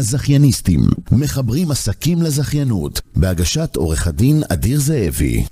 הזכייניסטים, 0.00 0.80
מחברים 1.12 1.70
עסקים 1.70 2.22
לזכיינות, 2.22 3.00
בהגשת 3.16 3.76
עורך 3.76 4.06
הדין 4.06 4.42
אדיר 4.52 4.78
זאבי. 4.78 5.44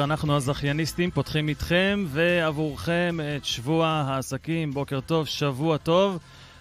אנחנו 0.00 0.36
הזכייניסטים 0.36 1.10
פותחים 1.10 1.48
איתכם 1.48 2.04
ועבורכם 2.08 3.18
את 3.36 3.44
שבוע 3.44 3.88
העסקים. 3.88 4.70
בוקר 4.70 5.00
טוב, 5.00 5.26
שבוע 5.26 5.76
טוב. 5.76 6.18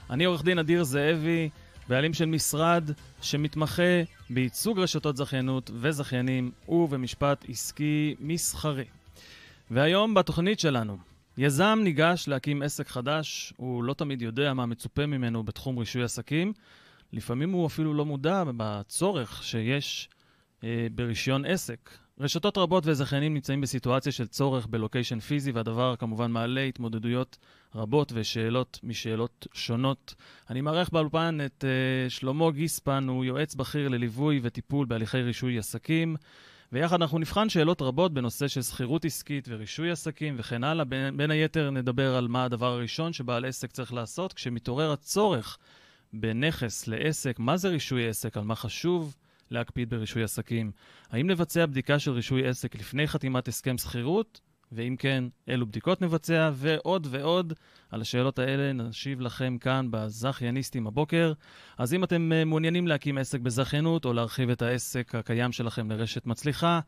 אני 0.09 0.25
עורך 0.25 0.43
דין 0.43 0.59
אדיר 0.59 0.83
זאבי, 0.83 1.49
בעלים 1.89 2.13
של 2.13 2.25
משרד 2.25 2.91
שמתמחה 3.21 4.03
בייצוג 4.29 4.79
רשתות 4.79 5.17
זכיינות 5.17 5.71
וזכיינים 5.73 6.51
ובמשפט 6.69 7.45
עסקי 7.49 8.15
מסחרי. 8.19 8.85
והיום 9.71 10.13
בתוכנית 10.13 10.59
שלנו, 10.59 10.97
יזם 11.37 11.79
ניגש 11.83 12.27
להקים 12.27 12.61
עסק 12.61 12.87
חדש, 12.87 13.53
הוא 13.57 13.83
לא 13.83 13.93
תמיד 13.93 14.21
יודע 14.21 14.53
מה 14.53 14.65
מצופה 14.65 15.05
ממנו 15.05 15.43
בתחום 15.43 15.77
רישוי 15.77 16.03
עסקים. 16.03 16.53
לפעמים 17.13 17.51
הוא 17.51 17.67
אפילו 17.67 17.93
לא 17.93 18.05
מודע 18.05 18.43
בצורך 18.57 19.43
שיש 19.43 20.09
אה, 20.63 20.87
ברישיון 20.91 21.45
עסק. 21.45 21.89
רשתות 22.19 22.57
רבות 22.57 22.83
וזכיינים 22.87 23.33
נמצאים 23.33 23.61
בסיטואציה 23.61 24.11
של 24.11 24.27
צורך 24.27 24.67
בלוקיישן 24.67 25.19
פיזי, 25.19 25.51
והדבר 25.51 25.95
כמובן 25.95 26.31
מעלה 26.31 26.61
התמודדויות 26.61 27.37
רבות 27.75 28.11
ושאלות 28.15 28.79
משאלות 28.83 29.47
שונות. 29.53 30.15
אני 30.49 30.61
מארח 30.61 30.89
באולפן 30.89 31.37
את 31.45 31.63
uh, 31.63 32.09
שלמה 32.09 32.51
גיספן, 32.51 33.07
הוא 33.07 33.25
יועץ 33.25 33.55
בכיר 33.55 33.87
לליווי 33.87 34.39
וטיפול 34.43 34.85
בהליכי 34.85 35.21
רישוי 35.21 35.57
עסקים. 35.57 36.15
ויחד 36.71 37.01
אנחנו 37.01 37.19
נבחן 37.19 37.49
שאלות 37.49 37.81
רבות 37.81 38.13
בנושא 38.13 38.47
של 38.47 38.61
שכירות 38.61 39.05
עסקית 39.05 39.47
ורישוי 39.51 39.91
עסקים 39.91 40.35
וכן 40.37 40.63
הלאה. 40.63 40.85
בין, 40.85 41.17
בין 41.17 41.31
היתר 41.31 41.69
נדבר 41.69 42.15
על 42.15 42.27
מה 42.27 42.43
הדבר 42.43 42.73
הראשון 42.73 43.13
שבעל 43.13 43.45
עסק 43.45 43.71
צריך 43.71 43.93
לעשות 43.93 44.33
כשמתעורר 44.33 44.91
הצורך 44.91 45.57
בנכס 46.13 46.87
לעסק, 46.87 47.39
מה 47.39 47.57
זה 47.57 47.69
רישוי 47.69 48.09
עסק, 48.09 48.37
על 48.37 48.43
מה 48.43 48.55
חשוב 48.55 49.15
להקפיד 49.51 49.89
ברישוי 49.89 50.23
עסקים, 50.23 50.71
האם 51.09 51.29
לבצע 51.29 51.65
בדיקה 51.65 51.99
של 51.99 52.11
רישוי 52.11 52.47
עסק 52.47 52.75
לפני 52.75 53.07
חתימת 53.07 53.47
הסכם 53.47 53.77
שכירות, 53.77 54.41
ואם 54.71 54.95
כן, 54.99 55.23
אילו 55.47 55.65
בדיקות 55.65 56.01
נבצע, 56.01 56.49
ועוד 56.53 57.07
ועוד. 57.09 57.53
על 57.91 58.01
השאלות 58.01 58.39
האלה 58.39 58.73
נשיב 58.73 59.21
לכם 59.21 59.57
כאן 59.57 59.87
בזכייניסטים 59.91 60.87
הבוקר. 60.87 61.33
אז 61.77 61.93
אם 61.93 62.03
אתם 62.03 62.31
אה, 62.33 62.45
מעוניינים 62.45 62.87
להקים 62.87 63.17
עסק 63.17 63.39
בזכיינות, 63.39 64.05
או 64.05 64.13
להרחיב 64.13 64.49
את 64.49 64.61
העסק 64.61 65.15
הקיים 65.15 65.51
שלכם 65.51 65.91
לרשת 65.91 66.25
מצליחה, 66.25 66.79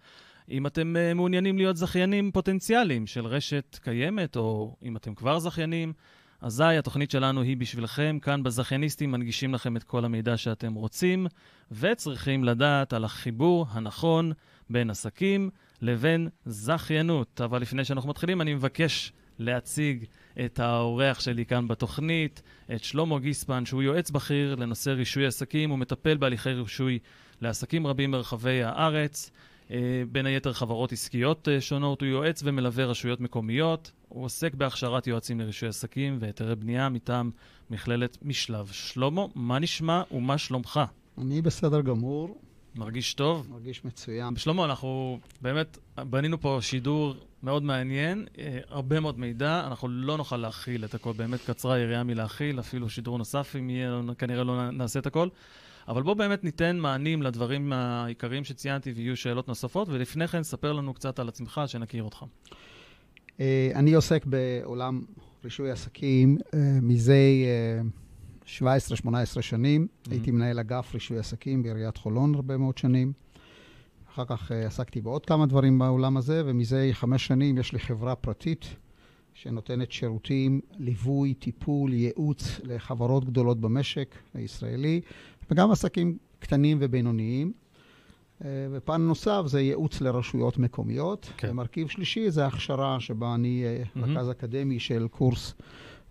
אם 0.52 0.68
אתם 0.68 0.96
uh, 0.96 1.14
מעוניינים 1.14 1.58
להיות 1.58 1.78
זכיינים 1.78 2.32
פוטנציאליים 2.32 3.08
של 3.08 3.26
רשת 3.26 3.80
קיימת, 3.82 4.36
או 4.36 4.76
אם 4.84 4.98
אתם 4.98 5.16
כבר 5.16 5.40
זכיינים, 5.40 5.94
אזי 6.42 6.64
התוכנית 6.64 7.12
שלנו 7.12 7.42
היא 7.42 7.58
בשבילכם. 7.58 8.18
כאן 8.22 8.44
בזכייניסטים 8.44 9.12
מנגישים 9.12 9.54
לכם 9.54 9.78
את 9.78 9.84
כל 9.84 10.06
המידע 10.06 10.38
שאתם 10.38 10.74
רוצים, 10.74 11.28
וצריכים 11.72 12.44
לדעת 12.44 12.94
על 12.94 13.06
החיבור 13.06 13.66
הנכון 13.70 14.32
בין 14.70 14.90
עסקים 14.90 15.50
לבין 15.82 16.30
זכיינות. 16.46 17.42
אבל 17.42 17.62
לפני 17.62 17.86
שאנחנו 17.86 18.10
מתחילים, 18.10 18.42
אני 18.42 18.54
מבקש 18.54 19.12
להציג 19.40 20.06
את 20.46 20.60
האורח 20.60 21.20
שלי 21.20 21.46
כאן 21.46 21.68
בתוכנית, 21.68 22.42
את 22.76 22.84
שלמה 22.84 23.20
גיספן, 23.20 23.66
שהוא 23.66 23.84
יועץ 23.84 24.12
בכיר 24.12 24.56
לנושא 24.56 24.90
רישוי 24.90 25.26
עסקים, 25.26 25.70
הוא 25.70 25.80
מטפל 25.80 26.18
בהליכי 26.18 26.52
רישוי 26.52 27.00
לעסקים 27.42 27.88
רבים 27.88 28.12
ברחבי 28.12 28.64
הארץ. 28.64 29.32
אה, 29.72 30.04
בין 30.12 30.26
היתר 30.26 30.54
חברות 30.54 30.92
עסקיות 30.92 31.48
אה, 31.48 31.62
שונות, 31.62 32.02
הוא 32.02 32.10
יועץ 32.10 32.42
ומלווה 32.46 32.86
רשויות 32.86 33.22
מקומיות, 33.22 33.92
הוא 34.10 34.26
עוסק 34.26 34.54
בהכשרת 34.54 35.08
יועצים 35.08 35.40
לרישוי 35.40 35.70
עסקים 35.70 36.18
והיתרי 36.22 36.56
בנייה 36.56 36.90
מטעם 36.90 37.32
מכללת 37.70 38.18
משלב. 38.22 38.70
שלמה, 38.72 39.26
מה 39.36 39.60
נשמע 39.60 40.02
ומה 40.12 40.38
שלומך? 40.38 40.80
אני 41.18 41.42
בסדר 41.42 41.82
גמור. 41.82 42.42
מרגיש 42.76 43.14
טוב? 43.14 43.48
מרגיש 43.52 43.86
מצוין. 43.86 44.36
שלמה, 44.36 44.66
אנחנו 44.66 45.20
באמת 45.42 45.78
בנינו 45.98 46.42
פה 46.42 46.58
שידור 46.62 47.16
מאוד 47.44 47.64
מעניין, 47.64 48.26
אה, 48.40 48.60
הרבה 48.70 49.00
מאוד 49.00 49.20
מידע, 49.20 49.64
אנחנו 49.68 49.88
לא 49.88 50.18
נוכל 50.18 50.38
להכיל 50.38 50.86
את 50.86 50.94
הכל, 50.94 51.14
באמת 51.14 51.40
קצרה 51.46 51.76
היריעה 51.76 52.04
מלהכיל, 52.04 52.60
אפילו 52.60 52.90
שידור 52.90 53.18
נוסף 53.18 53.56
אם 53.60 53.70
יהיה, 53.70 54.02
כנראה 54.18 54.44
לא 54.44 54.72
נעשה 54.72 55.00
את 55.00 55.06
הכל. 55.06 55.28
אבל 55.90 56.04
בואו 56.04 56.16
באמת 56.16 56.44
ניתן 56.44 56.78
מענים 56.78 57.22
לדברים 57.22 57.74
העיקריים 57.74 58.44
שציינתי 58.44 58.92
ויהיו 58.92 59.18
שאלות 59.18 59.48
נוספות, 59.48 59.90
ולפני 59.90 60.28
כן 60.28 60.44
ספר 60.44 60.74
לנו 60.74 60.94
קצת 60.94 61.20
על 61.20 61.28
עצמך, 61.28 61.62
שנכיר 61.68 62.04
אותך. 62.04 62.26
אה, 63.40 63.72
אני 63.76 63.94
עוסק 63.94 64.26
בעולם 64.26 65.02
רישוי 65.44 65.72
עסקים 65.72 66.38
אה, 66.54 66.60
מזה 66.82 67.18
17-18 68.46 69.42
שנים. 69.42 69.88
Mm-hmm. 69.88 70.12
הייתי 70.12 70.32
מנהל 70.32 70.60
אגף 70.60 70.94
רישוי 70.94 71.18
עסקים 71.18 71.64
בעיריית 71.64 71.98
חולון 71.98 72.36
הרבה 72.36 72.58
מאוד 72.58 72.78
שנים. 72.78 73.14
אחר 74.14 74.26
כך 74.26 74.52
עסקתי 74.52 75.02
בעוד 75.02 75.26
כמה 75.26 75.46
דברים 75.46 75.80
בעולם 75.80 76.18
הזה, 76.18 76.44
ומזה 76.46 76.90
חמש 76.92 77.28
שנים 77.28 77.58
יש 77.58 77.74
לי 77.74 77.80
חברה 77.80 78.16
פרטית 78.16 78.76
שנותנת 79.34 79.92
שירותים, 79.92 80.62
ליווי, 80.78 81.34
טיפול, 81.34 81.94
ייעוץ 81.94 82.60
לחברות 82.64 83.26
גדולות 83.26 83.62
במשק 83.62 84.16
הישראלי, 84.34 85.02
וגם 85.52 85.72
עסקים 85.72 86.18
קטנים 86.40 86.78
ובינוניים. 86.82 87.54
Uh, 88.40 88.44
ופן 88.72 89.02
נוסף 89.02 89.42
זה 89.46 89.62
ייעוץ 89.62 90.02
לרשויות 90.02 90.58
מקומיות. 90.58 91.30
כן. 91.38 91.50
ומרכיב 91.50 91.88
שלישי 91.88 92.32
זה 92.32 92.46
הכשרה 92.46 93.00
שבה 93.00 93.36
אני 93.36 93.64
mm-hmm. 93.66 94.00
רכז 94.00 94.32
אקדמי 94.32 94.80
של 94.80 95.08
קורס 95.08 95.54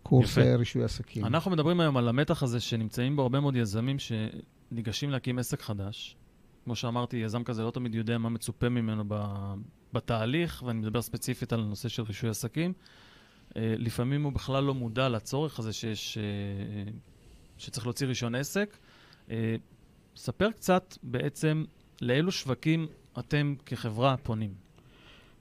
קורס 0.03 0.31
יפה. 0.31 0.55
רישוי 0.55 0.85
עסקים. 0.85 1.25
אנחנו 1.25 1.51
מדברים 1.51 1.81
היום 1.81 1.97
על 1.97 2.09
המתח 2.09 2.43
הזה 2.43 2.61
שנמצאים 2.61 3.17
בו 3.17 3.23
הרבה 3.23 3.41
מאוד 3.41 3.57
יזמים 3.57 3.97
שניגשים 3.99 5.11
להקים 5.11 5.39
עסק 5.39 5.63
חדש. 5.63 6.17
כמו 6.65 6.77
שאמרתי, 6.77 7.17
יזם 7.17 7.45
כזה 7.45 7.63
לא 7.63 7.71
תמיד 7.71 7.95
יודע 7.95 8.19
מה 8.19 8.29
מצופה 8.29 8.69
ממנו 8.69 9.05
בתהליך, 9.93 10.63
ואני 10.67 10.79
מדבר 10.79 11.03
ספציפית 11.03 11.53
על 11.53 11.61
הנושא 11.61 11.89
של 11.89 12.03
רישוי 12.03 12.31
עסקים. 12.31 12.73
אה, 13.57 13.75
לפעמים 13.79 14.23
הוא 14.23 14.33
בכלל 14.33 14.65
לא 14.65 14.75
מודע 14.75 15.09
לצורך 15.09 15.59
הזה 15.59 15.73
שיש, 15.73 16.19
אה, 16.19 16.93
שצריך 17.59 17.87
להוציא 17.87 18.07
רישיון 18.07 18.35
עסק. 18.35 18.77
אה, 19.31 19.57
ספר 20.17 20.51
קצת 20.51 20.97
בעצם 21.03 21.65
לאילו 22.03 22.33
שווקים 22.33 22.87
אתם 23.19 23.55
כחברה 23.67 24.17
פונים. 24.17 24.51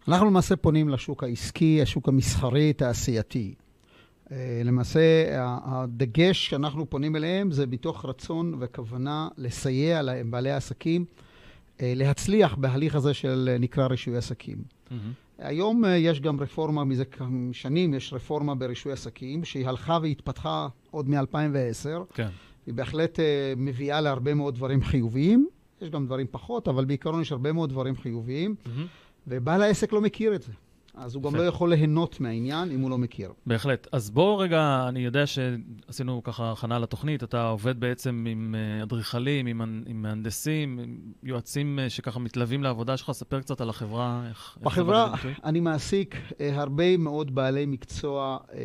אנחנו 0.07 0.25
למעשה 0.25 0.55
פונים 0.55 0.89
לשוק 0.89 1.23
העסקי, 1.23 1.81
השוק 1.81 2.07
המסחרי, 2.07 2.73
תעשייתי. 2.73 3.53
אה, 4.31 4.61
למעשה, 4.65 4.99
הדגש 5.63 6.49
שאנחנו 6.49 6.89
פונים 6.89 7.15
אליהם 7.15 7.51
זה 7.51 7.65
מתוך 7.67 8.05
רצון 8.05 8.53
וכוונה 8.59 9.27
לסייע 9.37 10.01
לבעלי 10.01 10.51
העסקים 10.51 11.05
אה, 11.81 11.93
להצליח 11.95 12.55
בהליך 12.55 12.95
הזה 12.95 13.13
של 13.13 13.55
נקרא 13.59 13.87
רישוי 13.87 14.17
עסקים. 14.17 14.57
Mm-hmm. 14.57 14.93
היום 15.37 15.83
יש 15.97 16.21
גם 16.21 16.39
רפורמה, 16.39 16.83
מזה 16.83 17.05
כמה 17.05 17.53
שנים 17.53 17.93
יש 17.93 18.13
רפורמה 18.13 18.55
ברישוי 18.55 18.91
עסקים, 18.91 19.43
שהיא 19.43 19.67
הלכה 19.67 19.99
והתפתחה 20.01 20.67
עוד 20.91 21.09
מ-2010. 21.09 22.13
כן. 22.13 22.29
היא 22.67 22.73
בהחלט 22.73 23.19
מביאה 23.57 24.01
להרבה 24.01 24.33
מאוד 24.33 24.55
דברים 24.55 24.83
חיוביים. 24.83 25.47
יש 25.81 25.89
גם 25.89 26.05
דברים 26.05 26.28
פחות, 26.31 26.67
אבל 26.67 26.85
בעיקרון 26.85 27.22
יש 27.22 27.31
הרבה 27.31 27.51
מאוד 27.51 27.69
דברים 27.69 27.95
חיוביים, 27.95 28.55
mm-hmm. 28.66 28.69
ובעל 29.28 29.61
העסק 29.61 29.94
לא 29.94 30.01
מכיר 30.01 30.35
את 30.35 30.41
זה. 30.41 30.51
אז 30.97 31.16
הוא 31.16 31.24
גם 31.24 31.35
לא 31.35 31.41
יכול 31.41 31.69
ליהנות 31.69 32.19
מהעניין 32.19 32.72
אם 32.72 32.81
הוא 32.81 32.90
לא 32.90 32.97
מכיר. 32.97 33.34
בהחלט. 33.46 33.88
אז 33.91 34.09
בוא 34.09 34.44
רגע, 34.44 34.85
אני 34.88 35.00
יודע 35.00 35.24
שעשינו 35.25 36.24
ככה 36.24 36.52
הכנה 36.52 36.80
לתוכנית, 36.80 37.24
אתה 37.24 37.47
עובד 37.47 37.80
בעצם 37.80 38.25
עם 38.30 38.56
אה, 38.58 38.84
אדריכלים, 38.84 39.47
עם, 39.47 39.62
עם 39.88 40.02
מהנדסים, 40.02 40.80
עם 40.80 40.97
יועצים 41.24 41.80
אה, 41.80 41.90
שככה 41.90 42.19
מתלווים 42.19 42.63
לעבודה 42.63 42.97
שלך, 42.97 43.12
ספר 43.12 43.41
קצת 43.41 43.62
על 43.62 43.69
החברה, 43.69 44.24
איך... 44.30 44.58
בחברה 44.62 45.13
איך 45.13 45.40
אני 45.44 45.59
מעסיק 45.59 46.16
אה, 46.41 46.62
הרבה 46.62 46.97
מאוד 46.97 47.35
בעלי 47.35 47.66
מקצוע 47.66 48.38
אה, 48.53 48.58
אה, 48.58 48.62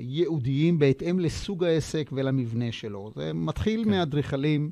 ייעודיים 0.00 0.78
בהתאם 0.78 1.20
לסוג 1.20 1.64
העסק 1.64 2.10
ולמבנה 2.12 2.72
שלו. 2.72 3.10
זה 3.14 3.32
מתחיל 3.34 3.84
כן. 3.84 3.90
מאדריכלים. 3.90 4.70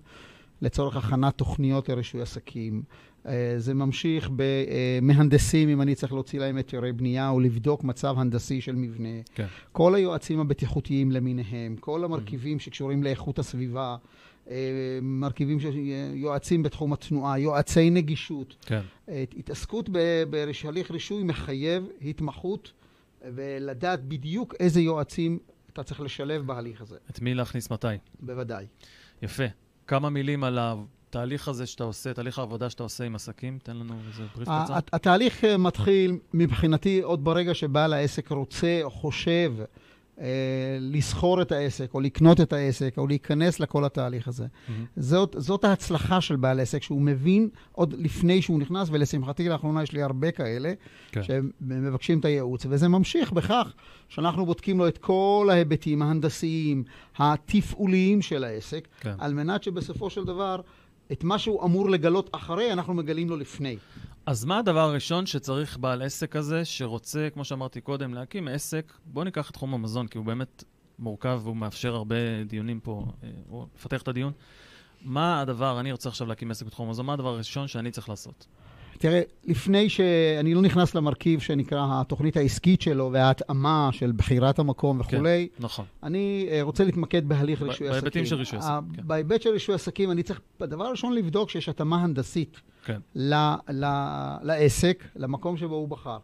לצורך 0.62 0.96
הכנת 0.96 1.38
תוכניות 1.38 1.88
לרישוי 1.88 2.22
עסקים. 2.22 2.82
אה, 3.26 3.54
זה 3.58 3.74
ממשיך 3.74 4.30
במהנדסים, 4.36 5.68
אם 5.68 5.82
אני 5.82 5.94
צריך 5.94 6.12
להוציא 6.12 6.40
להם 6.40 6.56
היתרי 6.56 6.92
בנייה 6.92 7.28
או 7.28 7.40
לבדוק 7.40 7.84
מצב 7.84 8.14
הנדסי 8.18 8.60
של 8.60 8.74
מבנה. 8.74 9.22
כן. 9.34 9.46
כל 9.72 9.94
היועצים 9.94 10.40
הבטיחותיים 10.40 11.12
למיניהם, 11.12 11.76
כל 11.76 12.04
המרכיבים 12.04 12.56
mm-hmm. 12.56 12.60
שקשורים 12.60 13.02
לאיכות 13.02 13.38
הסביבה, 13.38 13.96
אה, 14.50 14.98
מרכיבים 15.02 15.60
של 15.60 15.72
יועצים 16.14 16.62
בתחום 16.62 16.92
התנועה, 16.92 17.38
יועצי 17.38 17.90
נגישות. 17.90 18.56
כן. 18.66 18.82
אה, 19.08 19.24
התעסקות 19.36 19.88
בהליך 20.30 20.90
רישוי 20.90 21.22
מחייב 21.22 21.86
התמחות 22.02 22.72
ולדעת 23.24 24.04
בדיוק 24.04 24.54
איזה 24.60 24.80
יועצים 24.80 25.38
אתה 25.72 25.82
צריך 25.82 26.00
לשלב 26.00 26.46
בהליך 26.46 26.80
הזה. 26.80 26.96
את 27.10 27.20
מי 27.20 27.34
להכניס 27.34 27.70
מתי? 27.70 27.86
בוודאי. 28.20 28.66
יפה. 29.22 29.44
כמה 29.86 30.10
מילים 30.10 30.44
על 30.44 30.58
התהליך 31.08 31.48
הזה 31.48 31.66
שאתה 31.66 31.84
עושה, 31.84 32.14
תהליך 32.14 32.38
העבודה 32.38 32.70
שאתה 32.70 32.82
עושה 32.82 33.04
עם 33.04 33.14
עסקים? 33.14 33.58
תן 33.62 33.76
לנו 33.76 33.94
איזה 34.08 34.22
בריף 34.36 34.48
קצר. 34.48 34.74
התהליך 34.92 35.44
אה, 35.44 35.56
מתחיל 35.56 36.18
מבחינתי 36.34 37.00
עוד 37.02 37.24
ברגע 37.24 37.54
שבעל 37.54 37.92
העסק 37.92 38.32
רוצה 38.32 38.80
או 38.82 38.90
חושב 38.90 39.54
אה, 40.20 40.78
לסחור 40.80 41.42
את 41.42 41.52
העסק, 41.52 41.94
או 41.94 42.00
לקנות 42.00 42.40
את 42.40 42.52
העסק, 42.52 42.94
או 42.98 43.06
להיכנס 43.06 43.60
לכל 43.60 43.84
התהליך 43.84 44.28
הזה. 44.28 44.44
Mm-hmm. 44.44 44.72
זאת, 44.96 45.36
זאת 45.38 45.64
ההצלחה 45.64 46.20
של 46.20 46.36
בעל 46.36 46.60
עסק, 46.60 46.82
שהוא 46.82 47.02
מבין 47.02 47.48
עוד 47.72 47.94
לפני 47.98 48.42
שהוא 48.42 48.58
נכנס, 48.58 48.88
ולשמחתי 48.92 49.48
לאחרונה 49.48 49.82
יש 49.82 49.92
לי 49.92 50.02
הרבה 50.02 50.30
כאלה, 50.30 50.72
כן. 51.12 51.20
שמבקשים 51.22 52.18
את 52.18 52.24
הייעוץ, 52.24 52.66
וזה 52.68 52.88
ממשיך 52.88 53.32
בכך 53.32 53.72
שאנחנו 54.08 54.46
בודקים 54.46 54.78
לו 54.78 54.88
את 54.88 54.98
כל 54.98 55.48
ההיבטים 55.52 56.02
ההנדסיים, 56.02 56.84
התפעוליים 57.18 58.22
של 58.22 58.44
העסק, 58.44 58.88
כן. 59.00 59.14
על 59.18 59.34
מנת 59.34 59.62
שבסופו 59.62 60.10
של 60.10 60.24
דבר... 60.24 60.60
את 61.12 61.24
מה 61.24 61.38
שהוא 61.38 61.64
אמור 61.64 61.90
לגלות 61.90 62.30
אחרי, 62.32 62.72
אנחנו 62.72 62.94
מגלים 62.94 63.30
לו 63.30 63.36
לפני. 63.36 63.76
אז 64.26 64.44
מה 64.44 64.58
הדבר 64.58 64.80
הראשון 64.80 65.26
שצריך 65.26 65.78
בעל 65.78 66.02
עסק 66.02 66.32
כזה, 66.32 66.64
שרוצה, 66.64 67.28
כמו 67.34 67.44
שאמרתי 67.44 67.80
קודם, 67.80 68.14
להקים 68.14 68.48
עסק? 68.48 68.92
בואו 69.04 69.24
ניקח 69.24 69.50
את 69.50 69.54
תחום 69.54 69.74
המזון, 69.74 70.06
כי 70.06 70.18
הוא 70.18 70.26
באמת 70.26 70.64
מורכב 70.98 71.40
והוא 71.42 71.56
מאפשר 71.56 71.94
הרבה 71.94 72.44
דיונים 72.46 72.80
פה, 72.80 73.06
אה, 73.22 73.28
או 73.50 73.66
לפתח 73.76 74.02
את 74.02 74.08
הדיון. 74.08 74.32
מה 75.02 75.40
הדבר, 75.40 75.80
אני 75.80 75.92
רוצה 75.92 76.08
עכשיו 76.08 76.26
להקים 76.26 76.50
עסק 76.50 76.66
בתחום 76.66 76.86
המזון, 76.86 77.06
מה 77.06 77.12
הדבר 77.12 77.28
הראשון 77.28 77.68
שאני 77.68 77.90
צריך 77.90 78.08
לעשות? 78.08 78.46
תראה, 78.98 79.20
לפני 79.44 79.88
שאני 79.88 80.54
לא 80.54 80.62
נכנס 80.62 80.94
למרכיב 80.94 81.40
שנקרא 81.40 81.86
התוכנית 81.90 82.36
העסקית 82.36 82.80
שלו 82.82 83.10
וההתאמה 83.12 83.88
של 83.92 84.12
בחירת 84.12 84.58
המקום 84.58 85.00
וכולי, 85.00 85.48
כן, 85.56 85.64
נכון. 85.64 85.84
אני 86.02 86.48
uh, 86.48 86.62
רוצה 86.62 86.84
להתמקד 86.84 87.28
בהליך 87.28 87.62
רישוי 87.62 87.88
עסקים. 87.88 88.00
בהיבטים 88.00 88.26
של 88.26 88.36
רישוי 88.36 88.58
עסקים, 88.58 88.92
כן. 88.96 89.02
בהיבט 89.06 89.42
של 89.42 89.50
רישוי 89.50 89.74
עסקים, 89.74 90.10
אני 90.10 90.22
צריך, 90.22 90.40
הדבר 90.60 90.84
הראשון 90.84 91.14
לבדוק 91.14 91.50
שיש 91.50 91.68
התאמה 91.68 92.02
הנדסית 92.02 92.60
כן. 92.84 92.98
ל, 93.14 93.34
ל, 93.68 93.84
לעסק, 94.42 95.04
למקום 95.16 95.56
שבו 95.56 95.74
הוא 95.74 95.88
בחר. 95.88 96.18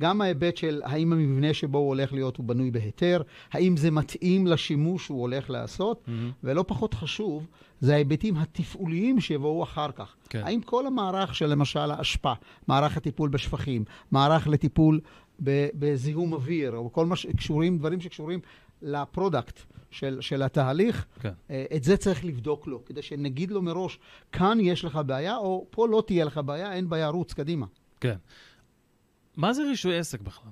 גם 0.00 0.20
ההיבט 0.20 0.56
של 0.56 0.82
האם 0.84 1.12
המבנה 1.12 1.54
שבו 1.54 1.78
הוא 1.78 1.88
הולך 1.88 2.12
להיות 2.12 2.36
הוא 2.36 2.46
בנוי 2.46 2.70
בהיתר, 2.70 3.22
האם 3.52 3.76
זה 3.76 3.90
מתאים 3.90 4.46
לשימוש 4.46 5.04
שהוא 5.04 5.20
הולך 5.20 5.50
לעשות, 5.50 6.02
mm-hmm. 6.06 6.10
ולא 6.44 6.64
פחות 6.68 6.94
חשוב, 6.94 7.46
זה 7.80 7.94
ההיבטים 7.94 8.36
התפעוליים 8.36 9.20
שיבואו 9.20 9.62
אחר 9.62 9.90
כך. 9.92 10.14
כן. 10.28 10.42
האם 10.44 10.60
כל 10.60 10.86
המערך 10.86 11.34
של 11.34 11.46
למשל 11.46 11.90
האשפה, 11.90 12.32
מערך 12.68 12.96
הטיפול 12.96 13.28
בשפכים, 13.28 13.84
מערך 14.10 14.48
לטיפול 14.48 15.00
בזיהום 15.40 16.32
אוויר, 16.32 16.76
או 16.76 16.92
כל 16.92 17.06
מה 17.06 17.16
שקשורים, 17.16 17.78
דברים 17.78 18.00
שקשורים 18.00 18.40
ל 18.82 18.92
product 18.92 19.60
של, 19.90 20.20
של 20.20 20.42
התהליך, 20.42 21.06
כן. 21.20 21.32
אה, 21.50 21.64
את 21.76 21.84
זה 21.84 21.96
צריך 21.96 22.24
לבדוק 22.24 22.66
לו, 22.66 22.84
כדי 22.84 23.02
שנגיד 23.02 23.50
לו 23.50 23.62
מראש, 23.62 23.98
כאן 24.32 24.58
יש 24.60 24.84
לך 24.84 25.00
בעיה, 25.06 25.36
או 25.36 25.66
פה 25.70 25.88
לא 25.88 26.02
תהיה 26.06 26.24
לך 26.24 26.40
בעיה, 26.44 26.72
אין 26.72 26.88
בעיה, 26.88 27.08
רוץ, 27.08 27.32
קדימה. 27.32 27.66
כן. 28.00 28.16
מה 29.40 29.52
זה 29.52 29.62
רישוי 29.62 29.98
עסק 29.98 30.20
בכלל? 30.20 30.50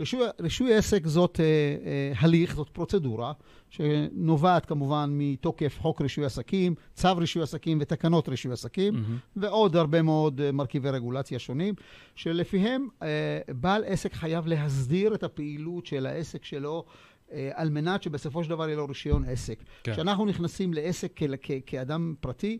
רישוי, 0.00 0.20
רישוי 0.40 0.74
עסק 0.74 1.06
זאת 1.06 1.40
אה, 1.40 1.44
אה, 1.44 2.12
הליך, 2.16 2.54
זאת 2.54 2.68
פרוצדורה, 2.68 3.32
שנובעת 3.70 4.66
כמובן 4.66 5.10
מתוקף 5.12 5.78
חוק 5.80 6.00
רישוי 6.00 6.24
עסקים, 6.24 6.74
צו 6.94 7.16
רישוי 7.16 7.42
עסקים 7.42 7.78
ותקנות 7.80 8.28
רישוי 8.28 8.52
עסקים, 8.52 8.94
mm-hmm. 8.94 9.28
ועוד 9.36 9.76
הרבה 9.76 10.02
מאוד 10.02 10.40
אה, 10.40 10.52
מרכיבי 10.52 10.90
רגולציה 10.90 11.38
שונים, 11.38 11.74
שלפיהם 12.14 12.88
אה, 13.02 13.08
בעל 13.48 13.84
עסק 13.86 14.14
חייב 14.14 14.46
להסדיר 14.46 15.14
את 15.14 15.22
הפעילות 15.22 15.86
של 15.86 16.06
העסק 16.06 16.44
שלו. 16.44 16.84
אה, 17.32 17.50
על 17.54 17.70
מנת 17.70 18.02
שבסופו 18.02 18.44
של 18.44 18.50
דבר 18.50 18.66
יהיה 18.66 18.76
לו 18.76 18.86
רישיון 18.86 19.24
עסק. 19.24 19.62
כן. 19.82 19.92
כשאנחנו 19.92 20.26
נכנסים 20.26 20.74
לעסק 20.74 21.12
כ- 21.16 21.22
כ- 21.42 21.50
כאדם 21.66 22.14
פרטי, 22.20 22.58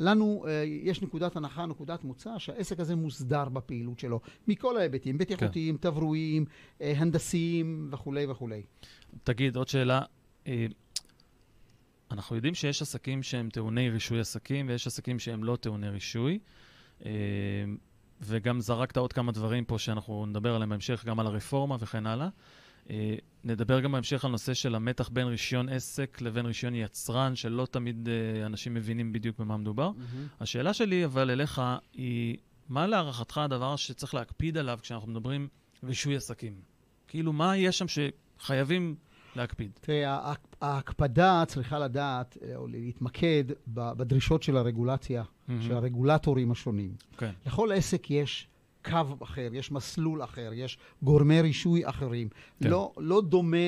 לנו 0.00 0.44
uh, 0.44 0.48
יש 0.66 1.02
נקודת 1.02 1.36
הנחה, 1.36 1.66
נקודת 1.66 2.04
מוצא, 2.04 2.38
שהעסק 2.38 2.80
הזה 2.80 2.96
מוסדר 2.96 3.48
בפעילות 3.48 3.98
שלו, 3.98 4.20
מכל 4.48 4.76
ההיבטים, 4.76 5.18
בטיחותיים, 5.18 5.76
כן. 5.76 5.90
תברואיים, 5.90 6.44
uh, 6.78 6.82
הנדסיים 6.96 7.88
וכולי 7.92 8.26
וכולי. 8.26 8.62
תגיד, 9.24 9.56
עוד 9.56 9.68
שאלה. 9.68 10.02
Uh, 10.44 10.48
אנחנו 12.10 12.36
יודעים 12.36 12.54
שיש 12.54 12.82
עסקים 12.82 13.22
שהם 13.22 13.48
טעוני 13.52 13.90
רישוי 13.90 14.20
עסקים, 14.20 14.68
ויש 14.68 14.86
עסקים 14.86 15.18
שהם 15.18 15.44
לא 15.44 15.56
טעוני 15.56 15.88
רישוי. 15.88 16.38
וגם 18.20 18.60
זרקת 18.60 18.96
עוד 18.96 19.12
כמה 19.12 19.32
דברים 19.32 19.64
פה 19.64 19.78
שאנחנו 19.78 20.26
נדבר 20.26 20.54
עליהם 20.54 20.68
בהמשך, 20.68 21.04
גם 21.06 21.20
על 21.20 21.26
הרפורמה 21.26 21.76
וכן 21.80 22.06
הלאה. 22.06 22.28
אה, 22.90 23.14
נדבר 23.44 23.80
גם 23.80 23.92
בהמשך 23.92 24.24
על 24.24 24.30
נושא 24.30 24.54
של 24.54 24.74
המתח 24.74 25.08
בין 25.08 25.26
רישיון 25.26 25.68
עסק 25.68 26.20
לבין 26.20 26.46
רישיון 26.46 26.74
יצרן, 26.74 27.36
שלא 27.36 27.66
תמיד 27.70 28.08
uh, 28.08 28.46
אנשים 28.46 28.74
מבינים 28.74 29.12
בדיוק 29.12 29.38
במה 29.38 29.56
מדובר. 29.56 29.90
Mm-hmm. 29.90 30.42
השאלה 30.42 30.74
שלי, 30.74 31.04
אבל 31.04 31.30
אליך, 31.30 31.62
היא, 31.92 32.36
מה 32.68 32.86
להערכתך 32.86 33.38
הדבר 33.38 33.76
שצריך 33.76 34.14
להקפיד 34.14 34.58
עליו 34.58 34.78
כשאנחנו 34.82 35.10
מדברים 35.10 35.48
רישוי 35.84 36.16
עסקים? 36.16 36.54
כאילו, 37.08 37.32
מה 37.32 37.56
יש 37.56 37.78
שם 37.78 37.86
שחייבים 37.88 38.94
להקפיד? 39.36 39.70
תראה, 39.80 40.34
ההקפדה 40.60 41.44
צריכה 41.46 41.78
לדעת, 41.78 42.38
אה, 42.42 42.56
או 42.56 42.66
להתמקד 42.66 43.44
בדרישות 43.68 44.42
של 44.42 44.56
הרגולציה, 44.56 45.22
mm-hmm. 45.22 45.52
של 45.60 45.72
הרגולטורים 45.72 46.50
השונים. 46.50 46.94
Okay. 46.98 47.18
כן. 47.18 47.30
לכל 47.46 47.72
עסק 47.72 48.10
יש 48.10 48.48
קו 48.90 49.24
אחר, 49.24 49.48
יש 49.52 49.72
מסלול 49.72 50.24
אחר, 50.24 50.50
יש 50.54 50.78
גורמי 51.02 51.40
רישוי 51.40 51.88
אחרים. 51.88 52.28
כן. 52.62 52.68
לא, 52.70 52.92
לא 52.96 53.20
דומה 53.20 53.66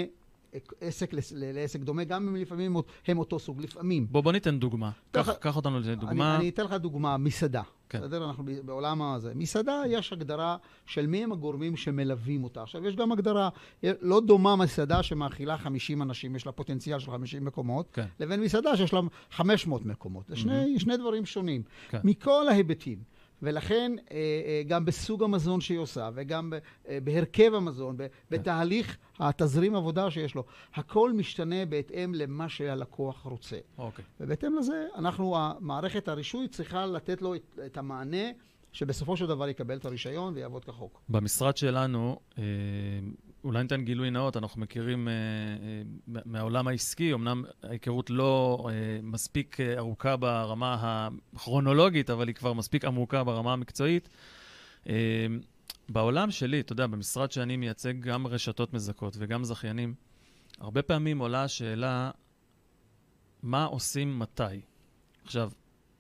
עסק 0.81 1.11
לעסק 1.33 1.81
דומה, 1.81 2.05
גם 2.05 2.29
אם 2.29 2.37
לפעמים 2.37 2.77
הם 3.07 3.19
אותו 3.19 3.39
סוג, 3.39 3.63
לפעמים. 3.63 4.07
בוא, 4.11 4.21
בוא 4.21 4.33
ניתן 4.33 4.59
דוגמה. 4.59 4.91
קח, 5.11 5.33
קח 5.33 5.57
אותנו 5.57 5.81
לדוגמה. 5.81 6.31
אני, 6.31 6.41
אני 6.41 6.49
אתן 6.49 6.65
לך 6.65 6.73
דוגמה, 6.73 7.17
מסעדה. 7.17 7.63
כן. 7.89 8.01
בסדר? 8.01 8.25
אנחנו 8.25 8.45
בעולם 8.65 9.03
הזה. 9.03 9.33
מסעדה, 9.35 9.83
יש 9.89 10.13
הגדרה 10.13 10.57
של 10.87 11.07
מי 11.07 11.25
הם 11.25 11.33
הגורמים 11.33 11.77
שמלווים 11.77 12.45
אותה. 12.45 12.63
עכשיו, 12.63 12.87
יש 12.87 12.97
גם 12.97 13.13
הגדרה, 13.13 13.49
לא 13.83 14.21
דומה 14.21 14.57
מסעדה 14.57 15.03
שמאכילה 15.03 15.59
50 15.59 16.03
אנשים, 16.03 16.37
יש 16.37 16.47
לה 16.47 16.53
פוטנציאל 16.53 16.99
של 16.99 17.11
50 17.11 17.45
מקומות, 17.45 17.89
כן. 17.93 18.07
לבין 18.21 18.41
מסעדה 18.41 18.77
שיש 18.77 18.93
לה 18.93 19.01
500 19.31 19.87
מקומות. 19.87 20.29
זה 20.29 20.37
שני, 20.37 20.77
mm-hmm. 20.77 20.81
שני 20.81 20.97
דברים 20.97 21.27
שונים. 21.27 21.63
כן. 21.89 21.99
מכל 22.05 22.49
ההיבטים. 22.49 23.18
ולכן 23.43 23.93
אה, 24.11 24.17
אה, 24.17 24.63
גם 24.67 24.85
בסוג 24.85 25.23
המזון 25.23 25.61
שהיא 25.61 25.79
עושה, 25.79 26.11
וגם 26.15 26.53
אה, 26.89 26.99
בהרכב 27.05 27.55
המזון, 27.55 27.97
בתהליך 28.31 28.97
התזרים 29.19 29.75
עבודה 29.75 30.11
שיש 30.11 30.35
לו, 30.35 30.45
הכל 30.75 31.13
משתנה 31.13 31.67
בהתאם 31.67 32.15
למה 32.15 32.49
שהלקוח 32.49 33.23
רוצה. 33.23 33.59
אוקיי. 33.79 34.05
ובהתאם 34.21 34.57
לזה, 34.59 34.87
אנחנו, 34.95 35.37
מערכת 35.61 36.09
הרישוי 36.09 36.49
צריכה 36.49 36.87
לתת 36.87 37.23
לו 37.23 37.35
את, 37.35 37.59
את 37.67 37.77
המענה 37.77 38.31
שבסופו 38.73 39.17
של 39.17 39.27
דבר 39.27 39.49
יקבל 39.49 39.77
את 39.77 39.85
הרישיון 39.85 40.35
ויעבוד 40.35 40.65
כחוק. 40.65 41.01
במשרד 41.09 41.57
שלנו, 41.57 42.19
אולי 43.45 43.63
ניתן 43.63 43.85
גילוי 43.85 44.11
נאות, 44.11 44.37
אנחנו 44.37 44.61
מכירים 44.61 45.09
אה, 45.09 45.13
אה, 45.13 46.23
מהעולם 46.25 46.69
העסקי, 46.69 47.13
אמנם 47.13 47.45
ההיכרות 47.63 48.11
לא 48.11 48.67
אה, 48.71 49.01
מספיק 49.03 49.61
אה, 49.61 49.79
ארוכה 49.79 50.17
ברמה 50.17 51.09
הכרונולוגית, 51.35 52.11
אבל 52.11 52.29
היא 52.29 52.35
כבר 52.35 52.53
מספיק 52.53 52.85
עמוקה 52.85 53.25
ברמה 53.25 53.53
המקצועית. 53.53 54.09
אה, 54.89 55.27
בעולם 55.89 56.31
שלי, 56.31 56.61
אתה 56.61 56.73
יודע, 56.73 56.87
במשרד 56.87 57.33
שאני 57.33 57.57
מייצג 57.57 58.01
גם 58.01 58.27
רשתות 58.27 58.73
מזכות 58.73 59.17
וגם 59.19 59.45
זכיינים, 59.45 59.95
הרבה 60.61 60.83
פעמים 60.83 61.19
עולה 61.19 61.45
השאלה, 61.45 62.11
מה 63.43 63.65
עושים 63.65 64.19
מתי? 64.19 64.61
עכשיו, 65.25 65.51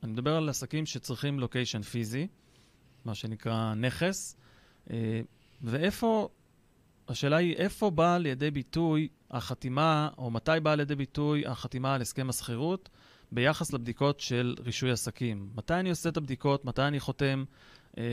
אני 0.02 0.12
מדבר 0.12 0.37
על 0.37 0.49
עסקים 0.49 0.87
שצריכים 0.87 1.40
לוקיישן 1.40 1.83
פיזי, 1.83 2.26
מה 3.04 3.14
שנקרא 3.14 3.75
נכס, 3.75 4.37
אה, 4.90 5.21
ואיפה 5.62 6.28
השאלה 7.08 7.36
היא 7.36 7.56
איפה 7.56 7.90
באה 7.90 8.18
לידי 8.18 8.50
ביטוי 8.50 9.08
החתימה, 9.30 10.08
או 10.18 10.30
מתי 10.30 10.52
באה 10.62 10.76
לידי 10.76 10.94
ביטוי 10.94 11.46
החתימה 11.46 11.94
על 11.94 12.00
הסכם 12.02 12.28
השכירות 12.28 12.88
ביחס 13.32 13.72
לבדיקות 13.72 14.20
של 14.20 14.54
רישוי 14.64 14.90
עסקים. 14.90 15.48
מתי 15.54 15.74
אני 15.74 15.90
עושה 15.90 16.08
את 16.08 16.16
הבדיקות, 16.16 16.64
מתי 16.64 16.82
אני 16.82 17.00
חותם. 17.00 17.44
אה, 17.98 18.04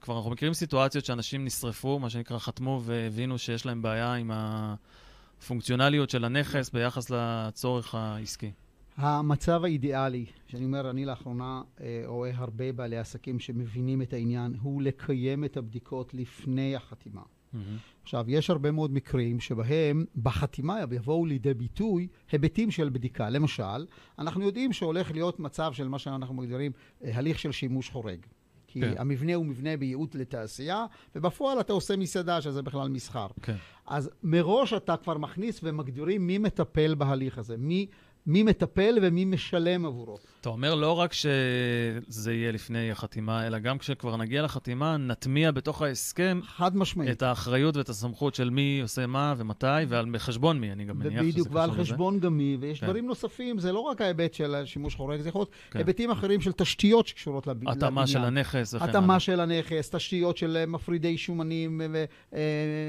כבר 0.00 0.16
אנחנו 0.16 0.30
מכירים 0.30 0.54
סיטואציות 0.54 1.04
שאנשים 1.04 1.44
נשרפו, 1.44 1.98
מה 1.98 2.10
שנקרא 2.10 2.38
חתמו 2.38 2.80
והבינו 2.84 3.38
שיש 3.38 3.66
להם 3.66 3.82
בעיה 3.82 4.14
עם 4.14 4.30
הפונקציונליות 4.34 6.10
של 6.10 6.24
הנכס 6.24 6.70
ביחס 6.70 7.10
לצורך 7.10 7.94
העסקי. 7.94 8.52
המצב 8.96 9.64
האידיאלי, 9.64 10.26
שאני 10.46 10.64
אומר, 10.64 10.90
אני 10.90 11.04
לאחרונה 11.04 11.62
אה, 11.80 12.02
רואה 12.06 12.30
הרבה 12.34 12.72
בעלי 12.72 12.98
עסקים 12.98 13.40
שמבינים 13.40 14.02
את 14.02 14.12
העניין, 14.12 14.54
הוא 14.62 14.82
לקיים 14.82 15.44
את 15.44 15.56
הבדיקות 15.56 16.14
לפני 16.14 16.76
החתימה. 16.76 17.22
Mm-hmm. 17.54 18.02
עכשיו, 18.02 18.24
יש 18.28 18.50
הרבה 18.50 18.70
מאוד 18.70 18.92
מקרים 18.92 19.40
שבהם 19.40 20.04
בחתימה 20.22 20.80
יבואו 20.92 21.26
לידי 21.26 21.54
ביטוי 21.54 22.08
היבטים 22.32 22.70
של 22.70 22.88
בדיקה. 22.88 23.30
למשל, 23.30 23.86
אנחנו 24.18 24.42
יודעים 24.42 24.72
שהולך 24.72 25.10
להיות 25.10 25.40
מצב 25.40 25.72
של 25.72 25.88
מה 25.88 25.98
שאנחנו 25.98 26.34
מגדירים 26.34 26.72
אה, 27.04 27.10
הליך 27.14 27.38
של 27.38 27.52
שימוש 27.52 27.90
חורג. 27.90 28.26
כי 28.66 28.80
כן. 28.80 28.94
המבנה 28.98 29.34
הוא 29.34 29.46
מבנה 29.46 29.76
בייעוד 29.76 30.14
לתעשייה, 30.14 30.86
ובפועל 31.16 31.60
אתה 31.60 31.72
עושה 31.72 31.96
מסעדה, 31.96 32.40
שזה 32.40 32.62
בכלל 32.62 32.88
מסחר. 32.88 33.26
כן. 33.42 33.56
אז 33.86 34.10
מראש 34.22 34.72
אתה 34.72 34.96
כבר 34.96 35.18
מכניס 35.18 35.60
ומגדירים 35.62 36.26
מי 36.26 36.38
מטפל 36.38 36.94
בהליך 36.94 37.38
הזה, 37.38 37.56
מי 37.56 37.86
מי 38.26 38.42
מטפל 38.42 38.98
ומי 39.02 39.24
משלם 39.24 39.86
עבורו. 39.86 40.18
אתה 40.40 40.48
אומר 40.48 40.74
לא 40.74 40.92
רק 40.92 41.12
שזה 41.12 42.34
יהיה 42.34 42.52
לפני 42.52 42.90
החתימה, 42.90 43.46
אלא 43.46 43.58
גם 43.58 43.78
כשכבר 43.78 44.16
נגיע 44.16 44.42
לחתימה, 44.42 44.96
נטמיע 44.96 45.50
בתוך 45.50 45.82
ההסכם 45.82 46.40
חד 46.44 46.76
משמעית. 46.76 47.10
את 47.10 47.22
האחריות 47.22 47.76
ואת 47.76 47.88
הסמכות 47.88 48.34
של 48.34 48.50
מי 48.50 48.78
עושה 48.82 49.06
מה 49.06 49.34
ומתי, 49.36 49.66
ועל 49.88 50.06
חשבון 50.18 50.60
מי, 50.60 50.72
אני 50.72 50.84
גם 50.84 50.98
מניח 50.98 51.10
שזה 51.10 51.18
קשור 51.18 51.28
לזה. 51.28 51.32
בדיוק, 51.32 51.48
ועל 51.54 51.72
חשבון 51.72 52.20
גם 52.20 52.36
מי, 52.36 52.56
ויש 52.60 52.80
כן. 52.80 52.86
דברים 52.86 53.06
נוספים, 53.06 53.58
זה 53.58 53.72
לא 53.72 53.80
רק 53.80 54.00
ההיבט 54.00 54.34
של 54.34 54.54
השימוש 54.54 54.94
חורג, 54.94 55.20
זה 55.20 55.28
יכול 55.28 55.38
להיות 55.38 55.50
כן. 55.70 55.78
היבטים 55.78 56.10
אחרים 56.10 56.40
של 56.40 56.52
תשתיות 56.52 57.06
שקשורות 57.06 57.46
לב... 57.46 57.56
לבניין. 57.56 57.76
התאמה 57.76 58.06
של 58.06 58.18
הנכס 58.18 58.74
וכן 58.74 58.88
התאמה 58.88 59.20
של 59.20 59.40
הנכס, 59.40 59.90
תשתיות 59.90 60.36
של 60.36 60.64
מפרידי 60.66 61.18
שומנים, 61.18 61.80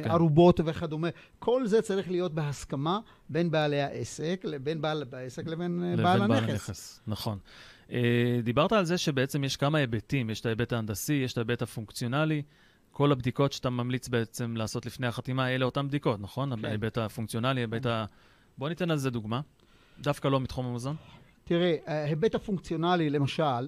וערובות 0.04 0.62
כן. 0.62 0.70
וכדומה. 0.70 1.08
כל 1.40 1.68
זה 1.68 1.82
צריך 1.82 2.12
להיות 2.12 2.34
בהסכמה 2.34 3.00
בין 3.34 3.52
בעלי 3.52 3.82
העסק, 3.82 4.46
בין 4.64 4.82
בעל 4.82 5.04
העסק 5.12 5.48
לבין, 5.48 5.80
לבין 5.84 6.04
בעל 6.04 6.22
הנכס. 6.22 6.30
בעל 6.30 6.50
הנכס, 6.50 7.02
נכון. 7.08 7.38
אה, 7.92 8.40
דיברת 8.44 8.72
על 8.72 8.86
זה 8.86 8.98
שבעצם 8.98 9.44
יש 9.44 9.58
כמה 9.58 9.78
היבטים, 9.78 10.30
יש 10.30 10.42
את 10.42 10.46
ההיבט 10.46 10.74
ההנדסי, 10.74 11.14
יש 11.14 11.34
את 11.34 11.38
ההיבט 11.38 11.62
הפונקציונלי. 11.62 12.42
כל 12.92 13.12
הבדיקות 13.12 13.54
שאתה 13.54 13.70
ממליץ 13.70 14.08
בעצם 14.08 14.58
לעשות 14.58 14.86
לפני 14.86 15.08
החתימה, 15.08 15.50
אלה 15.50 15.66
אותן 15.66 15.88
בדיקות, 15.88 16.20
נכון? 16.22 16.56
כן. 16.56 16.66
ההיבט 16.66 16.98
הפונקציונלי, 16.98 17.60
ההיבט 17.62 17.86
ה... 17.86 18.06
בוא 18.58 18.70
ניתן 18.70 18.92
על 18.92 18.98
זה 18.98 19.10
דוגמה. 19.10 19.42
דווקא 20.00 20.28
לא 20.28 20.40
מתחום 20.40 20.66
המזון. 20.66 20.96
תראה, 21.44 21.76
ההיבט 21.86 22.36
הפונקציונלי, 22.36 23.10
למשל, 23.10 23.68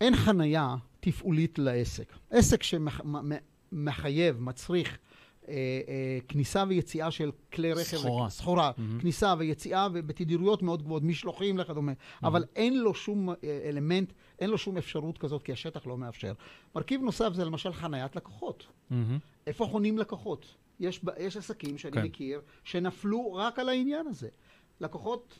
אין 0.00 0.16
חנייה 0.16 0.76
תפעולית 1.00 1.58
לעסק. 1.58 2.12
עסק 2.30 2.62
שמחייב, 2.62 4.40
מצריך 4.40 4.98
אה, 5.48 5.54
אה, 5.88 6.18
כניסה 6.28 6.64
ויציאה 6.68 7.10
של 7.10 7.30
כלי 7.52 7.72
רכב. 7.72 7.82
סחורה. 7.96 8.30
סחורה. 8.30 8.70
Mm-hmm. 8.70 9.00
כניסה 9.00 9.34
ויציאה 9.38 9.88
בתדירויות 9.88 10.62
מאוד 10.62 10.82
גבוהות, 10.82 11.02
משלוחים 11.02 11.56
וכדומה. 11.58 11.92
Mm-hmm. 11.92 12.26
אבל 12.26 12.44
אין 12.56 12.78
לו 12.78 12.94
שום 12.94 13.30
אה, 13.30 13.34
אלמנט, 13.64 14.12
אין 14.38 14.50
לו 14.50 14.58
שום 14.58 14.76
אפשרות 14.76 15.18
כזאת, 15.18 15.42
כי 15.42 15.52
השטח 15.52 15.86
לא 15.86 15.98
מאפשר. 15.98 16.32
מרכיב 16.74 17.02
נוסף 17.02 17.32
זה 17.32 17.44
למשל 17.44 17.72
חניית 17.72 18.16
לקוחות. 18.16 18.66
Mm-hmm. 18.90 18.94
איפה 19.46 19.66
חונים 19.66 19.98
לקוחות? 19.98 20.54
יש, 20.80 21.00
יש 21.18 21.36
עסקים 21.36 21.78
שאני 21.78 21.92
כן. 21.92 22.02
מכיר 22.02 22.40
שנפלו 22.64 23.34
רק 23.34 23.58
על 23.58 23.68
העניין 23.68 24.06
הזה. 24.06 24.28
לקוחות 24.80 25.38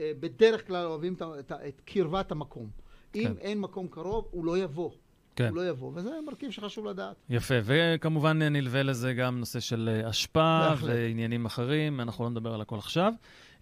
בדרך 0.00 0.66
כלל 0.66 0.86
אוהבים 0.86 1.14
את, 1.14 1.22
את, 1.22 1.52
את 1.52 1.80
קרבת 1.84 2.32
המקום. 2.32 2.70
כן. 3.12 3.20
אם 3.20 3.38
אין 3.38 3.60
מקום 3.60 3.88
קרוב, 3.88 4.28
הוא 4.30 4.44
לא 4.44 4.58
יבוא. 4.58 4.90
כן. 5.36 5.48
הוא 5.48 5.56
לא 5.56 5.68
יבוא, 5.68 5.92
וזה 5.94 6.10
מרכיב 6.26 6.50
שחשוב 6.50 6.86
לדעת. 6.86 7.16
יפה, 7.30 7.54
וכמובן 7.64 8.42
נלווה 8.42 8.82
לזה 8.82 9.14
גם 9.14 9.38
נושא 9.38 9.60
של 9.60 10.02
אה, 10.36 10.74
ועניינים 10.80 11.46
אחרים, 11.46 12.00
אנחנו 12.00 12.24
לא 12.24 12.30
נדבר 12.30 12.54
על 12.54 12.60
הכל 12.60 12.78
עכשיו. 12.78 13.12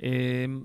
אמ, 0.03 0.65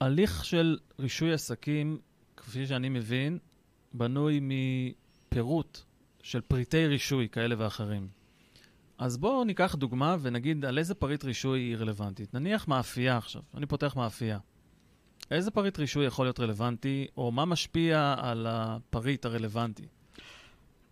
הליך 0.00 0.44
של 0.44 0.78
רישוי 0.98 1.32
עסקים, 1.32 1.98
כפי 2.36 2.66
שאני 2.66 2.88
מבין, 2.88 3.38
בנוי 3.94 4.40
מפירוט 4.42 5.80
של 6.22 6.40
פריטי 6.40 6.86
רישוי 6.86 7.28
כאלה 7.28 7.54
ואחרים. 7.58 8.08
אז 8.98 9.16
בואו 9.16 9.44
ניקח 9.44 9.74
דוגמה 9.74 10.16
ונגיד 10.20 10.64
על 10.64 10.78
איזה 10.78 10.94
פריט 10.94 11.24
רישוי 11.24 11.60
היא 11.60 11.76
רלוונטית. 11.76 12.34
נניח 12.34 12.68
מאפייה 12.68 13.16
עכשיו, 13.16 13.42
אני 13.54 13.66
פותח 13.66 13.96
מאפייה. 13.96 14.38
איזה 15.30 15.50
פריט 15.50 15.78
רישוי 15.78 16.06
יכול 16.06 16.26
להיות 16.26 16.40
רלוונטי, 16.40 17.06
או 17.16 17.32
מה 17.32 17.44
משפיע 17.44 18.14
על 18.18 18.46
הפריט 18.50 19.24
הרלוונטי? 19.24 19.86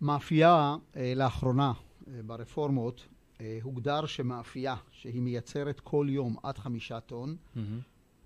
מאפייה, 0.01 0.75
אה, 0.95 1.13
לאחרונה, 1.15 1.73
אה, 2.07 2.19
ברפורמות, 2.25 3.07
אה, 3.41 3.59
הוגדר 3.63 4.05
שמאפייה, 4.05 4.75
שהיא 4.91 5.21
מייצרת 5.21 5.79
כל 5.79 6.07
יום 6.09 6.35
עד 6.43 6.57
חמישה 6.57 6.99
טון, 6.99 7.35
mm-hmm. 7.35 7.59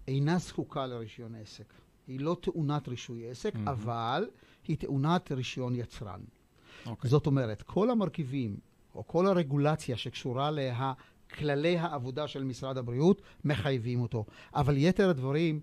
אינה 0.08 0.38
זקוקה 0.38 0.88
לרישיון 0.88 1.36
עסק. 1.36 1.74
היא 2.08 2.20
לא 2.20 2.38
טעונת 2.42 2.88
רישוי 2.88 3.30
עסק, 3.30 3.56
mm-hmm. 3.56 3.70
אבל 3.70 4.28
היא 4.68 4.78
טעונת 4.78 5.32
רישיון 5.32 5.76
יצרן. 5.76 6.20
Okay. 6.20 6.90
אוקיי. 6.90 7.10
זאת 7.10 7.26
אומרת, 7.26 7.62
כל 7.62 7.90
המרכיבים, 7.90 8.58
או 8.96 9.08
כל 9.08 9.28
הרגולציה 9.28 9.98
שקשורה 9.98 10.52
לכללי 10.52 11.78
העבודה 11.78 12.28
של 12.28 12.44
משרד 12.44 12.78
הבריאות, 12.78 13.22
מחייבים 13.46 14.02
אותו. 14.02 14.26
אבל 14.56 14.78
יתר 14.78 15.10
הדברים, 15.10 15.60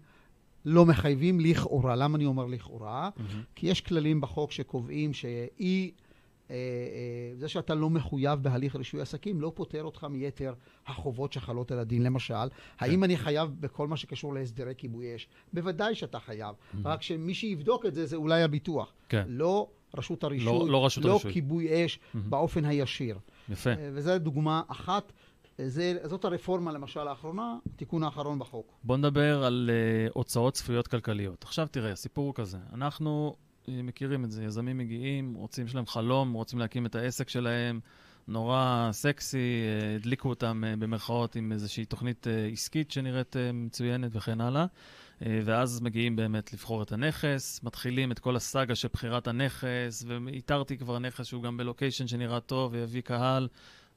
לא 0.69 0.87
מחייבים 0.87 1.41
לכאורה. 1.41 1.97
למה 1.97 2.17
אני 2.17 2.25
אומר 2.27 2.47
לכאורה? 2.47 3.11
Mm-hmm. 3.17 3.21
כי 3.55 3.67
יש 3.67 3.81
כללים 3.81 4.21
בחוק 4.21 4.53
שקובעים 4.53 5.13
שאי... 5.13 5.91
אה, 6.51 6.57
אה, 6.57 7.37
זה 7.37 7.49
שאתה 7.49 7.75
לא 7.75 7.91
מחויב 7.91 8.43
בהליך 8.43 8.77
רישוי 8.77 9.01
עסקים 9.01 9.41
לא 9.41 9.53
פוטר 9.55 9.83
אותך 9.85 10.05
מיתר 10.05 10.55
החובות 10.87 11.33
שחלות 11.33 11.73
על 11.73 11.79
הדין. 11.79 12.03
למשל, 12.03 12.35
כן. 12.35 12.85
האם 12.85 13.05
אני 13.05 13.17
חייב 13.17 13.51
בכל 13.61 13.89
מה 13.89 13.97
שקשור 13.97 14.35
להסדרי 14.35 14.75
כיבוי 14.77 15.17
אש? 15.17 15.29
בוודאי 15.53 15.95
שאתה 15.95 16.21
חייב. 16.21 16.55
Mm-hmm. 16.55 16.77
רק 16.85 17.03
שמי 17.03 17.35
שיבדוק 17.35 17.87
את 17.87 17.95
זה, 17.95 18.07
זה 18.07 18.17
אולי 18.17 18.43
הביטוח. 18.43 18.93
כן. 19.09 19.25
לא 19.29 19.69
רשות 19.97 20.25
הרישוי, 20.25 20.47
לא, 20.47 20.69
לא, 20.69 20.87
רשות 20.87 21.05
לא 21.05 21.11
הרישוי. 21.11 21.33
כיבוי 21.33 21.87
אש 21.87 21.97
mm-hmm. 21.97 22.19
באופן 22.19 22.65
הישיר. 22.65 23.19
יפה. 23.49 23.71
אה, 23.71 23.91
וזו 23.93 24.19
דוגמה 24.19 24.63
אחת. 24.69 25.13
זה, 25.67 25.99
זאת 26.05 26.25
הרפורמה, 26.25 26.73
למשל, 26.73 27.09
האחרונה, 27.09 27.57
התיקון 27.75 28.03
האחרון 28.03 28.39
בחוק. 28.39 28.73
בוא 28.85 28.97
נדבר 28.97 29.45
על 29.45 29.71
uh, 29.71 30.13
הוצאות 30.15 30.55
צפויות 30.55 30.89
כלכליות. 30.89 31.45
עכשיו 31.45 31.67
תראה, 31.71 31.93
הסיפור 31.93 32.27
הוא 32.27 32.35
כזה. 32.35 32.59
אנחנו 32.75 33.37
uh, 33.37 33.69
מכירים 33.69 34.25
את 34.25 34.31
זה, 34.31 34.45
יזמים 34.45 34.79
מגיעים, 34.79 35.35
רוצים, 35.35 35.67
יש 35.67 35.75
להם 35.75 35.87
חלום, 35.87 36.33
רוצים 36.33 36.59
להקים 36.59 36.87
את 36.87 36.95
העסק 36.95 37.29
שלהם, 37.29 37.81
נורא 38.29 38.89
סקסי, 38.93 39.39
uh, 39.39 40.01
הדליקו 40.01 40.29
אותם 40.29 40.63
uh, 40.65 40.81
במרכאות 40.81 41.37
עם 41.37 41.53
איזושהי 41.53 41.85
תוכנית 41.85 42.27
uh, 42.27 42.53
עסקית 42.53 42.91
שנראית 42.91 43.37
uh, 43.37 43.39
מצוינת 43.55 44.11
וכן 44.15 44.41
הלאה. 44.41 44.67
ואז 45.45 45.81
מגיעים 45.81 46.17
באמת 46.17 46.53
לבחור 46.53 46.83
את 46.83 46.93
הנכס, 46.93 47.61
מתחילים 47.63 48.13
את 48.13 48.19
כל 48.19 48.37
הסאגה 48.37 48.75
של 48.75 48.89
בחירת 48.93 49.29
הנכס, 49.29 50.05
ואיתרתי 50.07 50.79
כבר 50.79 50.99
נכס 50.99 51.27
שהוא 51.27 51.43
גם 51.43 51.57
בלוקיישן 51.57 52.07
שנראה 52.07 52.41
טוב 52.41 52.73
ויביא 52.73 53.01
קהל. 53.01 53.49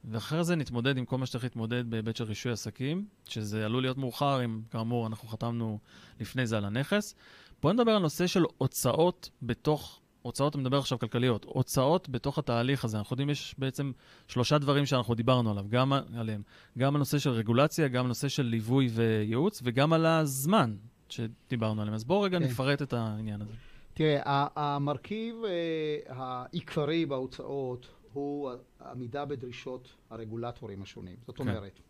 ואחרי 0.04 0.44
זה 0.44 0.56
נתמודד 0.56 0.96
עם 0.96 1.04
כל 1.04 1.18
מה 1.18 1.26
שצריך 1.26 1.44
להתמודד 1.44 1.90
בהיבט 1.90 2.16
של 2.16 2.24
רישוי 2.24 2.52
עסקים, 2.52 3.06
שזה 3.28 3.64
עלול 3.64 3.82
להיות 3.82 3.98
מאוחר 3.98 4.44
אם, 4.44 4.60
כאמור, 4.70 5.06
אנחנו 5.06 5.28
חתמנו 5.28 5.78
לפני 6.20 6.46
זה 6.46 6.56
על 6.56 6.64
הנכס. 6.64 7.14
בואו 7.62 7.72
נדבר 7.72 7.92
על 7.92 8.02
נושא 8.02 8.26
של 8.26 8.42
הוצאות 8.58 9.30
בתוך, 9.42 10.00
הוצאות, 10.22 10.54
אני 10.54 10.62
מדבר 10.62 10.78
עכשיו 10.78 10.98
כלכליות, 10.98 11.44
הוצאות 11.44 12.08
בתוך 12.08 12.38
התהליך 12.38 12.84
הזה. 12.84 12.98
אנחנו 12.98 13.14
יודעים, 13.14 13.30
יש 13.30 13.54
בעצם 13.58 13.92
שלושה 14.28 14.58
דברים 14.58 14.86
שאנחנו 14.86 15.14
דיברנו 15.14 15.50
עליו, 15.50 15.64
גם 15.68 15.92
עליהם. 16.16 16.42
גם 16.78 16.96
הנושא 16.96 17.18
של 17.18 17.30
רגולציה, 17.30 17.88
גם 17.88 18.04
הנושא 18.04 18.28
של 18.28 18.42
ליווי 18.42 18.88
וייעוץ, 18.92 19.60
וגם 19.64 19.92
על 19.92 20.06
הזמן 20.06 20.76
שדיברנו 21.08 21.82
עליהם. 21.82 21.94
אז 21.94 22.04
בואו 22.04 22.20
רגע 22.20 22.38
כן. 22.38 22.44
נפרט 22.44 22.82
את 22.82 22.92
העניין 22.92 23.42
הזה. 23.42 23.52
תראה, 23.94 24.46
המרכיב 24.56 25.34
אה, 25.44 26.14
העיקרי 26.16 27.06
בהוצאות 27.06 27.88
הוא 28.12 28.50
עמידה 28.90 29.24
בדרישות 29.24 29.88
הרגולטורים 30.10 30.82
השונים. 30.82 31.16
זאת 31.26 31.36
כן. 31.36 31.48
אומרת, 31.48 31.80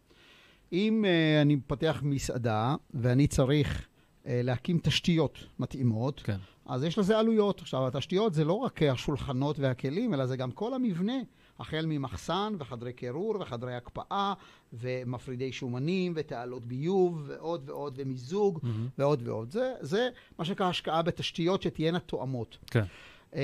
אם 0.73 1.05
uh, 1.05 1.43
אני 1.43 1.55
מפתח 1.55 2.01
מסעדה 2.03 2.75
ואני 2.95 3.27
צריך 3.27 3.81
uh, 3.81 4.27
להקים 4.29 4.79
תשתיות 4.83 5.39
מתאימות, 5.59 6.21
כן. 6.25 6.37
אז 6.67 6.85
יש 6.85 6.99
לזה 6.99 7.19
עלויות. 7.19 7.61
עכשיו, 7.61 7.87
התשתיות 7.87 8.35
זה 8.35 8.45
לא 8.45 8.53
רק 8.53 8.83
השולחנות 8.83 9.59
והכלים, 9.59 10.15
אלא 10.15 10.27
זה 10.27 10.37
גם 10.37 10.51
כל 10.51 10.75
המבנה, 10.75 11.17
החל 11.59 11.85
ממחסן 11.87 12.55
וחדרי 12.59 12.93
קירור 12.93 13.37
וחדרי 13.41 13.75
הקפאה 13.75 14.35
ומפרידי 14.73 15.53
שומנים 15.53 16.13
ותעלות 16.17 16.65
ביוב 16.65 17.25
ועוד 17.27 17.71
ועוד 17.71 17.95
ומיזוג 17.97 18.59
mm-hmm. 18.59 18.69
ועוד 18.99 19.29
ועוד. 19.29 19.51
זה, 19.51 19.75
זה 19.81 20.09
מה 20.39 20.45
שנקרא 20.45 20.69
השקעה 20.69 21.03
בתשתיות 21.03 21.63
שתהיינה 21.63 21.99
תואמות. 21.99 22.59
כן. 22.67 22.85
Uh, 23.33 23.35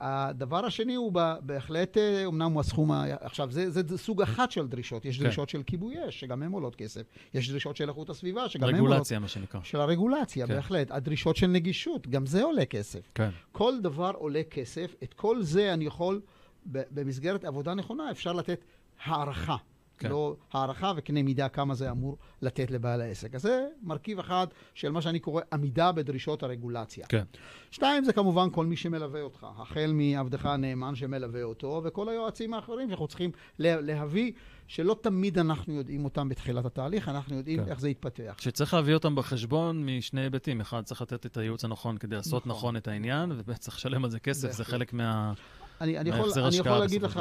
הדבר 0.00 0.66
השני 0.66 0.94
הוא 0.94 1.12
בהחלט, 1.40 1.96
uh, 1.96 2.00
אמנם 2.26 2.52
הוא 2.52 2.60
הסכום, 2.60 2.92
ה... 2.92 3.04
עכשיו, 3.20 3.50
זה, 3.50 3.70
זה, 3.70 3.82
זה 3.86 3.98
סוג 3.98 4.22
אחד 4.22 4.50
של 4.50 4.66
דרישות. 4.66 5.04
יש 5.04 5.18
כן. 5.18 5.24
דרישות 5.24 5.48
של 5.48 5.62
כיבוי 5.62 6.08
אש, 6.08 6.20
שגם 6.20 6.42
הן 6.42 6.52
עולות 6.52 6.76
כסף. 6.76 7.02
יש 7.34 7.50
דרישות 7.50 7.76
של 7.76 7.88
איכות 7.88 8.10
הסביבה, 8.10 8.48
שגם 8.48 8.68
הן 8.68 8.74
עולות... 8.74 8.92
רגולציה, 8.92 9.18
מה 9.18 9.28
שנקרא. 9.28 9.60
של 9.62 9.80
הרגולציה, 9.80 10.46
כן. 10.46 10.54
בהחלט. 10.54 10.90
הדרישות 10.90 11.36
של 11.36 11.46
נגישות, 11.46 12.06
גם 12.06 12.26
זה 12.26 12.42
עולה 12.42 12.64
כסף. 12.64 13.12
כן. 13.14 13.30
כל 13.52 13.80
דבר 13.80 14.12
עולה 14.14 14.42
כסף. 14.50 14.94
את 15.02 15.14
כל 15.14 15.42
זה 15.42 15.74
אני 15.74 15.84
יכול, 15.84 16.20
במסגרת 16.66 17.44
עבודה 17.44 17.74
נכונה, 17.74 18.10
אפשר 18.10 18.32
לתת 18.32 18.64
הערכה. 19.04 19.56
כן. 19.98 20.10
לא 20.10 20.36
הערכה 20.52 20.92
וקנה 20.96 21.22
מידה 21.22 21.48
כמה 21.48 21.74
זה 21.74 21.90
אמור 21.90 22.16
לתת 22.42 22.70
לבעל 22.70 23.00
העסק. 23.00 23.34
אז 23.34 23.42
זה 23.42 23.66
מרכיב 23.82 24.18
אחד 24.18 24.46
של 24.74 24.90
מה 24.90 25.02
שאני 25.02 25.18
קורא 25.18 25.42
עמידה 25.52 25.92
בדרישות 25.92 26.42
הרגולציה. 26.42 27.06
כן. 27.06 27.24
שתיים, 27.70 28.04
זה 28.04 28.12
כמובן 28.12 28.48
כל 28.52 28.66
מי 28.66 28.76
שמלווה 28.76 29.22
אותך, 29.22 29.46
החל 29.56 29.92
מעבדך 29.94 30.46
הנאמן 30.46 30.94
שמלווה 30.94 31.42
אותו, 31.42 31.80
וכל 31.84 32.08
היועצים 32.08 32.54
האחרים 32.54 32.88
שאנחנו 32.88 33.08
צריכים 33.08 33.30
להביא, 33.58 34.32
שלא 34.66 34.96
תמיד 35.00 35.38
אנחנו 35.38 35.74
יודעים 35.74 36.04
אותם 36.04 36.28
בתחילת 36.28 36.64
התהליך, 36.64 37.08
אנחנו 37.08 37.36
יודעים 37.36 37.64
כן. 37.64 37.70
איך 37.70 37.80
זה 37.80 37.88
יתפתח. 37.88 38.36
שצריך 38.40 38.74
להביא 38.74 38.94
אותם 38.94 39.14
בחשבון 39.14 39.86
משני 39.86 40.20
היבטים. 40.20 40.60
אחד, 40.60 40.84
צריך 40.84 41.02
לתת 41.02 41.26
את 41.26 41.36
הייעוץ 41.36 41.64
הנכון 41.64 41.98
כדי 41.98 42.16
לעשות 42.16 42.46
נכון, 42.46 42.58
נכון 42.58 42.76
את 42.76 42.88
העניין, 42.88 43.32
וצריך 43.46 43.76
לשלם 43.76 44.04
על 44.04 44.10
זה 44.10 44.20
כסף, 44.20 44.50
זה 44.52 44.64
חלק 44.64 44.92
מה... 44.92 45.32
אני, 45.80 45.98
אני, 45.98 46.10
יכול, 46.10 46.28
אני 46.46 46.56
יכול 46.56 46.78
להגיד 46.78 47.02
לך, 47.02 47.20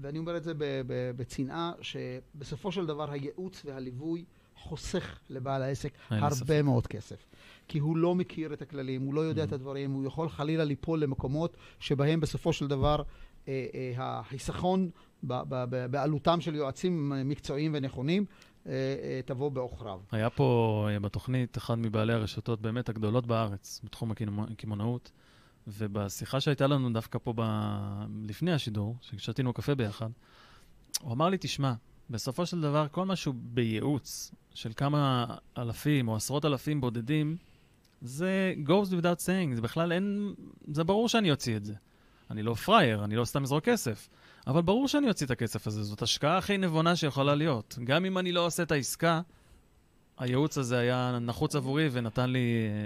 ואני 0.00 0.18
אומר 0.18 0.36
את 0.36 0.44
זה 0.44 0.52
בצנעה, 1.16 1.72
שבסופו 1.80 2.72
של 2.72 2.86
דבר 2.86 3.10
הייעוץ 3.10 3.62
והליווי 3.64 4.24
חוסך 4.56 5.18
לבעל 5.30 5.62
העסק 5.62 5.92
הרבה 6.10 6.34
ספק. 6.34 6.60
מאוד 6.64 6.86
כסף. 6.86 7.26
כי 7.68 7.78
הוא 7.78 7.96
לא 7.96 8.14
מכיר 8.14 8.52
את 8.52 8.62
הכללים, 8.62 9.02
הוא 9.02 9.14
לא 9.14 9.20
יודע 9.20 9.42
Mm. 9.42 9.46
את 9.46 9.52
הדברים, 9.52 9.90
הוא 9.90 10.06
יכול 10.06 10.28
חלילה 10.28 10.64
ליפול 10.64 11.00
למקומות 11.02 11.56
שבהם 11.80 12.20
בסופו 12.20 12.52
של 12.52 12.66
דבר 12.66 13.02
אה, 13.48 13.66
אה, 13.74 13.92
החיסכון 14.20 14.90
ב- 15.24 15.42
ב- 15.48 15.64
ב- 15.70 15.86
בעלותם 15.86 16.40
של 16.40 16.54
יועצים 16.54 17.12
מקצועיים 17.24 17.72
ונכונים 17.74 18.24
אה, 18.66 18.72
אה, 18.72 19.20
תבוא 19.24 19.48
בעוכריו. 19.48 20.00
היה 20.12 20.30
פה 20.30 20.46
אה, 20.90 21.00
בתוכנית 21.00 21.56
אחד 21.58 21.78
מבעלי 21.78 22.12
הרשתות 22.12 22.60
באמת 22.60 22.88
הגדולות 22.88 23.26
בארץ, 23.26 23.80
בתחום 23.84 24.10
הקמעונא- 24.12 24.52
הקמעונאות, 24.52 25.10
ובשיחה 25.66 26.40
שהייתה 26.40 26.66
לנו 26.66 26.92
דווקא 26.92 27.18
פה 27.18 27.32
ב... 27.36 27.42
לפני 28.24 28.52
השידור, 28.52 28.96
ששתינו 29.00 29.52
קפה 29.52 29.74
ביחד, 29.74 30.10
הוא 31.00 31.12
אמר 31.12 31.28
לי, 31.28 31.36
תשמע, 31.40 31.72
בסופו 32.10 32.46
של 32.46 32.60
דבר, 32.60 32.86
כל 32.90 33.06
משהו 33.06 33.32
בייעוץ 33.36 34.34
של 34.54 34.72
כמה 34.76 35.26
אלפים 35.58 36.08
או 36.08 36.16
עשרות 36.16 36.44
אלפים 36.44 36.80
בודדים, 36.80 37.36
זה 38.00 38.54
goes 38.66 38.92
without 39.00 39.20
saying, 39.26 39.54
זה 39.54 39.60
בכלל 39.60 39.92
אין... 39.92 40.34
זה 40.72 40.84
ברור 40.84 41.08
שאני 41.08 41.30
אוציא 41.30 41.56
את 41.56 41.64
זה. 41.64 41.74
אני 42.30 42.42
לא 42.42 42.54
פראייר, 42.54 43.04
אני 43.04 43.16
לא 43.16 43.24
סתם 43.24 43.42
אזרוק 43.42 43.64
כסף. 43.64 44.08
אבל 44.46 44.62
ברור 44.62 44.88
שאני 44.88 45.08
אוציא 45.08 45.26
את 45.26 45.30
הכסף 45.30 45.66
הזה, 45.66 45.82
זאת 45.82 46.02
השקעה 46.02 46.38
הכי 46.38 46.58
נבונה 46.58 46.96
שיכולה 46.96 47.34
להיות. 47.34 47.78
גם 47.84 48.04
אם 48.04 48.18
אני 48.18 48.32
לא 48.32 48.46
עושה 48.46 48.62
את 48.62 48.72
העסקה, 48.72 49.20
הייעוץ 50.18 50.58
הזה 50.58 50.78
היה 50.78 51.18
נחוץ 51.20 51.56
עבורי 51.56 51.88
ונתן 51.92 52.30
לי 52.30 52.38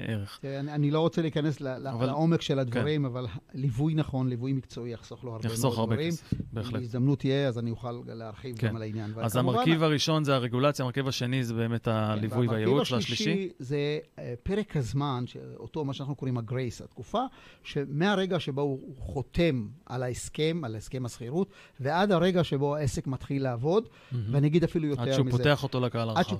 אה, 0.08 0.12
ערך. 0.12 0.38
תראה, 0.42 0.60
אני, 0.60 0.72
אני 0.72 0.90
לא 0.90 1.00
רוצה 1.00 1.22
להיכנס 1.22 1.60
ל- 1.60 1.86
אבל- 1.86 2.06
לעומק 2.06 2.40
של 2.42 2.58
הדברים, 2.58 3.04
אבל 3.04 3.26
ליווי 3.54 3.94
נכון, 3.94 4.28
ליווי 4.28 4.52
מקצועי 4.52 4.92
יחסוך 4.92 5.24
לו 5.24 5.32
הרבה 5.32 5.46
יחסוך 5.48 5.78
הרבה 5.78 5.94
דברים. 5.94 6.10
כסף, 6.10 6.32
בהחלט. 6.52 6.80
בהזדמנות 6.80 7.18
תהיה, 7.18 7.48
אז 7.48 7.58
אני 7.58 7.70
אוכל 7.70 8.00
להרחיב 8.06 8.58
כן. 8.58 8.68
גם 8.68 8.76
על 8.76 8.82
העניין. 8.82 9.12
אז 9.16 9.36
המרכיב 9.36 9.82
הראשון 9.82 10.24
זה 10.24 10.34
הרגולציה, 10.34 10.82
המרכיב 10.84 11.08
השני 11.08 11.44
זה 11.44 11.54
באמת 11.54 11.88
הליווי 11.88 12.46
כן, 12.48 12.52
והייעוץ, 12.52 12.72
והמרכיב 12.72 12.94
והשלישי, 12.96 13.22
השלישי 13.30 13.48
זה 13.58 13.98
אה, 14.18 14.34
פרק 14.42 14.76
הזמן, 14.76 15.24
אותו 15.56 15.84
מה 15.84 15.92
שאנחנו 15.94 16.14
קוראים 16.14 16.38
הגרייס, 16.38 16.82
התקופה, 16.82 17.20
שמהרגע 17.62 18.40
שבו 18.40 18.60
הוא 18.60 18.96
חותם 18.98 19.66
על 19.86 20.02
ההסכם, 20.02 20.60
על 20.64 20.76
הסכם 20.76 21.06
השכירות, 21.06 21.48
ועד 21.80 22.12
הרגע 22.12 22.44
שבו 22.44 22.76
העסק 22.76 23.06
מתחיל 23.06 23.42
לעבוד, 23.42 23.88
מהמם. 24.12 24.34
ואני 24.34 24.46
אגיד 24.46 24.64
אפילו 24.64 24.86
יותר 24.88 25.02
עד 25.02 25.08
מזה. 25.08 25.16
שהוא 25.16 25.30
פותח 25.30 25.62
אותו 25.62 25.80
לקהל 25.80 26.10
עד 26.10 26.16
הרחב. 26.16 26.30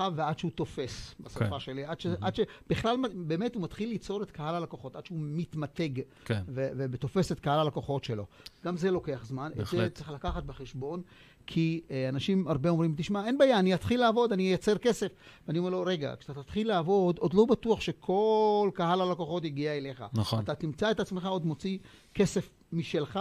הרחב 0.00 0.12
ועד 0.16 0.38
שהוא 0.38 0.50
תופס, 0.54 1.14
בשפה 1.20 1.50
כן. 1.50 1.60
שלי. 1.60 1.84
עד, 1.84 2.00
ש... 2.00 2.06
עד 2.20 2.34
שבכלל 2.34 2.96
באמת 3.14 3.54
הוא 3.54 3.62
מתחיל 3.62 3.88
ליצור 3.88 4.22
את 4.22 4.30
קהל 4.30 4.54
הלקוחות, 4.54 4.96
עד 4.96 5.06
שהוא 5.06 5.18
מתמתג 5.20 6.00
כן. 6.24 6.42
ו- 6.48 6.68
ותופס 6.90 7.32
את 7.32 7.40
קהל 7.40 7.58
הלקוחות 7.60 8.04
שלו. 8.04 8.26
גם 8.64 8.76
זה 8.76 8.90
לוקח 8.90 9.24
זמן, 9.24 9.46
את 9.46 9.56
זה 9.56 9.62
בהחלט. 9.62 9.94
צריך 9.94 10.10
לקחת 10.10 10.44
בחשבון, 10.44 11.02
כי 11.46 11.80
אה, 11.90 12.08
אנשים 12.08 12.48
הרבה 12.48 12.70
אומרים, 12.70 12.94
תשמע, 12.96 13.26
אין 13.26 13.38
בעיה, 13.38 13.58
אני 13.58 13.74
אתחיל 13.74 14.00
לעבוד, 14.00 14.32
אני 14.32 14.42
אייצר 14.42 14.78
כסף. 14.78 15.12
ואני 15.48 15.58
אומר 15.58 15.70
לו, 15.70 15.82
רגע, 15.82 16.14
כשאתה 16.20 16.42
תתחיל 16.42 16.68
לעבוד, 16.68 17.18
עוד 17.18 17.34
לא 17.34 17.44
בטוח 17.44 17.80
שכל 17.80 18.70
קהל 18.74 19.00
הלקוחות 19.00 19.44
הגיע 19.44 19.72
אליך. 19.72 20.04
נכון. 20.12 20.44
אתה 20.44 20.54
תמצא 20.54 20.90
את 20.90 21.00
עצמך 21.00 21.26
עוד 21.26 21.46
מוציא 21.46 21.78
כסף 22.14 22.50
משלך, 22.72 23.20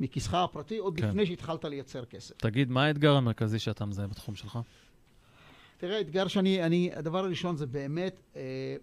מכיסך 0.00 0.34
הפרטי, 0.34 0.78
עוד 0.78 0.96
כן. 0.96 1.08
לפני 1.08 1.26
שהתחלת 1.26 1.64
לייצר 1.64 2.04
כסף. 2.04 2.34
תגיד, 2.36 2.70
מה 2.70 2.84
האתגר 2.84 3.12
המרכזי 3.12 3.58
שאתה 3.58 3.84
מזהה 3.84 4.06
בתחום 4.06 4.34
שלך? 4.34 4.58
תראה, 5.78 5.96
האתגר 5.96 6.28
שאני, 6.28 6.62
אני, 6.62 6.90
הדבר 6.94 7.18
הראשון 7.18 7.56
זה 7.56 7.66
באמת 7.66 8.22
אה, 8.36 8.76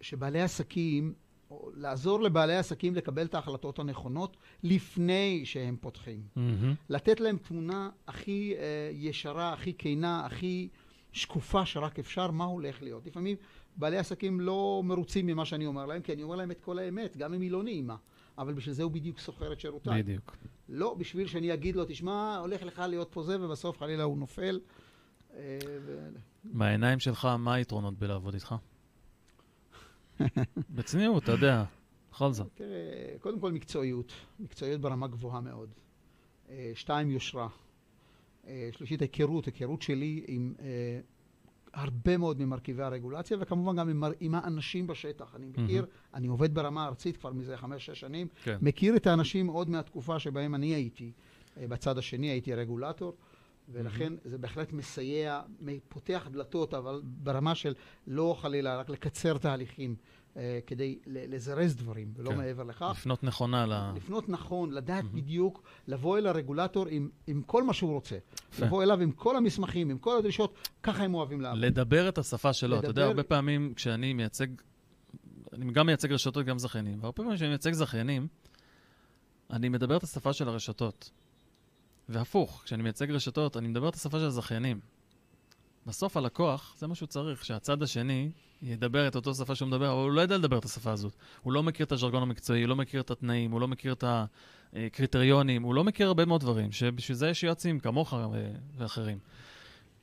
שבעלי 0.00 0.42
עסקים, 0.42 1.14
או 1.50 1.70
לעזור 1.74 2.22
לבעלי 2.22 2.56
עסקים 2.56 2.94
לקבל 2.94 3.26
את 3.26 3.34
ההחלטות 3.34 3.78
הנכונות 3.78 4.36
לפני 4.62 5.40
שהם 5.44 5.76
פותחים. 5.80 6.22
מהמם. 6.36 6.74
לתת 6.88 7.20
להם 7.20 7.36
תמונה 7.36 7.90
הכי 8.06 8.54
אה, 8.56 8.90
ישרה, 8.92 9.52
הכי 9.52 9.74
כנה, 9.78 10.26
הכי 10.26 10.68
שקופה 11.12 11.66
שרק 11.66 11.98
אפשר, 11.98 12.30
מה 12.30 12.44
הולך 12.44 12.82
להיות. 12.82 13.06
לפעמים 13.06 13.36
בעלי 13.76 13.98
עסקים 13.98 14.40
לא 14.40 14.82
מרוצים 14.84 15.26
ממה 15.26 15.44
שאני 15.44 15.66
אומר 15.66 15.86
להם, 15.86 16.02
כי 16.02 16.12
אני 16.12 16.22
אומר 16.22 16.36
להם 16.36 16.50
את 16.50 16.60
כל 16.60 16.78
האמת, 16.78 17.16
גם 17.16 17.34
אם 17.34 17.40
היא 17.40 17.50
לא 17.50 17.62
נעימה. 17.62 17.96
אבל 18.38 18.54
בשביל 18.54 18.74
זה 18.74 18.82
הוא 18.82 18.92
בדיוק 18.92 19.18
שוכר 19.18 19.52
את 19.52 19.60
שירותיי. 19.60 20.02
בדיוק. 20.02 20.36
לא 20.68 20.94
בשביל 20.94 21.26
שאני 21.26 21.54
אגיד 21.54 21.76
לו, 21.76 21.84
תשמע, 21.84 22.38
הולך 22.38 22.62
לך 22.62 22.82
להיות 22.88 23.08
פה 23.10 23.22
זה, 23.22 23.44
ובסוף 23.44 23.78
חלילה 23.78 24.02
הוא 24.02 24.18
נופל. 24.18 24.60
אה. 25.36 25.58
מהעיניים 26.44 26.98
שלך, 26.98 27.28
מה 27.38 27.54
היתרונות 27.54 27.98
בלעבוד 27.98 28.34
איתך? 28.34 28.54
בצניעות, 30.70 31.22
אתה 31.22 31.32
יודע, 31.32 31.64
בכל 32.10 32.32
זאת. 32.32 32.46
תראה, 32.54 33.14
קודם 33.20 33.40
כל 33.40 33.52
מקצועיות, 33.52 34.12
מקצועיות 34.40 34.80
ברמה 34.80 35.06
גבוהה 35.06 35.40
מאוד. 35.40 35.68
אה, 36.50 36.72
שתיים, 36.74 37.10
יושרה. 37.10 37.48
אה, 38.46 38.68
שלישית, 38.72 39.02
היכרות, 39.02 39.46
היכרות 39.46 39.82
שלי 39.82 40.24
עם 40.28 40.54
הרבה 41.74 42.16
מאוד 42.16 42.40
ממרכיבי 42.40 42.82
הרגולציה, 42.82 43.36
וכמובן 43.40 43.76
גם 43.76 43.88
עם, 43.88 44.04
עם 44.20 44.34
האנשים 44.34 44.86
בשטח. 44.86 45.34
אני 45.34 45.46
מכיר, 45.46 45.86
אני 46.14 46.28
עובד 46.28 46.54
ברמה 46.54 46.86
ארצית 46.86 47.16
כבר 47.16 47.32
מזה 47.32 47.56
חמש-שש 47.56 48.00
שנים, 48.00 48.26
כן. 48.44 48.58
מכיר 48.62 48.96
את 48.96 49.06
האנשים 49.06 49.46
עוד 49.46 49.70
מהתקופה 49.70 50.18
שבהם 50.18 50.54
אני 50.54 50.66
הייתי. 50.66 51.12
בצד 51.56 51.98
השני 51.98 52.26
הייתי 52.26 52.54
רגולטור, 52.54 53.16
ולכן 53.72 54.12
זה 54.24 54.38
בהחלט 54.38 54.72
מסייע, 54.72 55.40
פותח 55.88 56.28
דלתות, 56.32 56.74
אבל 56.74 57.00
ברמה 57.04 57.54
של 57.54 57.74
לא 58.06 58.36
חלילה 58.40 58.76
רק 58.76 58.88
לקצר 58.88 59.38
תהליכים, 59.38 59.96
אה, 60.36 60.58
כדי 60.66 60.98
לזרז 61.06 61.76
דברים, 61.76 62.12
ולא 62.16 62.30
כן. 62.30 62.36
מעבר 62.36 62.62
לכך. 62.62 62.90
לפנות 62.98 63.24
נכונה 63.24 63.66
ל... 63.66 63.92
לפנות 63.96 64.28
נכון, 64.28 64.70
לדעת 64.70 65.04
בדיוק, 65.04 65.62
לבוא 65.88 66.18
אל 66.18 66.26
הרגולטור 66.26 66.86
עם, 66.88 67.08
עם 67.26 67.42
כל 67.42 67.62
מה 67.62 67.72
שהוא 67.72 67.92
רוצה. 67.92 68.16
יפה. 68.52 68.66
לבוא 68.66 68.82
אליו 68.82 69.00
עם 69.00 69.12
כל 69.12 69.36
המסמכים, 69.36 69.90
עם 69.90 69.98
כל 69.98 70.18
הדרישות, 70.18 70.68
ככה 70.82 71.04
הם 71.04 71.14
אוהבים 71.14 71.40
לעבוד. 71.40 71.58
לדבר 71.60 72.08
את 72.08 72.18
השפה 72.18 72.52
שלו. 72.52 72.78
אתה 72.78 72.86
יודע, 72.86 73.00
לדבר- 73.02 73.08
הרבה 73.10 73.22
פעמים 73.22 73.72
כשאני 73.76 74.12
מייצג, 74.12 74.46
אני 75.52 75.72
גם 75.72 75.86
מייצג 75.86 76.12
רשתות, 76.12 76.46
גם 76.46 76.58
זכיינים, 76.58 76.98
והרבה 77.00 77.12
פעמים 77.12 77.34
כשאני 77.34 77.48
מייצג 77.48 77.72
זכיינים, 77.72 78.26
אני 79.50 79.68
מדבר 79.68 79.96
את 79.96 80.02
השפה 80.02 80.32
של 80.32 80.48
הרשתות. 80.48 81.10
והפוך, 82.08 82.62
כשאני 82.64 82.82
מייצג 82.82 83.10
רשתות, 83.10 83.56
אני 83.56 83.68
מדבר 83.68 83.88
את 83.88 83.94
השפה 83.94 84.18
של 84.18 84.24
הזכיינים. 84.24 84.80
בסוף 85.86 86.16
הלקוח, 86.16 86.74
זה 86.78 86.86
מה 86.86 86.94
שהוא 86.94 87.06
צריך, 87.06 87.44
שהצד 87.44 87.82
השני 87.82 88.30
ידבר 88.62 89.08
את 89.08 89.16
אותו 89.16 89.34
שפה 89.34 89.54
שהוא 89.54 89.68
מדבר, 89.68 89.92
אבל 89.92 90.02
הוא 90.02 90.12
לא 90.12 90.20
יודע 90.20 90.38
לדבר 90.38 90.58
את 90.58 90.64
השפה 90.64 90.92
הזאת. 90.92 91.12
הוא 91.42 91.52
לא 91.52 91.62
מכיר 91.62 91.86
את 91.86 91.92
הז'רגון 91.92 92.22
המקצועי, 92.22 92.62
הוא 92.62 92.68
לא 92.68 92.76
מכיר 92.76 93.00
את 93.00 93.10
התנאים, 93.10 93.50
הוא 93.50 93.60
לא 93.60 93.68
מכיר 93.68 93.92
את 93.92 94.04
הקריטריונים, 94.72 95.62
הוא 95.62 95.74
לא 95.74 95.84
מכיר 95.84 96.06
הרבה 96.06 96.24
מאוד 96.24 96.40
דברים, 96.40 96.72
שבשביל 96.72 97.16
זה 97.16 97.28
יש 97.28 97.42
יועצים 97.42 97.80
כמוך 97.80 98.12
ו- 98.32 98.52
ואחרים. 98.76 99.18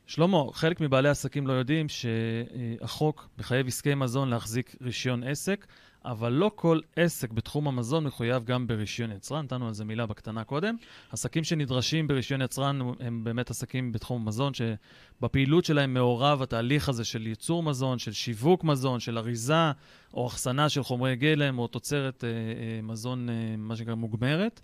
שלמה, 0.08 0.38
חלק 0.54 0.82
מבעלי 0.82 1.10
עסקים 1.10 1.48
לא 1.48 1.54
יודעים 1.54 1.88
שהחוק 1.90 3.30
מחייב 3.38 3.68
עסקי 3.68 3.96
מזון 3.96 4.30
להחזיק 4.30 4.76
רישיון 4.82 5.24
עסק, 5.24 5.68
אבל 6.06 6.32
לא 6.32 6.52
כל 6.56 6.80
עסק 6.96 7.32
בתחום 7.32 7.68
המזון 7.68 8.04
מחויב 8.04 8.44
גם 8.44 8.68
ברישיון 8.68 9.12
יצרן. 9.12 9.46
נתנו 9.46 9.68
על 9.68 9.74
זה 9.74 9.86
מילה 9.86 10.06
בקטנה 10.06 10.44
קודם. 10.44 10.76
עסקים 11.12 11.44
שנדרשים 11.44 12.08
ברישיון 12.08 12.42
יצרן 12.42 12.80
הם 13.00 13.24
באמת 13.24 13.50
עסקים 13.50 13.92
בתחום 13.92 14.22
המזון, 14.22 14.54
שבפעילות 14.54 15.66
שלהם 15.66 15.94
מעורב 15.94 16.42
התהליך 16.42 16.90
הזה 16.90 17.06
של 17.06 17.28
ייצור 17.28 17.64
מזון, 17.64 18.00
של 18.00 18.12
שיווק 18.12 18.64
מזון, 18.64 19.00
של 19.00 19.18
אריזה 19.18 19.72
או 20.14 20.28
אחסנה 20.28 20.70
של 20.70 20.84
חומרי 20.84 21.16
גלם 21.16 21.60
או 21.60 21.68
תוצרת 21.68 22.24
אה, 22.24 22.30
אה, 22.30 22.82
מזון, 22.82 23.30
אה, 23.30 23.56
מה 23.58 23.76
שנקרא, 23.76 23.96
מוגמרת. 23.96 24.62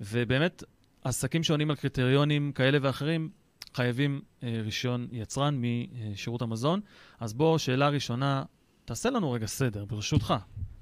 ובאמת, 0.00 0.62
עסקים 1.04 1.42
שעונים 1.42 1.70
על 1.70 1.76
קריטריונים 1.76 2.52
כאלה 2.52 2.78
ואחרים, 2.82 3.30
חייבים 3.74 4.20
אה, 4.42 4.60
רישיון 4.64 5.08
יצרן 5.12 5.60
משירות 5.60 6.42
המזון. 6.42 6.80
אז 7.20 7.34
בוא, 7.34 7.58
שאלה 7.58 7.88
ראשונה, 7.88 8.42
תעשה 8.88 9.10
לנו 9.10 9.32
רגע 9.32 9.46
סדר, 9.46 9.84
ברשותך. 9.84 10.34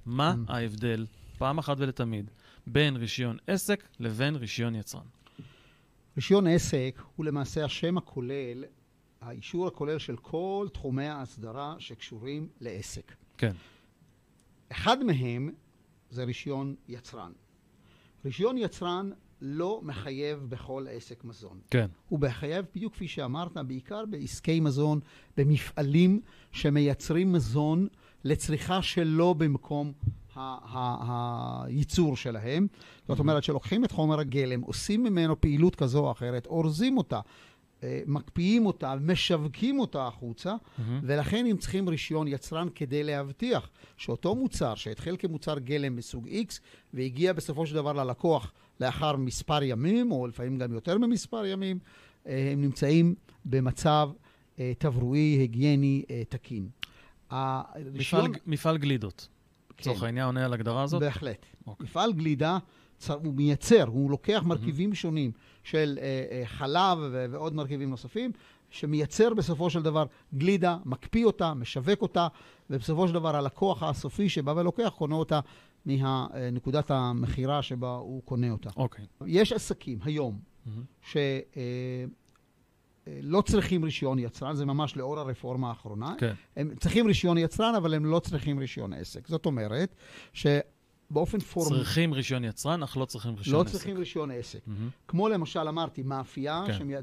מה 0.06 0.34
Mm. 0.34 0.52
ההבדל, 0.52 1.06
פעם 1.38 1.58
אחת 1.58 1.76
ולתמיד, 1.80 2.30
בין 2.66 2.96
רישיון 2.96 3.36
עסק 3.46 3.88
לבין 4.00 4.36
רישיון 4.36 4.74
יצרן? 4.74 5.04
רישיון 6.16 6.46
עסק 6.46 7.02
הוא 7.16 7.26
למעשה 7.26 7.64
השם 7.64 7.98
הכולל, 7.98 8.64
האישור 9.20 9.66
הכולל 9.66 9.98
של 9.98 10.16
כל 10.16 10.68
תחומי 10.72 11.06
ההסדרה 11.06 11.74
שקשורים 11.78 12.48
לעסק. 12.60 13.12
כן. 13.38 13.52
אחד 14.72 15.02
מהם 15.02 15.50
זה 16.10 16.24
רישיון 16.24 16.74
יצרן. 16.88 17.32
רישיון 18.24 18.58
יצרן 18.58 19.10
לא 19.40 19.80
מחייב 19.82 20.46
בכל 20.48 20.86
עסק 20.90 21.24
מזון. 21.24 21.58
כן. 21.70 21.86
הוא 22.08 22.20
מחייב, 22.20 22.64
בדיוק 22.74 22.92
כפי 22.92 23.08
שאמרת, 23.08 23.56
בעיקר 23.56 24.04
בעסקי 24.10 24.60
מזון, 24.60 25.00
במפעלים 25.36 26.20
שמייצרים 26.52 27.32
מזון 27.32 27.88
לצריכה 28.24 28.82
שלא 28.82 29.32
במקום 29.32 29.92
הייצור 30.36 32.16
שלהם. 32.16 32.66
זאת 33.08 33.18
אומרת 33.18 33.44
שלוקחים 33.44 33.84
את 33.84 33.92
חומר 33.92 34.20
הגלם, 34.20 34.60
עושים 34.60 35.04
ממנו 35.04 35.40
פעילות 35.40 35.76
כזו 35.76 36.06
או 36.06 36.12
אחרת, 36.12 36.46
אורזים 36.46 36.98
אותה, 36.98 37.20
אה, 37.82 38.02
מקפיאים 38.06 38.66
אותה, 38.66 38.94
משווקים 39.00 39.80
אותה 39.80 40.06
החוצה, 40.06 40.54
מהמם. 40.78 41.00
ולכן 41.02 41.46
הם 41.50 41.56
צריכים 41.56 41.88
רישיון 41.88 42.28
יצרן 42.28 42.68
כדי 42.74 43.02
להבטיח 43.02 43.70
שאותו 43.96 44.34
מוצר 44.34 44.74
שהתחיל 44.74 45.16
כמוצר 45.18 45.58
גלם 45.58 45.96
מסוג 45.96 46.28
X 46.28 46.60
והגיע 46.94 47.32
בסופו 47.32 47.66
של 47.66 47.74
דבר 47.74 47.92
ללקוח 47.92 48.52
לאחר 48.80 49.16
מספר 49.16 49.62
ימים, 49.62 50.12
או 50.12 50.26
לפעמים 50.26 50.58
גם 50.58 50.72
יותר 50.72 50.98
ממספר 50.98 51.46
ימים, 51.46 51.78
אה, 52.26 52.50
הם 52.52 52.60
נמצאים 52.60 53.14
במצב 53.44 54.10
אה, 54.58 54.72
תברואי, 54.78 55.18
היגייני, 55.18 56.04
אה, 56.10 56.22
תקין. 56.28 56.68
הרישיון... 57.30 58.30
מפעל, 58.30 58.40
מפעל 58.46 58.78
גלידות. 58.78 59.28
לצורך 59.80 59.98
כן. 59.98 60.06
העניין 60.06 60.26
עונה 60.26 60.44
על 60.44 60.52
ההגדרה 60.52 60.82
הזאת? 60.82 61.00
בהחלט. 61.00 61.46
אוקיי. 61.66 61.84
מפעל 61.84 62.12
גלידה, 62.12 62.58
הוא 63.08 63.34
מייצר, 63.34 63.84
הוא 63.86 64.10
לוקח 64.10 64.42
מרכיבים 64.46 64.92
mm-hmm. 64.92 64.94
שונים 64.94 65.32
של 65.62 65.98
חלב 66.44 66.98
ועוד 67.30 67.54
מרכיבים 67.54 67.90
נוספים, 67.90 68.32
שמייצר 68.70 69.34
בסופו 69.34 69.70
של 69.70 69.82
דבר 69.82 70.06
גלידה, 70.34 70.76
מקפיא 70.84 71.24
אותה, 71.24 71.54
משווק 71.54 72.02
אותה, 72.02 72.28
ובסופו 72.70 73.08
של 73.08 73.14
דבר 73.14 73.36
הלקוח 73.36 73.82
הסופי 73.82 74.28
שבא 74.28 74.52
ולוקח, 74.56 74.92
קונה 74.96 75.14
אותה 75.14 75.40
מנקודת 75.86 76.90
המכירה 76.90 77.62
שבה 77.62 77.94
הוא 77.94 78.22
קונה 78.22 78.50
אותה. 78.50 78.70
אוקיי. 78.76 79.04
Okay. 79.04 79.24
יש 79.26 79.52
עסקים 79.52 79.98
היום 80.02 80.40
mm-hmm. 80.66 80.70
שלא 81.00 81.16
אה, 83.36 83.42
צריכים 83.42 83.84
רישיון 83.84 84.18
יצרן, 84.18 84.54
זה 84.54 84.64
ממש 84.64 84.96
לאור 84.96 85.18
הרפורמה 85.18 85.68
האחרונה. 85.68 86.14
כן. 86.18 86.34
הם 86.56 86.74
צריכים 86.80 87.06
רישיון 87.06 87.38
יצרן, 87.38 87.74
אבל 87.74 87.94
הם 87.94 88.06
לא 88.06 88.18
צריכים 88.18 88.58
רישיון 88.58 88.92
עסק. 88.92 89.28
זאת 89.28 89.46
אומרת, 89.46 89.94
ש... 90.32 90.46
באופן 91.10 91.38
פורמלי... 91.38 91.78
צריכים 91.78 92.14
רישיון 92.14 92.44
יצרן, 92.44 92.82
אך 92.82 92.96
לא 92.96 93.04
צריכים 93.04 93.34
רישיון 93.34 93.56
לא 93.56 93.60
עסק. 93.60 93.74
לא 93.74 93.78
צריכים 93.78 93.96
רישיון 93.96 94.30
עסק. 94.30 94.58
Mm-hmm. 94.58 95.08
כמו 95.08 95.28
למשל, 95.28 95.68
אמרתי, 95.68 96.02
מאפייה, 96.02 96.64
כן. 96.66 96.72
שמי... 96.72 96.94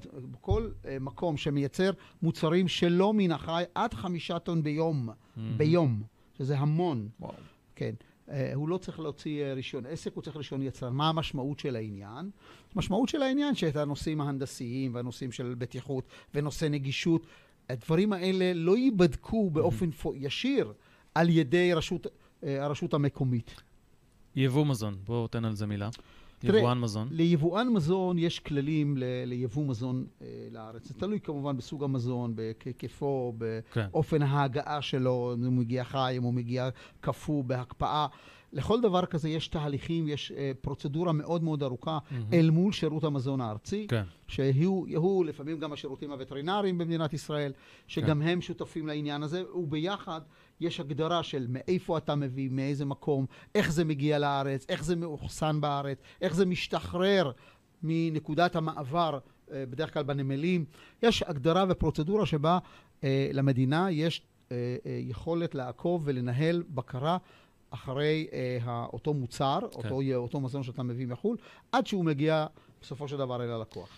כל 0.41 0.69
uh, 0.71 0.85
מקום 0.99 1.37
שמייצר 1.37 1.91
מוצרים 2.21 2.67
שלא 2.67 3.13
מן 3.13 3.31
החי 3.31 3.63
עד 3.75 3.93
חמישה 3.93 4.39
טון 4.39 4.63
ביום, 4.63 5.09
mm-hmm. 5.09 5.39
ביום, 5.57 6.03
שזה 6.37 6.59
המון. 6.59 7.09
וואו. 7.19 7.33
כן. 7.75 7.93
Uh, 8.27 8.31
הוא 8.53 8.69
לא 8.69 8.77
צריך 8.77 8.99
להוציא 8.99 9.43
uh, 9.43 9.55
רישיון 9.55 9.85
עסק, 9.85 10.13
הוא 10.13 10.23
צריך 10.23 10.35
רישיון 10.37 10.61
יצרן. 10.61 10.93
מה 10.93 11.09
המשמעות 11.09 11.59
של 11.59 11.75
העניין? 11.75 12.29
המשמעות 12.75 13.09
של 13.09 13.21
העניין 13.21 13.55
שאת 13.55 13.75
הנושאים 13.75 14.21
ההנדסיים 14.21 14.95
והנושאים 14.95 15.31
של 15.31 15.55
בטיחות 15.57 16.07
ונושא 16.35 16.65
נגישות, 16.65 17.25
הדברים 17.69 18.13
האלה 18.13 18.53
לא 18.53 18.77
ייבדקו 18.77 19.49
באופן. 19.49 19.89
ישיר 20.15 20.73
על 21.15 21.29
ידי 21.29 21.73
רשות, 21.73 22.05
uh, 22.05 22.45
הרשות 22.59 22.93
המקומית. 22.93 23.61
יבוא 24.35 24.65
מזון, 24.65 24.95
בואו 25.05 25.27
תן 25.27 25.45
על 25.45 25.55
זה 25.55 25.67
מילה. 25.67 25.89
יבואן 26.43 26.79
מזון. 26.79 27.07
ליבואן 27.11 27.67
מזון 27.73 28.17
יש 28.17 28.39
כללים 28.39 28.97
ל- 28.97 29.23
ליבוא 29.25 29.65
מזון 29.65 30.05
אה, 30.21 30.27
לארץ. 30.51 30.87
זה 30.87 30.93
תלוי 30.93 31.19
כמובן 31.19 31.57
בסוג 31.57 31.83
המזון, 31.83 32.35
בהיקפו, 32.35 33.33
באופן 33.37 34.19
כן. 34.19 34.25
ההגעה 34.25 34.81
שלו, 34.81 35.33
אם 35.37 35.45
הוא 35.45 35.53
מגיע 35.53 35.83
חי, 35.83 36.13
אם 36.17 36.23
הוא 36.23 36.33
מגיע 36.33 36.69
קפוא, 37.01 37.43
בהקפאה. 37.43 38.07
לכל 38.53 38.81
דבר 38.81 39.05
כזה 39.05 39.29
יש 39.29 39.47
תהליכים, 39.47 40.07
יש 40.07 40.31
אה, 40.31 40.51
פרוצדורה 40.61 41.11
מאוד 41.11 41.43
מאוד 41.43 41.63
ארוכה 41.63 41.97
mm-hmm. 41.97 42.33
אל 42.33 42.49
מול 42.49 42.73
שירות 42.73 43.03
המזון 43.03 43.41
הארצי, 43.41 43.87
כן. 43.87 44.03
שהוא 44.27 45.25
לפעמים 45.25 45.59
גם 45.59 45.73
השירותים 45.73 46.11
הווטרינריים 46.11 46.77
במדינת 46.77 47.13
ישראל, 47.13 47.51
שגם 47.87 48.21
כן. 48.21 48.27
הם 48.27 48.41
שותפים 48.41 48.87
לעניין 48.87 49.23
הזה, 49.23 49.43
וביחד 49.55 50.21
יש 50.59 50.79
הגדרה 50.79 51.23
של 51.23 51.45
מאיפה 51.49 51.97
אתה 51.97 52.15
מביא, 52.15 52.49
מאיזה 52.51 52.85
מקום, 52.85 53.25
איך 53.55 53.71
זה 53.71 53.85
מגיע 53.85 54.19
לארץ, 54.19 54.65
איך 54.69 54.83
זה 54.83 54.95
מאוחסן 54.95 55.61
בארץ, 55.61 55.97
איך 56.21 56.35
זה 56.35 56.45
משתחרר 56.45 57.31
מנקודת 57.83 58.55
המעבר, 58.55 59.19
אה, 59.51 59.65
בדרך 59.65 59.93
כלל 59.93 60.03
בנמלים. 60.03 60.65
יש 61.03 61.23
הגדרה 61.23 61.65
ופרוצדורה 61.69 62.25
שבה 62.25 62.59
אה, 63.03 63.29
למדינה 63.33 63.91
יש 63.91 64.21
אה, 64.51 64.57
יכולת 64.85 65.55
לעקוב 65.55 66.01
ולנהל 66.05 66.63
בקרה. 66.69 67.17
אחרי 67.73 68.27
אה, 68.33 68.85
אותו 68.93 69.13
מוצר, 69.13 69.59
כן. 69.59 69.65
אותו, 69.77 70.01
אותו 70.15 70.39
מזון 70.39 70.63
שאתה 70.63 70.83
מביא 70.83 71.07
מחו"ל, 71.07 71.37
עד 71.71 71.87
שהוא 71.87 72.05
מגיע 72.05 72.45
בסופו 72.81 73.07
של 73.07 73.17
דבר 73.17 73.43
אל 73.43 73.49
הלקוח. 73.49 73.89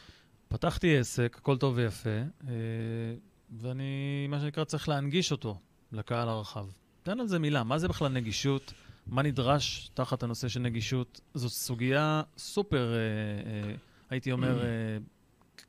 פתחתי 0.47 0.97
עסק, 0.97 1.35
הכל 1.39 1.57
טוב 1.57 1.73
ויפה, 1.77 2.09
אה, 2.09 2.53
ואני, 3.51 4.27
מה 4.29 4.39
שנקרא, 4.39 4.63
צריך 4.63 4.89
להנגיש 4.89 5.31
אותו. 5.31 5.57
לקהל 5.95 6.29
הרחב. 6.29 6.65
תן 7.03 7.19
על 7.19 7.27
זה 7.27 7.39
מילה, 7.39 7.63
מה 7.63 7.77
זה 7.77 7.88
בכלל 7.88 8.12
נגישות? 8.12 8.73
מה 9.08 9.21
נדרש 9.21 9.89
תחת 9.93 10.23
הנושא 10.23 10.47
של 10.47 10.60
נגישות? 10.60 11.21
זו 11.34 11.49
סוגיה 11.49 12.21
סופר, 12.38 12.93
אה, 12.93 12.99
אה, 13.69 13.75
הייתי 14.10 14.31
אומר, 14.31 14.63
אה, 14.63 14.97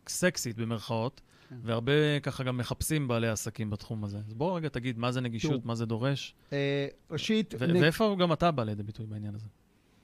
סקסית 0.08 0.56
במרכאות, 0.56 1.20
כן. 1.48 1.56
והרבה 1.62 2.20
ככה 2.22 2.44
גם 2.44 2.56
מחפשים 2.56 3.08
בעלי 3.08 3.28
עסקים 3.28 3.70
בתחום 3.70 4.04
הזה. 4.04 4.18
אז 4.28 4.34
בוא 4.34 4.56
רגע 4.56 4.68
תגיד, 4.68 4.98
מה 4.98 5.12
זה 5.12 5.20
נגישות, 5.20 5.64
מה 5.64 5.74
זה 5.74 5.86
דורש? 5.86 6.34
אה, 6.52 6.86
ראשית... 7.10 7.54
ו- 7.58 7.66
נג... 7.66 7.82
ואיפה 7.82 8.16
גם 8.18 8.32
אתה 8.32 8.50
בא 8.50 8.64
לידי 8.64 8.82
ביטוי 8.82 9.06
בעניין 9.06 9.34
הזה? 9.34 9.46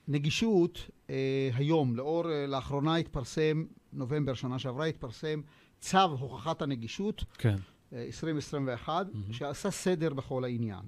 נגישות, 0.07 0.89
אה, 1.09 1.49
היום, 1.53 1.95
לאור, 1.95 2.31
אה, 2.31 2.47
לאחרונה 2.47 2.95
התפרסם, 2.95 3.65
נובמבר 3.93 4.33
שנה 4.33 4.59
שעברה, 4.59 4.85
התפרסם 4.85 5.41
צו 5.79 5.97
הוכחת 5.97 6.61
הנגישות. 6.61 7.23
כן. 7.37 7.55
2021, 7.93 9.05
mm-hmm. 9.07 9.33
שעשה 9.33 9.71
סדר 9.71 10.13
בכל 10.13 10.43
העניין. 10.43 10.81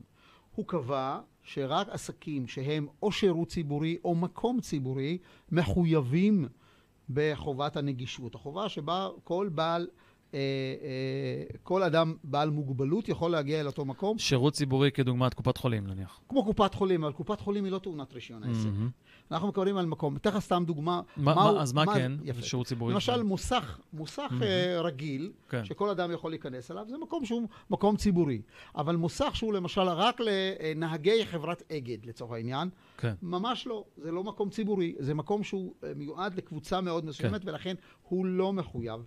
הוא 0.55 0.65
קבע 0.67 1.19
שרק 1.43 1.87
עסקים 1.89 2.47
שהם 2.47 2.87
או 3.03 3.11
שירות 3.11 3.47
ציבורי 3.47 3.97
או 4.03 4.15
מקום 4.15 4.61
ציבורי 4.61 5.17
מחויבים 5.51 6.47
בחובת 7.09 7.77
הנגישות. 7.77 8.35
החובה 8.35 8.69
שבה 8.69 9.09
כל 9.23 9.49
בעל 9.51 9.87
אה, 10.33 10.39
אה, 10.39 11.57
כל 11.63 11.83
אדם 11.83 12.15
בעל 12.23 12.49
מוגבלות 12.49 13.09
יכול 13.09 13.31
להגיע 13.31 13.61
אל 13.61 13.67
אותו 13.67 13.85
מקום. 13.85 14.17
שירות 14.17 14.53
ציבורי 14.53 14.91
כדוגמת 14.91 15.33
קופת 15.33 15.57
חולים, 15.57 15.87
נניח. 15.87 16.21
כמו 16.29 16.45
קופת 16.45 16.73
חולים, 16.73 17.03
אבל 17.03 17.13
קופת 17.13 17.39
חולים 17.39 17.63
היא 17.63 17.71
לא 17.71 17.79
טעונת 17.79 18.13
רישיון 18.13 18.43
העסק. 18.43 18.65
Mm-hmm. 18.65 19.04
אנחנו 19.31 19.47
מקבלים 19.47 19.77
על 19.77 19.85
מקום. 19.85 20.15
אתן 20.15 20.29
לך 20.29 20.39
סתם 20.39 20.63
דוגמה. 20.67 21.01
מה, 21.17 21.35
מה, 21.35 21.61
אז 21.61 21.73
מה, 21.73 21.85
מה 21.85 21.93
כן? 21.93 22.11
יפה. 22.23 22.41
שירות 22.41 22.67
ציבורי? 22.67 22.93
למשל, 22.93 23.23
מוסך, 23.23 23.79
מוסך 23.93 24.31
mm-hmm. 24.31 24.83
רגיל, 24.83 25.31
כן. 25.49 25.65
שכל 25.65 25.89
אדם 25.89 26.11
יכול 26.11 26.31
להיכנס 26.31 26.71
אליו, 26.71 26.85
זה 26.89 26.97
מקום 26.97 27.25
שהוא 27.25 27.47
מקום 27.69 27.97
ציבורי. 27.97 28.41
אבל 28.75 28.95
מוסך 28.95 29.35
שהוא 29.35 29.53
למשל 29.53 29.81
רק 29.81 30.19
לנהגי 30.19 31.25
חברת 31.25 31.63
אגד, 31.71 32.05
לצורך 32.05 32.31
העניין, 32.31 32.69
כן. 32.97 33.13
ממש 33.21 33.67
לא. 33.67 33.83
זה 33.97 34.11
לא 34.11 34.23
מקום 34.23 34.49
ציבורי, 34.49 34.95
זה 34.99 35.13
מקום 35.13 35.43
שהוא 35.43 35.73
מיועד 35.95 36.35
לקבוצה 36.35 36.81
מאוד 36.81 37.05
מסוימת, 37.05 37.41
כן. 37.43 37.49
ולכן 37.49 37.75
הוא 38.01 38.25
לא 38.25 38.53
מחויב. 38.53 39.01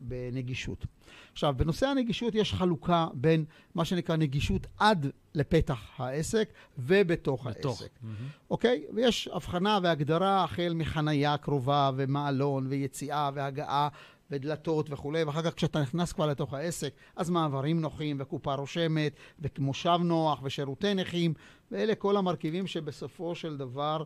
בנגישות. 0.00 0.86
עכשיו, 1.32 1.54
בנושא 1.56 1.86
הנגישות 1.86 2.34
יש 2.34 2.54
חלוקה 2.54 3.06
בין 3.14 3.44
מה 3.74 3.84
שנקרא 3.84 4.16
נגישות 4.16 4.66
עד 4.78 5.06
לפתח 5.34 5.80
העסק 5.96 6.48
ובתוך 6.78 7.46
בתוך. 7.46 7.80
העסק. 7.80 7.92
Mm-hmm. 8.02 8.50
אוקיי? 8.50 8.84
ויש 8.94 9.28
הבחנה 9.32 9.78
והגדרה 9.82 10.44
החל 10.44 10.72
מחנייה 10.74 11.36
קרובה 11.36 11.90
ומעלון 11.96 12.66
ויציאה 12.66 13.30
והגעה 13.34 13.88
ודלתות 14.30 14.90
וכולי, 14.90 15.22
ואחר 15.22 15.42
כך 15.42 15.54
כשאתה 15.54 15.80
נכנס 15.80 16.12
כבר 16.12 16.26
לתוך 16.26 16.54
העסק, 16.54 16.94
אז 17.16 17.30
מעברים 17.30 17.80
נוחים 17.80 18.16
וקופה 18.20 18.54
רושמת 18.54 19.12
ומושב 19.58 19.98
נוח 20.04 20.40
ושירותי 20.42 20.94
נכים, 20.94 21.34
ואלה 21.70 21.94
כל 21.94 22.16
המרכיבים 22.16 22.66
שבסופו 22.66 23.34
של 23.34 23.56
דבר 23.56 24.02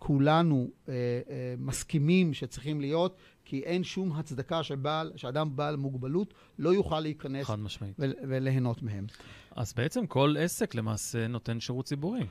כולנו 0.00 0.70
אה, 0.88 0.94
אה, 0.94 1.54
מסכימים 1.58 2.34
שצריכים 2.34 2.80
להיות, 2.80 3.16
כי 3.44 3.60
אין 3.60 3.84
שום 3.84 4.12
הצדקה 4.12 4.62
שבעל, 4.62 5.12
שאדם 5.16 5.56
בעל 5.56 5.76
מוגבלות 5.76 6.34
לא 6.58 6.74
יוכל 6.74 7.00
להיכנס 7.00 7.46
חד 7.46 7.58
משמעית. 7.58 7.96
ו- 7.98 8.04
וליהנות 8.28 8.82
מהם. 8.82 9.06
אז 9.56 9.72
בעצם 9.72 10.06
כל 10.06 10.34
עסק 10.38 10.74
למעשה 10.74 11.28
נותן 11.28 11.60
שירות 11.60 11.84
ציבורי. 11.84 12.26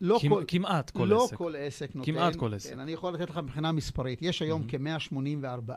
לא 0.00 0.18
כמ- 0.22 0.28
כל, 0.28 0.44
כמעט 0.48 0.90
כל 0.90 1.04
לא 1.04 1.24
עסק. 1.24 1.32
לא 1.32 1.38
כל 1.38 1.54
עסק 1.58 1.94
נותן. 1.94 2.12
כמעט 2.12 2.36
כל 2.36 2.54
עסק. 2.54 2.70
כן, 2.70 2.78
אני 2.78 2.92
יכול 2.92 3.14
לתת 3.14 3.30
לך 3.30 3.36
מבחינה 3.36 3.72
מספרית. 3.72 4.18
יש 4.22 4.42
היום 4.42 4.62
mm-hmm. 4.62 5.10
כ-184 5.10 5.72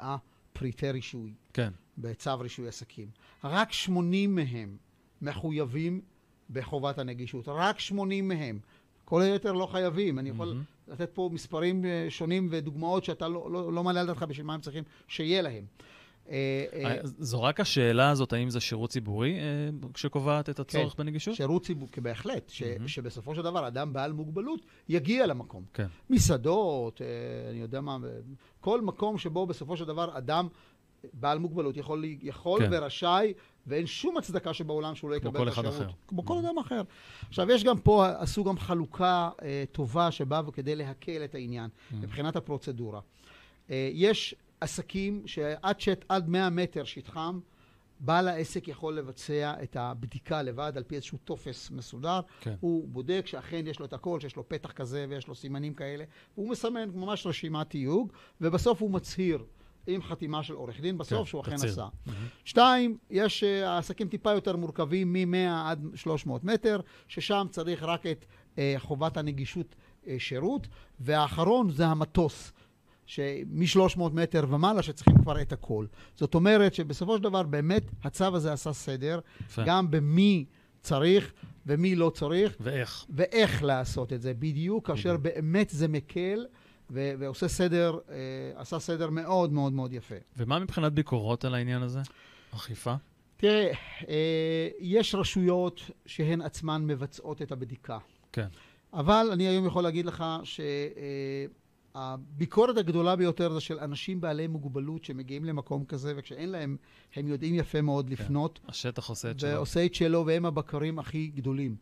פריטי 0.53 0.91
רישוי. 0.91 1.33
כן. 1.53 1.71
בצו 1.97 2.39
רישוי 2.39 2.67
עסקים. 2.67 3.07
רק 3.43 3.71
80 3.71 4.35
מהם 4.35 4.77
מחויבים 5.21 6.01
בחובת 6.49 6.99
הנגישות. 6.99 7.47
רק 7.47 7.79
80 7.79 8.27
מהם. 8.27 8.59
כל 9.05 9.21
היתר 9.21 9.51
לא 9.51 9.65
חייבים. 9.65 10.19
אני 10.19 10.29
יכול 10.29 10.51
mm-hmm. 10.51 10.76
לתת 10.87 11.09
פה 11.13 11.29
מספרים 11.33 11.85
אה, 11.85 12.05
שונים 12.09 12.47
ודוגמאות 12.51 13.03
שאתה 13.03 13.27
לא, 13.27 13.51
לא, 13.51 13.73
לא 13.73 13.83
מעלה 13.83 13.99
על 13.99 14.07
דעתך 14.07 14.23
בשביל 14.23 14.45
מה 14.45 14.53
הם 14.53 14.61
צריכים 14.61 14.83
שיהיה 15.07 15.41
להם. 15.41 15.65
אה, 16.29 16.65
אה, 16.73 16.97
זו 17.03 17.43
רק 17.43 17.59
השאלה 17.59 18.09
הזאת, 18.09 18.33
האם 18.33 18.49
זה 18.49 18.59
שירות 18.59 18.89
ציבורי 18.89 19.37
שקובעת 19.95 20.49
את 20.49 20.59
הצורך 20.59 20.93
כן, 20.93 21.03
בנגישות? 21.03 21.35
שירות 21.35 21.65
ציבורי, 21.65 21.91
בהחלט, 22.01 22.49
ש, 22.49 22.61
mm-hmm. 22.61 22.87
שבסופו 22.87 23.35
של 23.35 23.41
דבר 23.41 23.67
אדם 23.67 23.93
בעל 23.93 24.13
מוגבלות 24.13 24.61
יגיע 24.89 25.27
למקום. 25.27 25.63
כן. 25.73 25.87
מסעדות, 26.09 27.01
אני 27.49 27.59
יודע 27.59 27.81
מה, 27.81 27.97
כל 28.59 28.81
מקום 28.81 29.17
שבו 29.17 29.45
בסופו 29.45 29.77
של 29.77 29.85
דבר 29.85 30.17
אדם 30.17 30.47
בעל 31.13 31.39
מוגבלות 31.39 31.77
יכול, 31.77 32.03
יכול 32.21 32.59
כן. 32.59 32.69
ורשאי, 32.71 33.33
ואין 33.67 33.85
שום 33.85 34.17
הצדקה 34.17 34.53
שבעולם 34.53 34.95
שהוא 34.95 35.09
לא 35.09 35.15
יקבל 35.15 35.29
את 35.29 35.47
השירות. 35.47 35.53
כמו 35.53 35.63
כל 35.63 35.69
אחד 35.69 35.83
אחר. 35.83 35.93
כמו 36.07 36.25
כל 36.25 36.37
אדם 36.37 36.57
אחר. 36.57 36.81
עכשיו, 37.27 37.51
יש 37.51 37.63
גם 37.63 37.79
פה, 37.79 38.07
עשו 38.17 38.43
גם 38.43 38.57
חלוקה 38.57 39.29
אה, 39.41 39.63
טובה 39.71 40.11
שבאה 40.11 40.41
כדי 40.53 40.75
להקל 40.75 41.23
את 41.23 41.35
העניין, 41.35 41.69
mm. 41.69 41.95
מבחינת 41.95 42.35
הפרוצדורה. 42.35 43.01
אה, 43.69 43.89
יש 43.93 44.35
עסקים 44.61 45.23
שעד 45.25 45.79
שט, 45.79 46.05
עד 46.09 46.29
100 46.29 46.49
מטר 46.49 46.83
שטחם, 46.83 47.39
בעל 47.99 48.27
העסק 48.27 48.67
יכול 48.67 48.97
לבצע 48.97 49.53
את 49.63 49.75
הבדיקה 49.75 50.41
לבד 50.41 50.73
על 50.75 50.83
פי 50.83 50.95
איזשהו 50.95 51.17
טופס 51.17 51.71
מסודר. 51.71 52.19
כן. 52.41 52.55
הוא 52.59 52.87
בודק 52.87 53.23
שאכן 53.25 53.67
יש 53.67 53.79
לו 53.79 53.85
את 53.85 53.93
הכל, 53.93 54.19
שיש 54.19 54.35
לו 54.35 54.49
פתח 54.49 54.71
כזה 54.71 55.05
ויש 55.09 55.27
לו 55.27 55.35
סימנים 55.35 55.73
כאלה. 55.73 56.03
הוא 56.35 56.49
מסמן 56.49 56.89
ממש 56.93 57.27
רשימת 57.27 57.69
תיוג, 57.69 58.11
ובסוף 58.41 58.81
הוא 58.81 58.91
מצהיר 58.91 59.43
עם 59.87 60.01
חתימה 60.01 60.43
של 60.43 60.53
עורך 60.53 60.81
דין 60.81 60.97
בסוף, 60.97 61.19
כן, 61.19 61.25
שהוא 61.25 61.41
אכן. 61.41 61.53
עשה. 61.53 61.87
מהמם. 62.05 62.17
שתיים, 62.45 62.97
יש 63.09 63.43
אה, 63.43 63.77
עסקים 63.77 64.07
טיפה 64.07 64.31
יותר 64.31 64.55
מורכבים, 64.55 65.13
מ-100 65.13 65.65
עד 65.65 65.85
300 65.95 66.43
מטר, 66.43 66.79
ששם 67.07 67.47
צריך 67.51 67.83
רק 67.83 68.05
את 68.05 68.25
אה, 68.57 68.75
חובת 68.77 69.17
הנגישות 69.17 69.75
אה, 70.07 70.15
שירות, 70.19 70.67
והאחרון 70.99 71.69
זה 71.69 71.85
המטוס. 71.85 72.53
שמ-300 73.05 74.01
מטר 74.13 74.45
ומעלה 74.49 74.81
שצריכים 74.83 75.21
כבר 75.21 75.41
את 75.41 75.51
הכל. 75.51 75.85
זאת 76.15 76.35
אומרת 76.35 76.73
שבסופו 76.73 77.17
של 77.17 77.23
דבר 77.23 77.43
באמת 77.43 77.83
הצו 78.03 78.35
הזה 78.35 78.53
עשה 78.53 78.73
סדר, 78.73 79.19
יפה. 79.41 79.63
גם 79.65 79.91
במי 79.91 80.45
צריך 80.81 81.33
ומי 81.65 81.95
לא 81.95 82.09
צריך, 82.09 82.55
ואיך? 82.59 83.05
ואיך 83.09 83.63
לעשות 83.63 84.13
את 84.13 84.21
זה 84.21 84.33
בדיוק, 84.33 84.87
כאשר 84.87 85.17
באמת 85.17 85.69
זה 85.69 85.87
מקל 85.87 86.45
ו- 86.89 87.13
ועושה 87.19 87.47
סדר, 87.47 87.99
אה, 88.09 88.15
עשה 88.55 88.79
סדר 88.79 89.09
מאוד 89.09 89.53
מאוד 89.53 89.73
מאוד 89.73 89.93
יפה. 89.93 90.15
ומה 90.37 90.59
מבחינת 90.59 90.93
ביקורות 90.93 91.45
על 91.45 91.55
העניין 91.55 91.81
הזה? 91.81 91.99
אכיפה? 92.55 92.95
תראה, 93.37 93.71
אה, 94.09 94.67
יש 94.79 95.15
רשויות 95.15 95.81
שהן 96.05 96.41
עצמן 96.41 96.87
מבצעות 96.87 97.41
את 97.41 97.51
הבדיקה. 97.51 97.97
כן. 98.31 98.47
אבל 98.93 99.29
אני 99.33 99.47
היום 99.47 99.65
יכול 99.65 99.83
להגיד 99.83 100.05
לך 100.05 100.23
שהביקורת 101.97 102.77
הגדולה 102.77 103.15
ביותר 103.15 103.53
זה 103.53 103.59
של 103.59 103.79
אנשים 103.79 104.21
בעלי 104.21 104.47
מוגבלות 104.47 105.03
שמגיעים 105.03 105.45
למקום 105.45 105.85
כזה, 105.85 106.13
וכשאין 106.17 106.49
להם, 106.49 106.77
הם 107.15 107.27
יודעים 107.27 107.55
יפה 107.55 107.81
מאוד 107.81 108.09
לפנות, 108.09 108.59
השטח 108.67 109.09
עושה 109.09 109.31
את 109.31 109.39
שלו. 109.39 109.49
ועושה 109.49 109.85
את 109.85 109.95
שלו, 109.95 110.25
והם 110.25 110.45
הבקרים 110.45 110.99
הכי 110.99 111.31
גדולים. 111.35 111.75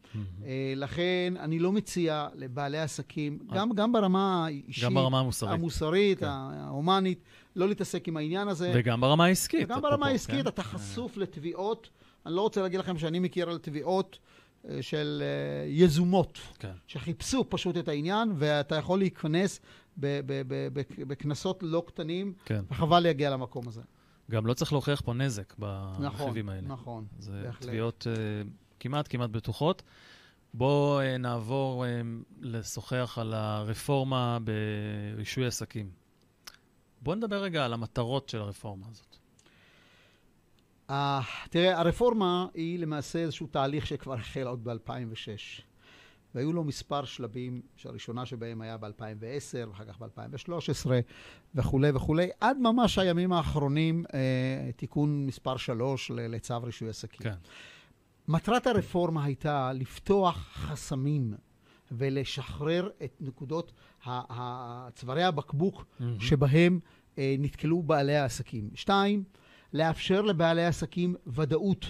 אה, 0.45 0.73
לכן 0.75 1.33
אני 1.39 1.59
לא 1.59 1.71
מציע 1.71 2.27
לבעלי 2.35 2.79
עסקים, 2.79 3.39
גם, 3.53 3.69
גם 3.75 3.91
ברמה 3.91 4.45
האישית, 4.45 4.83
גם 4.83 4.93
ברמה 4.93 5.19
המוסרית. 5.19 5.53
המוסרית, 5.53 6.19
כן. 6.19 6.25
ההומנית, 6.27 7.19
לא 7.55 7.67
להתעסק 7.67 8.07
עם 8.07 8.17
העניין 8.17 8.47
הזה. 8.47 8.71
וגם 8.75 9.01
ברמה 9.01 9.25
העסקית. 9.25 9.65
וגם 9.65 9.81
ברמה 9.81 10.07
העסקית 10.07 10.41
כן? 10.41 10.47
אתה 10.47 10.63
חשוף 10.63 11.17
לתביעות. 11.17 11.89
אני 12.25 12.35
לא 12.35 12.41
רוצה 12.41 12.61
להגיד 12.61 12.79
לכם 12.79 12.97
שאני 12.97 13.19
מכיר 13.19 13.49
על 13.49 13.57
תביעות 13.57 14.19
אה, 14.69 14.81
של 14.81 15.23
אה, 15.25 15.67
יזומות, 15.69 16.39
כן. 16.59 16.71
שחיפשו 16.87 17.45
פשוט 17.49 17.77
את 17.77 17.87
העניין, 17.87 18.31
ואתה 18.35 18.75
יכול 18.75 18.99
להיכנס 18.99 19.59
בקנסות 21.07 21.63
לא 21.63 21.83
קטנים, 21.87 22.33
כן. 22.45 22.63
וחבל 22.69 22.99
להגיע 22.99 23.29
למקום 23.29 23.67
הזה. 23.67 23.81
גם 24.31 24.45
לא 24.45 24.53
צריך 24.53 24.71
להוכיח 24.73 25.01
פה 25.01 25.13
נזק 25.13 25.53
נכון, 25.59 26.01
ברכיבים 26.01 26.49
האלה. 26.49 26.67
נכון. 26.67 27.05
זה 27.19 27.41
בהחלט. 27.45 27.69
תביעות 27.69 28.07
אה, 28.09 28.13
כמעט 28.79 29.07
כמעט 29.09 29.29
בטוחות. 29.29 29.83
בואו 30.53 30.99
אה, 30.99 31.17
נעבור 31.17 31.85
אה, 31.85 32.01
לשוחח 32.41 33.17
על 33.21 33.33
הרפורמה 33.33 34.37
ברישוי 35.15 35.45
עסקים. 35.45 35.89
בואו 37.01 37.15
נדבר 37.15 37.43
רגע 37.43 37.65
על 37.65 37.73
המטרות 37.73 38.29
של 38.29 38.39
הרפורמה 38.39 38.85
הזאת. 38.91 39.17
Uh, 40.89 40.93
תראה, 41.49 41.79
הרפורמה 41.79 42.47
היא 42.53 42.79
למעשה 42.79 43.19
איזשהו 43.19 43.47
תהליך 43.47 43.87
שכבר 43.87 44.13
החל 44.13 44.47
עוד 44.47 44.63
ב-2006. 44.63 45.61
והיו 46.35 46.53
לו 46.53 46.63
מספר 46.63 47.05
שלבים, 47.05 47.61
שהראשונה 47.75 48.25
שבהם 48.25 48.61
היה 48.61 48.77
ב-2010, 48.77 49.67
ואחר 49.69 49.85
כך 49.85 49.99
ב-2013, 49.99 50.89
וכולי 51.55 51.89
וכולי, 51.93 52.29
עד 52.41 52.57
ממש 52.57 52.97
הימים 52.97 53.33
האחרונים, 53.33 54.05
אה, 54.13 54.19
תיקון 54.75 55.25
מספר 55.25 55.57
3 55.57 56.11
ל- 56.11 56.27
לצו 56.35 56.63
רישוי 56.63 56.89
עסקים. 56.89 57.21
כן. 57.31 57.35
מטרת 58.27 58.67
הרפורמה 58.67 59.23
הייתה 59.23 59.71
לפתוח 59.73 60.49
חסמים 60.53 61.33
ולשחרר 61.91 62.89
את 63.03 63.17
נקודות 63.21 63.71
צווארי 64.95 65.23
הבקבוק 65.23 65.85
מהמם. 65.99 66.19
שבהם 66.19 66.79
אה, 67.17 67.35
נתקלו 67.39 67.83
בעלי 67.83 68.15
העסקים. 68.15 68.69
שתיים, 68.75 69.23
לאפשר 69.73 70.21
לבעלי 70.21 70.63
העסקים 70.65 71.15
ודאות. 71.27 71.85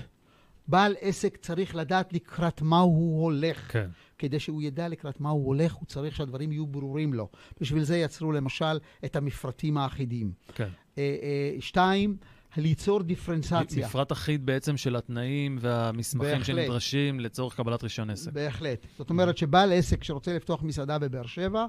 בעל 0.67 0.95
עסק 0.99 1.37
צריך 1.37 1.75
לדעת 1.75 2.13
לקראת 2.13 2.61
מה 2.61 2.79
הוא 2.79 3.23
הולך. 3.23 3.71
כן. 3.71 3.89
כדי 4.17 4.39
שהוא 4.39 4.61
ידע 4.61 4.87
לקראת 4.87 5.19
מה 5.19 5.29
הוא 5.29 5.47
הולך, 5.47 5.73
הוא 5.73 5.85
צריך 5.85 6.15
שהדברים 6.15 6.51
יהיו 6.51 6.67
ברורים 6.67 7.13
לו. 7.13 7.29
בשביל 7.61 7.83
זה 7.83 7.97
יצרו 7.97 8.31
למשל 8.31 8.79
את 9.05 9.15
המפרטים 9.15 9.77
האחידים. 9.77 10.31
כן. 10.55 10.69
אה, 10.97 11.15
אה, 11.21 11.61
שתיים, 11.61 12.17
ליצור 12.57 13.03
דיפרנציאציה. 13.03 13.87
מפרט 13.87 14.11
אחיד 14.11 14.45
בעצם 14.45 14.77
של 14.77 14.95
התנאים 14.95 15.57
והמסמכים 15.61 16.29
בהחלט. 16.29 16.45
שנדרשים 16.45 17.19
לצורך 17.19 17.55
קבלת 17.55 17.83
רישיון 17.83 18.09
עסק. 18.09 18.31
בהחלט. 18.31 18.85
זאת 18.97 19.09
אומרת 19.09 19.37
שבעל 19.37 19.73
עסק 19.73 20.03
שרוצה 20.03 20.35
לפתוח 20.35 20.63
מסעדה 20.63 20.99
בבאר 20.99 21.25
שבע, 21.25 21.65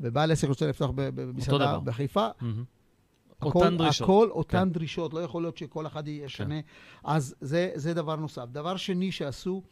ובעל 0.00 0.30
עסק 0.30 0.46
שרוצה 0.46 0.66
לפתוח 0.66 0.90
במסעדה. 0.94 1.78
בחיפה, 1.84 2.28
מהמם. 3.42 3.50
הכל, 3.50 3.58
אותן 3.58 3.76
דרישות. 3.76 4.04
הכל 4.04 4.30
אותן 4.30 4.58
כן. 4.58 4.72
דרישות, 4.72 5.14
לא 5.14 5.20
יכול 5.20 5.42
להיות 5.42 5.56
שכל 5.56 5.86
אחד 5.86 6.08
יהיה 6.08 6.28
שונה. 6.28 6.60
אז 7.04 7.34
זה, 7.40 7.70
זה 7.74 7.94
דבר 7.94 8.16
נוסף. 8.16 8.44
דבר 8.52 8.76
שני 8.76 9.12
שעשו, 9.12 9.62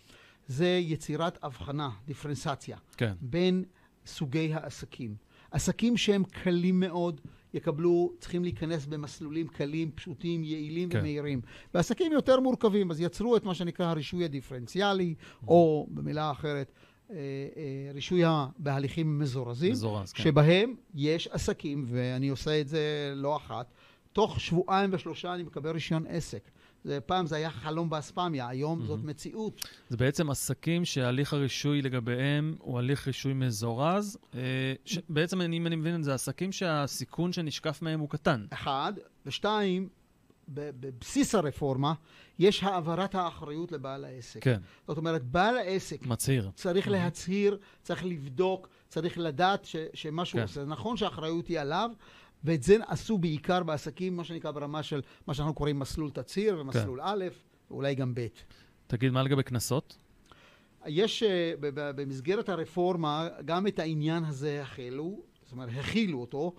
זה 0.46 0.68
יצירת 0.82 1.38
הבחנה, 1.42 1.90
דיפרנציאציה, 2.06 2.76
כן. 2.96 3.14
בין 3.20 3.64
סוגי 4.06 4.54
העסקים. 4.54 5.16
עסקים 5.50 5.96
שהם 5.96 6.24
קלים 6.24 6.80
מאוד, 6.80 7.20
יקבלו, 7.54 8.12
צריכים 8.20 8.42
להיכנס 8.42 8.86
במסלולים 8.86 9.48
קלים, 9.48 9.90
פשוטים, 9.94 10.44
יעילים 10.44 10.88
כן. 10.88 10.98
ומהירים. 10.98 11.40
ועסקים 11.74 12.12
יותר 12.12 12.40
מורכבים, 12.40 12.90
אז 12.90 13.00
יצרו 13.00 13.36
את 13.36 13.44
מה 13.44 13.54
שנקרא 13.54 13.86
הרישוי 13.86 14.24
הדיפרנציאלי, 14.24 15.14
או 15.48 15.86
במילה 15.90 16.30
אחרת, 16.30 16.72
רישוי 17.94 18.24
ה- 18.24 18.46
בהליכים 18.58 19.18
מזורזים. 19.18 19.72
מזורז, 19.72 20.12
כן. 20.12 20.22
שבהם 20.24 20.74
יש 20.94 21.28
עסקים, 21.28 21.86
ואני 21.88 22.28
עושה 22.28 22.60
את 22.60 22.68
זה 22.68 23.12
לא 23.16 23.36
אחת, 23.36 23.66
תוך 24.12 24.40
שבועיים 24.40 24.90
ושלושה 24.92 25.34
אני 25.34 25.42
מקבל 25.42 25.70
רישיון 25.70 26.04
עסק. 26.08 26.50
זה, 26.84 27.00
פעם 27.00 27.26
זה 27.26 27.36
היה 27.36 27.50
חלום 27.50 27.90
באספמיה, 27.90 28.48
היום 28.48 28.82
זאת 28.86 29.04
מציאות. 29.04 29.66
זה 29.88 29.96
בעצם 29.96 30.30
עסקים 30.30 30.84
שהליך 30.84 31.32
הרישוי 31.32 31.82
לגביהם 31.82 32.56
הוא 32.58 32.78
הליך 32.78 33.06
רישוי 33.06 33.32
מזורז. 33.34 34.18
אה, 34.34 34.40
בעצם, 35.08 35.40
אם 35.40 35.66
אני 35.66 35.76
מבין 35.76 35.94
את 35.94 36.04
זה, 36.04 36.14
עסקים 36.14 36.52
שהסיכון 36.52 37.32
שנשקף 37.32 37.82
מהם 37.82 38.00
הוא 38.00 38.08
קטן. 38.08 38.46
אחד, 38.52 38.92
ושתיים, 39.26 39.88
בבסיס 40.48 41.34
הרפורמה 41.34 41.94
יש 42.38 42.62
העברת 42.62 43.14
האחריות 43.14 43.72
לבעל 43.72 44.04
העסק. 44.04 44.42
כן, 44.42 44.60
זאת 44.88 44.98
אומרת, 44.98 45.24
בעל 45.24 45.56
העסק 45.56 46.06
מצהיר. 46.06 46.50
צריך 46.54 46.88
להצהיר, 46.88 47.58
צריך 47.82 48.04
לבדוק, 48.04 48.68
צריך 48.88 49.18
לדעת 49.18 49.64
ש, 49.64 49.76
שמה 49.94 50.24
שהוא 50.24 50.38
כן. 50.38 50.42
עושה. 50.42 50.64
נכון 50.64 50.96
שהאחריות 50.96 51.46
היא 51.48 51.60
עליו, 51.60 51.90
ואת 52.44 52.62
זה 52.62 52.76
עשו 52.86 53.18
בעיקר 53.18 53.62
בעסקים, 53.62 54.16
מה 54.16 54.24
שנקרא 54.24 54.50
ברמה 54.50 54.82
של 54.82 55.00
מה 55.26 55.34
שאנחנו 55.34 55.54
קוראים 55.54 55.78
מסלול 55.78 56.10
תצהיר 56.10 56.58
ומסלול 56.60 57.00
א', 57.02 57.24
ואולי 57.70 57.94
גם 57.94 58.14
ב'. 58.14 58.26
תגיד, 58.86 59.12
מה 59.12 59.22
לגבי 59.22 59.42
קנסות? 59.42 59.96
יש 60.86 61.22
אה, 61.22 61.52
במסגרת 61.70 62.48
הרפורמה 62.48 63.28
גם 63.44 63.66
את 63.66 63.78
העניין 63.78 64.24
הזה 64.24 64.62
החלו, 64.62 65.22
זאת 65.46 65.52
אומרת, 65.52 65.68
הכילו 65.78 66.20
אותו. 66.20 66.52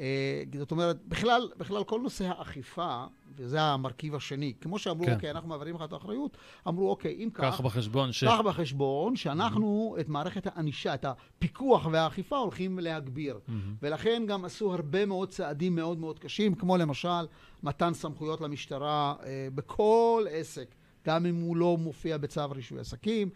אה, 0.00 0.42
זאת 0.58 0.70
אומרת, 0.70 0.96
בכלל, 1.08 1.48
בכלל 1.56 1.84
כל 1.84 2.00
נושא 2.00 2.24
האכיפה, 2.24 3.04
וזה 3.36 3.62
המרכיב 3.62 4.14
השני, 4.14 4.52
כמו 4.60 4.78
שאמרו, 4.78 5.06
כן. 5.06 5.14
אוקיי, 5.14 5.30
אנחנו 5.30 5.48
מעבירים 5.48 5.74
לך 5.74 5.82
את 5.82 5.92
האחריות, 5.92 6.36
אמרו, 6.68 6.90
אוקיי, 6.90 7.14
אם 7.24 7.28
כך, 7.34 7.54
קח 7.54 7.60
בחשבון 7.60 8.12
ש... 8.12 8.24
קח 8.24 8.40
בחשבון 8.44 9.16
שאנחנו 9.16 9.96
את 10.00 10.08
מערכת 10.08 10.46
הענישה, 10.46 10.94
את 10.94 11.04
הפיקוח 11.04 11.86
והאכיפה 11.92 12.36
הולכים 12.36 12.78
להגביר. 12.78 13.38
מהמם. 13.48 13.74
ולכן 13.82 14.22
גם 14.28 14.44
עשו 14.44 14.74
הרבה 14.74 15.06
מאוד 15.06 15.28
צעדים 15.28 15.74
מאוד 15.74 15.98
מאוד 15.98 16.18
קשים, 16.18 16.54
כמו 16.54 16.76
למשל 16.76 17.26
מתן 17.62 17.94
סמכויות 17.94 18.40
למשטרה 18.40 19.14
אה, 19.24 19.48
בכל 19.54 20.24
עסק, 20.30 20.74
גם 21.06 21.26
אם 21.26 21.40
הוא 21.40 21.56
לא 21.56 21.76
מופיע 21.76 22.18
בצו 22.18 22.50
רישוי 22.50 22.80
עסקים, 22.80 23.30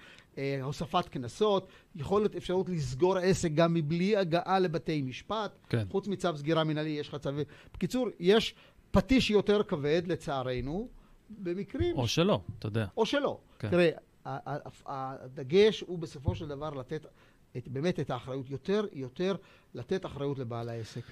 הוספת 0.62 1.08
קנסות, 1.08 1.68
יכולת 1.94 2.36
אפשרות 2.36 2.68
לסגור 2.68 3.18
עסק 3.18 3.50
גם 3.54 3.74
מבלי 3.74 4.16
הגעה 4.16 4.58
לבתי 4.58 5.02
משפט. 5.02 5.58
כן. 5.68 5.86
חוץ 5.90 6.08
מצו 6.08 6.36
סגירה 6.36 6.64
מנהלי 6.64 6.90
יש 6.90 7.08
לך 7.08 7.16
צווי... 7.16 7.44
בקיצור, 7.74 8.08
יש 8.20 8.54
פטיש 8.90 9.30
יותר 9.30 9.62
כבד, 9.62 10.02
לצערנו, 10.06 10.88
במקרים 11.38 11.96
או 11.96 12.08
שלא, 12.08 12.40
אתה 12.58 12.66
יודע. 12.66 12.86
או 12.96 13.06
שלא. 13.06 13.38
כן. 13.58 13.70
תראה, 13.70 13.90
הדגש 14.86 15.80
הוא 15.80 15.98
בסופו 15.98 16.34
של 16.34 16.48
דבר 16.48 16.70
לתת 16.70 17.06
את, 17.56 17.68
באמת 17.68 18.00
את 18.00 18.10
האחריות, 18.10 18.50
יותר, 18.50 18.86
יותר 18.92 19.36
לתת 19.74 20.06
אחריות 20.06 20.38
לבעל 20.38 20.68
העסק. 20.68 21.02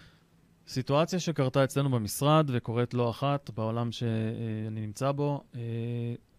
סיטואציה 0.69 1.21
שקרתה 1.21 1.65
אצלנו 1.65 1.91
במשרד 1.91 2.51
וקורית 2.53 2.95
לא 2.95 3.11
אחת 3.11 3.51
בעולם 3.51 3.93
שאני 3.93 4.81
נמצא 4.81 5.13
בו, 5.13 5.45
אה, 5.55 5.61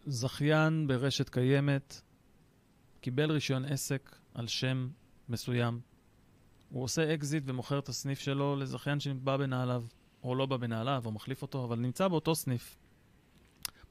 זכיין 0.05 0.87
ברשת 0.87 1.29
קיימת 1.29 2.01
קיבל 3.01 3.31
רישיון 3.31 3.65
עסק 3.65 4.15
על 4.33 4.47
שם 4.47 4.89
מסוים. 5.29 5.79
הוא 6.69 6.83
עושה 6.83 7.13
אקזיט 7.13 7.43
ומוכר 7.45 7.79
את 7.79 7.89
הסניף 7.89 8.19
שלו 8.19 8.55
לזכיין 8.55 8.99
שבא 8.99 9.37
בנעליו, 9.37 9.83
או 10.23 10.35
לא 10.35 10.45
בא 10.45 10.57
בנעליו, 10.57 11.01
או 11.05 11.11
מחליף 11.11 11.41
אותו, 11.41 11.63
אבל 11.63 11.79
נמצא 11.79 12.07
באותו 12.07 12.35
סניף. 12.35 12.77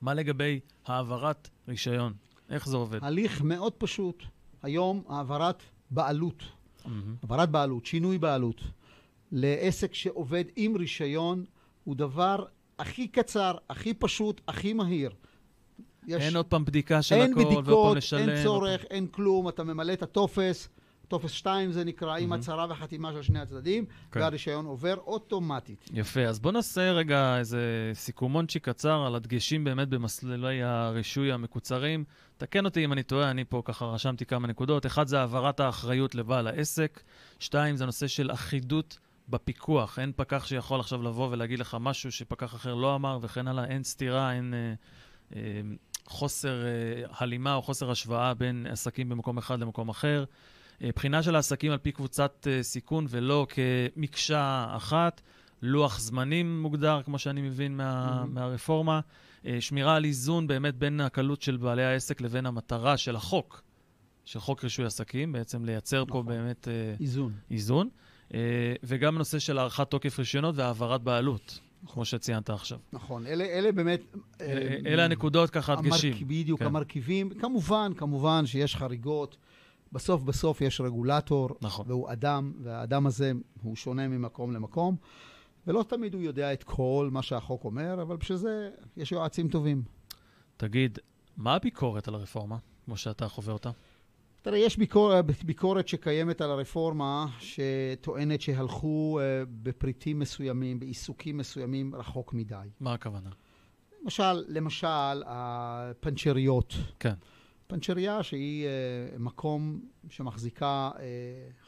מה 0.01 0.14
לגבי 0.14 0.61
העברת 0.87 1.49
רישיון? 1.68 2.12
איך 2.51 2.68
זה 2.68 2.77
עובד? 2.77 3.05
הליך 3.05 3.42
מאוד 3.42 3.73
פשוט. 3.73 4.23
היום 4.62 5.03
העברת 5.09 5.62
בעלות, 5.90 6.42
מהמם. 6.85 7.16
העברת 7.23 7.51
בעלות, 7.51 7.87
שינוי 7.87 8.18
בעלות, 8.18 8.61
לעסק 9.33 9.94
שעובד 9.94 10.44
עם 10.57 10.77
רישיון, 10.77 11.44
הוא 11.85 11.96
דבר 11.96 12.44
הכי 12.79 13.09
קצר, 13.09 13.55
הכי 13.70 13.94
פשוט, 13.94 14.40
הכי 14.49 14.73
מהיר. 14.73 15.11
יש... 16.07 16.23
אין 16.23 16.37
עוד 16.37 16.47
פעם 16.47 16.65
בדיקה 16.65 17.03
של 17.03 17.15
אין 17.15 17.33
הכל, 17.33 17.45
בדיקות, 17.45 17.69
ועוד 17.69 17.89
פעם 17.89 17.97
לשלם. 17.97 18.29
אין 18.29 18.45
צורך, 18.45 18.85
אין 18.91 19.07
כלום, 19.07 19.49
אתה 19.49 19.65
ממלא 19.65 19.93
את 19.93 20.03
הטופס, 20.03 20.69
טופס 21.11 21.31
2 21.31 21.73
זה 21.73 21.85
נקרא, 21.85 22.19
עם 22.19 22.33
הצהרה 22.33 22.67
וחתימה 22.71 23.13
של 23.13 23.23
שני 23.23 23.41
הצדדים, 23.41 23.85
כן. 24.13 24.21
והרישיון 24.21 24.67
עובר 24.67 24.97
אוטומטית. 24.97 25.89
יפה, 25.93 26.21
אז 26.21 26.39
בוא 26.39 26.53
נעשה 26.53 26.93
רגע 26.93 27.39
איזה 27.39 27.91
סיכומונצ'י 27.95 28.61
קצר 28.61 29.07
על 29.07 29.15
הדגשים 29.15 29.65
באמת 29.65 29.89
במסלולי 29.89 30.63
הרישוי 30.63 31.33
המקוצרים. 31.33 32.05
תקן 32.39 32.65
אותי 32.65 32.85
אם 32.85 32.93
אני 32.93 33.03
טועה, 33.03 33.31
אני 33.31 33.45
פה 33.45 33.63
ככה 33.65 33.85
רשמתי 33.85 34.27
כמה 34.27 34.49
נקודות. 34.49 34.87
אחד 34.87 35.07
זה 35.07 35.21
העברת 35.21 35.61
האחריות 35.61 36.15
לבעל 36.15 36.47
העסק, 36.47 37.03
שתיים 37.39 37.77
זה 37.77 37.87
נושא 37.87 38.07
של 38.07 38.33
אחידות 38.33 38.99
בפיקוח. 39.29 39.99
אין 39.99 40.13
פקח 40.17 40.47
שיכול 40.47 40.81
עכשיו 40.81 41.03
לבוא 41.03 41.29
ולהגיד 41.31 41.59
לך 41.59 41.77
משהו 41.81 42.13
שפקח 42.13 42.55
אחר 42.55 42.75
לא 42.75 42.95
אמר 42.95 43.19
וכן 43.23 43.49
הלאה, 43.49 43.65
אין 43.65 43.83
סתירה, 43.83 44.33
אין... 44.33 44.55
אה, 44.55 44.75
אה, 45.37 45.61
חוסר 46.11 46.64
אה, 46.66 47.03
הלימה 47.18 47.55
או 47.55 47.62
חוסר 47.62 47.90
השוואה 47.90 48.35
בין 48.35 48.66
עסקים 48.70 49.09
במקום 49.09 49.38
אחד 49.38 49.61
למקום 49.61 49.88
אחר. 49.88 50.25
אה, 50.83 50.90
בחינה 50.96 51.23
של 51.23 51.35
העסקים 51.35 51.73
על 51.73 51.79
פי 51.79 51.92
קבוצת 51.92 52.46
אה, 52.51 52.62
סיכון 52.62 53.07
ולא 53.09 53.46
כמקשה 53.51 54.66
אחת. 54.77 55.20
לוח 55.62 56.01
זמנים 56.01 56.62
מוגדר, 56.62 57.01
כמו 57.05 57.18
שאני 57.18 57.42
מבין 57.42 57.77
מה, 57.77 58.23
mm-hmm. 58.23 58.27
מהרפורמה. 58.27 59.01
שמירה 59.61 59.96
על 59.96 60.05
איזון 60.05 60.46
באמת 60.46 60.75
בין 60.75 61.01
הקלות 61.01 61.42
של 61.42 61.57
בעלי 61.57 61.85
העסק 61.85 62.20
לבין 62.20 62.46
המטרה 62.46 62.96
של 62.96 63.16
החוק, 63.16 63.62
של 64.25 64.40
חוק 64.40 64.64
רישוי 64.64 64.85
עסקים, 64.85 65.33
בעצם 65.33 65.64
לייצר 65.64 66.05
נכון. 66.05 66.23
פה 66.23 66.29
באמת 66.29 66.68
איזון. 67.01 67.33
איזון. 67.51 67.88
וגם 68.83 69.18
נושא 69.18 69.38
של 69.38 69.59
הארכת 69.59 69.90
תוקף 69.90 70.18
רישיונות 70.18 70.57
והעברת 70.57 71.03
בעלות. 71.03 71.61
כמו 71.87 72.05
שציינת 72.05 72.51
עכשיו. 72.51 72.79
נכון, 72.93 73.27
אלה, 73.27 73.45
אלה 73.45 73.73
באמת... 73.73 74.01
אלה, 74.40 74.61
אלה 74.87 75.05
הנקודות 75.05 75.51
ככה, 75.51 75.73
הדגשים. 75.73 76.12
המרכ... 76.12 76.23
בדיוק, 76.27 76.61
כן. 76.61 76.66
המרכיבים. 76.66 77.31
כמובן, 77.31 77.93
כמובן 77.97 78.47
שיש 78.47 78.77
חריגות. 78.77 79.37
בסוף 79.93 80.23
בסוף 80.23 80.61
יש 80.61 80.81
רגולטור, 80.81 81.49
נכון. 81.62 81.87
והוא 81.88 82.12
אדם, 82.12 82.53
והאדם 82.62 83.07
הזה 83.07 83.33
הוא 83.62 83.77
שונה 83.77 84.09
ממקום 84.09 84.53
למקום, 84.53 84.97
ולא 85.66 85.85
תמיד 85.88 86.14
הוא 86.14 86.23
יודע 86.23 86.53
את 86.53 86.62
כל 86.62 87.09
מה 87.12 87.23
שהחוק 87.23 87.64
אומר, 87.64 88.03
אבל 88.03 88.16
בשביל 88.16 88.38
זה 88.38 88.71
יש 88.97 89.12
יועצים 89.12 89.49
טובים. 89.49 89.83
תגיד, 90.57 90.99
מה 91.37 91.55
הביקורת 91.55 92.09
על 92.09 92.14
הרפורמה, 92.14 92.57
כמו 92.85 92.97
שאתה 92.97 93.29
חווה 93.29 93.53
אותה? 93.53 93.71
תראה, 94.42 94.59
יש 94.59 94.76
ביקור, 94.76 95.12
ביקורת 95.44 95.88
שקיימת 95.88 96.40
על 96.40 96.50
הרפורמה, 96.50 97.26
שטוענת 97.38 98.40
שהלכו 98.40 99.20
uh, 99.20 99.48
בפריטים 99.62 100.18
מסוימים, 100.18 100.81
בעיסוקים 100.81 101.37
מסוימים, 101.37 101.94
רחוק 101.94 102.35
מדי. 102.35 102.68
מה 102.81 102.92
הכוונה? 102.92 103.31
למשל, 104.03 104.44
למשל, 104.48 105.22
הפנצ'ריות. 105.26 106.74
כן. 107.00 107.14
פנצ'ריה 107.66 108.22
שהיא 108.22 108.66
uh, 108.66 109.18
מקום 109.18 109.81
שמחזיקה 110.11 110.90
uh, 110.94 110.98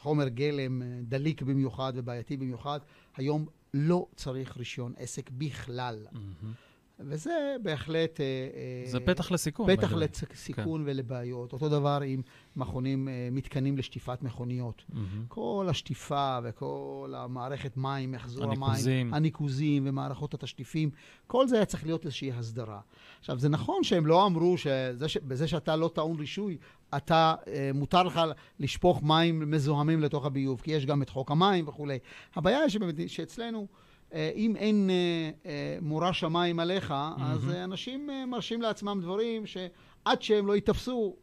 חומר 0.01 0.29
גלם 0.29 0.83
דליק 1.03 1.43
במיוחד 1.43 1.93
ובעייתי 1.97 2.37
במיוחד, 2.37 2.81
היום 3.17 3.47
לא 3.75 4.07
צריך 4.17 4.57
רישיון 4.57 4.93
עסק 4.97 5.31
בכלל. 5.31 6.07
Mm-hmm. 6.13 6.72
וזה 7.07 7.57
בהחלט... 7.63 8.21
אה, 8.21 8.25
אה, 8.25 8.91
זה 8.91 9.01
פתח 9.01 9.31
לסיכון. 9.31 9.77
פתח 9.77 9.93
לסיכון 9.93 10.83
כן. 10.85 10.91
ולבעיות. 10.91 11.53
אותו 11.53 11.69
דבר 11.69 12.01
עם 12.07 12.23
מכונים, 12.57 13.09
אה, 13.09 13.29
מתקנים 13.33 13.79
לשטיפת 13.79 14.23
מכוניות. 14.23 14.83
Mm-hmm. 14.91 14.97
כל 15.29 15.67
השטיפה 15.71 16.39
וכל 16.43 17.15
המערכת 17.17 17.77
מים, 17.77 18.13
מחזור 18.13 18.53
המים, 18.53 19.15
הניקוזים 19.15 19.83
ומערכות 19.87 20.35
התשטיפים, 20.35 20.91
כל 21.27 21.49
זה 21.49 21.57
היה 21.57 21.65
צריך 21.65 21.85
להיות 21.85 22.05
איזושהי 22.05 22.33
הסדרה. 22.33 22.81
עכשיו, 23.21 23.39
זה 23.39 23.49
נכון 23.49 23.85
שהם 23.85 24.07
לא 24.07 24.27
אמרו 24.27 24.59
שבזה 24.59 25.49
שאתה 25.49 25.77
לא 25.77 25.91
טעון 25.95 26.19
רישוי, 26.19 26.57
אתה, 26.97 27.35
מותר 27.75 28.03
לך 28.03 28.21
לשפוך 28.61 29.03
מים 29.03 29.51
מזוהמים 29.51 30.01
לתוך 30.01 30.27
הביוב, 30.27 30.61
כי 30.61 30.71
יש 30.71 30.87
גם 30.87 31.03
את 31.03 31.09
חוק 31.09 31.31
המים 31.31 31.69
וכולי. 31.69 31.99
הבעיה 32.37 32.59
היא 32.99 33.09
שאצלנו... 33.09 33.67
אה, 34.13 34.31
אם 34.35 34.57
אין 34.57 34.91
אה, 34.91 35.31
אה, 35.47 35.79
מורא 35.81 36.13
שמיים 36.13 36.59
עליך. 36.59 36.95
אז 37.21 37.51
אנשים 37.51 38.11
מרשים 38.27 38.63
לעצמם 38.63 38.99
דברים 39.03 39.47
שעד 39.47 40.23
שהם 40.23 40.47
לא 40.47 40.55
ייתפסו, 40.55 41.17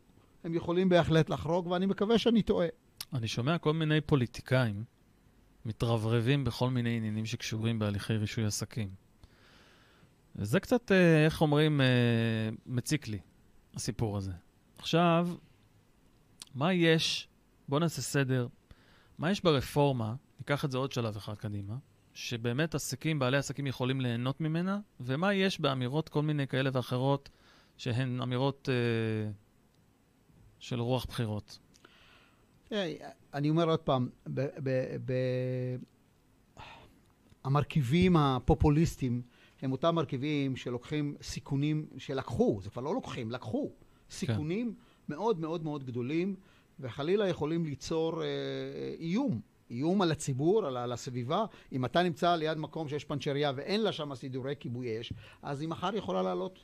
הם 0.43 0.54
יכולים 0.54 0.89
בהחלט 0.89 1.30
לחרוג, 1.30 1.67
ואני 1.67 1.86
מקווה 1.86 2.17
שאני 2.17 2.41
טועה. 2.41 2.67
אני 3.13 3.28
שומע 3.28 3.58
כל 3.58 3.73
מיני 3.73 4.02
פוליטיקאים 4.02 4.84
מתרברבים 5.65 6.43
בכל 6.43 6.69
מיני 6.69 6.97
עניינים 6.97 7.25
שקשורים 7.25 7.80
בהליכי 7.80 8.13
רישוי 8.13 8.45
עסקים. 8.45 8.89
וזה 10.36 10.60
קצת, 10.60 10.91
איך 11.25 11.41
אומרים, 11.41 11.82
מציק 12.65 13.08
לי, 13.08 13.19
הסיפור 13.75 14.17
הזה. 14.17 14.32
עכשיו, 14.78 15.28
מה 16.56 16.73
יש, 16.73 17.28
בואו 17.67 17.80
נעשה 17.80 18.02
סדר, 18.02 18.47
מה 19.17 19.32
יש 19.32 19.43
ברפורמה, 19.43 20.15
ניקח 20.39 20.65
את 20.65 20.71
זה 20.71 20.78
עוד 20.78 20.91
שלב 20.91 21.15
אחד 21.17 21.36
קדימה, 21.36 21.75
שבאמת 22.13 22.76
עסקים, 22.76 23.19
בעלי 23.19 23.38
עסקים 23.38 23.67
יכולים 23.67 24.02
ליהנות 24.02 24.41
ממנה, 24.41 24.80
ומה 25.00 25.34
יש 25.34 25.60
באמירות 25.60 26.10
כל 26.10 26.22
מיני 26.22 26.48
כאלה 26.48 26.69
ואחרות 26.74 27.30
שהן 27.78 28.22
אמירות 28.22 28.69
אה, 28.69 29.32
של 30.60 30.80
רוח 30.80 31.06
בחירות? 31.06 31.60
אני 33.34 33.50
אומר 33.50 33.69
עוד 33.69 33.80
פעם, 33.80 34.10
ב- 34.28 34.48
ב- 34.63 34.98
ב- 35.06 35.78
המרכיבים 37.43 38.17
הפופוליסטיים 38.17 39.22
הם 39.62 39.72
אותם 39.72 39.95
מרכיבים 39.95 40.56
שלוקחים 40.56 41.15
סיכונים, 41.22 41.88
שלקחו, 41.98 42.60
זה 42.63 42.69
כבר 42.69 42.82
לא 42.82 42.93
לוקחים, 42.93 43.32
לקחו 43.32 43.72
סיכונים 44.12 44.67
כן. 44.67 45.13
מאוד 45.13 45.39
מאוד 45.39 45.63
מאוד 45.63 45.84
גדולים, 45.84 46.36
וחלילה 46.80 47.28
יכולים 47.28 47.65
ליצור 47.65 48.24
אה, 48.24 48.28
איום 49.00 49.41
איום 49.71 50.01
על 50.01 50.12
הציבור, 50.12 50.65
על, 50.65 50.77
על 50.77 50.91
הסביבה. 50.91 51.45
אם 51.71 51.86
אתה 51.86 52.03
נמצא 52.03 52.36
ליד 52.36 52.58
מקום 52.58 52.88
שיש 52.88 53.05
פנצ'ריה 53.05 53.51
ואין 53.55 53.82
לה 53.82 53.91
שם 53.91 54.15
סידורי 54.15 54.55
כיבוי 54.60 55.01
אש, 55.01 55.13
אז 55.41 55.62
היא 55.62 55.69
מחר 55.69 55.95
יכולה 55.95 56.23
לעלות 56.23 56.60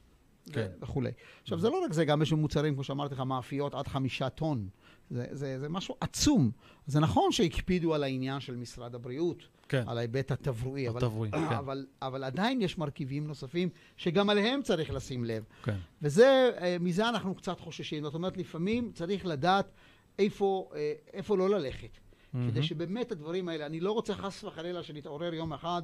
כן. 0.52 0.68
וכולי. 0.82 1.12
עכשיו, 1.42 1.60
זה 1.60 1.70
לא 1.70 1.84
רק 1.86 1.94
זה, 1.94 2.06
גם 2.06 2.22
יש 2.22 2.34
מוצרים, 2.34 2.74
כמו 2.74 2.84
שאמרתי 2.84 3.14
לך, 3.16 3.20
מאפיות 3.20 3.76
עד 3.76 3.88
חמישה 3.88 4.30
טון. 4.30 4.68
זה, 5.10 5.26
זה, 5.32 5.60
זה 5.60 5.70
משהו 5.70 5.96
עצום. 6.02 6.52
זה 6.88 7.00
נכון 7.00 7.32
שהקפידו 7.32 7.94
על 7.94 8.04
העניין 8.04 8.40
של 8.40 8.56
משרד 8.56 8.96
הבריאות, 8.96 9.48
כן. 9.70 9.84
על 9.88 9.98
ההיבט 9.98 10.32
התברואי, 10.32 10.90
אבל, 10.90 10.98
התברואי, 10.98 11.32
כן. 11.32 11.38
אבל, 11.60 11.86
אבל 12.02 12.24
עדיין 12.24 12.62
יש 12.62 12.78
מרכיבים 12.78 13.28
נוספים 13.28 13.70
שגם 13.98 14.30
עליהם 14.30 14.62
צריך 14.62 14.94
לשים 14.94 15.26
לב. 15.26 15.44
כן. 15.64 15.78
וזה, 16.02 16.52
אה, 16.62 16.78
מזה 16.80 17.10
אנחנו 17.10 17.36
קצת 17.36 17.60
חוששים. 17.60 18.04
זאת 18.04 18.14
אומרת, 18.14 18.38
לפעמים 18.38 18.92
צריך 18.94 19.26
לדעת 19.26 19.72
איפה, 20.20 20.70
אה, 20.76 20.94
איפה 21.14 21.38
לא 21.38 21.50
ללכת. 21.50 21.98
Mm-hmm. 22.36 22.52
כדי 22.52 22.64
שבאמת 22.64 23.12
הדברים 23.12 23.50
האלה, 23.50 23.66
אני 23.66 23.80
לא 23.80 23.92
רוצה 23.92 24.16
חס 24.16 24.44
וחלילה 24.44 24.84
שנתעורר 24.84 25.34
יום 25.34 25.54
אחד 25.54 25.82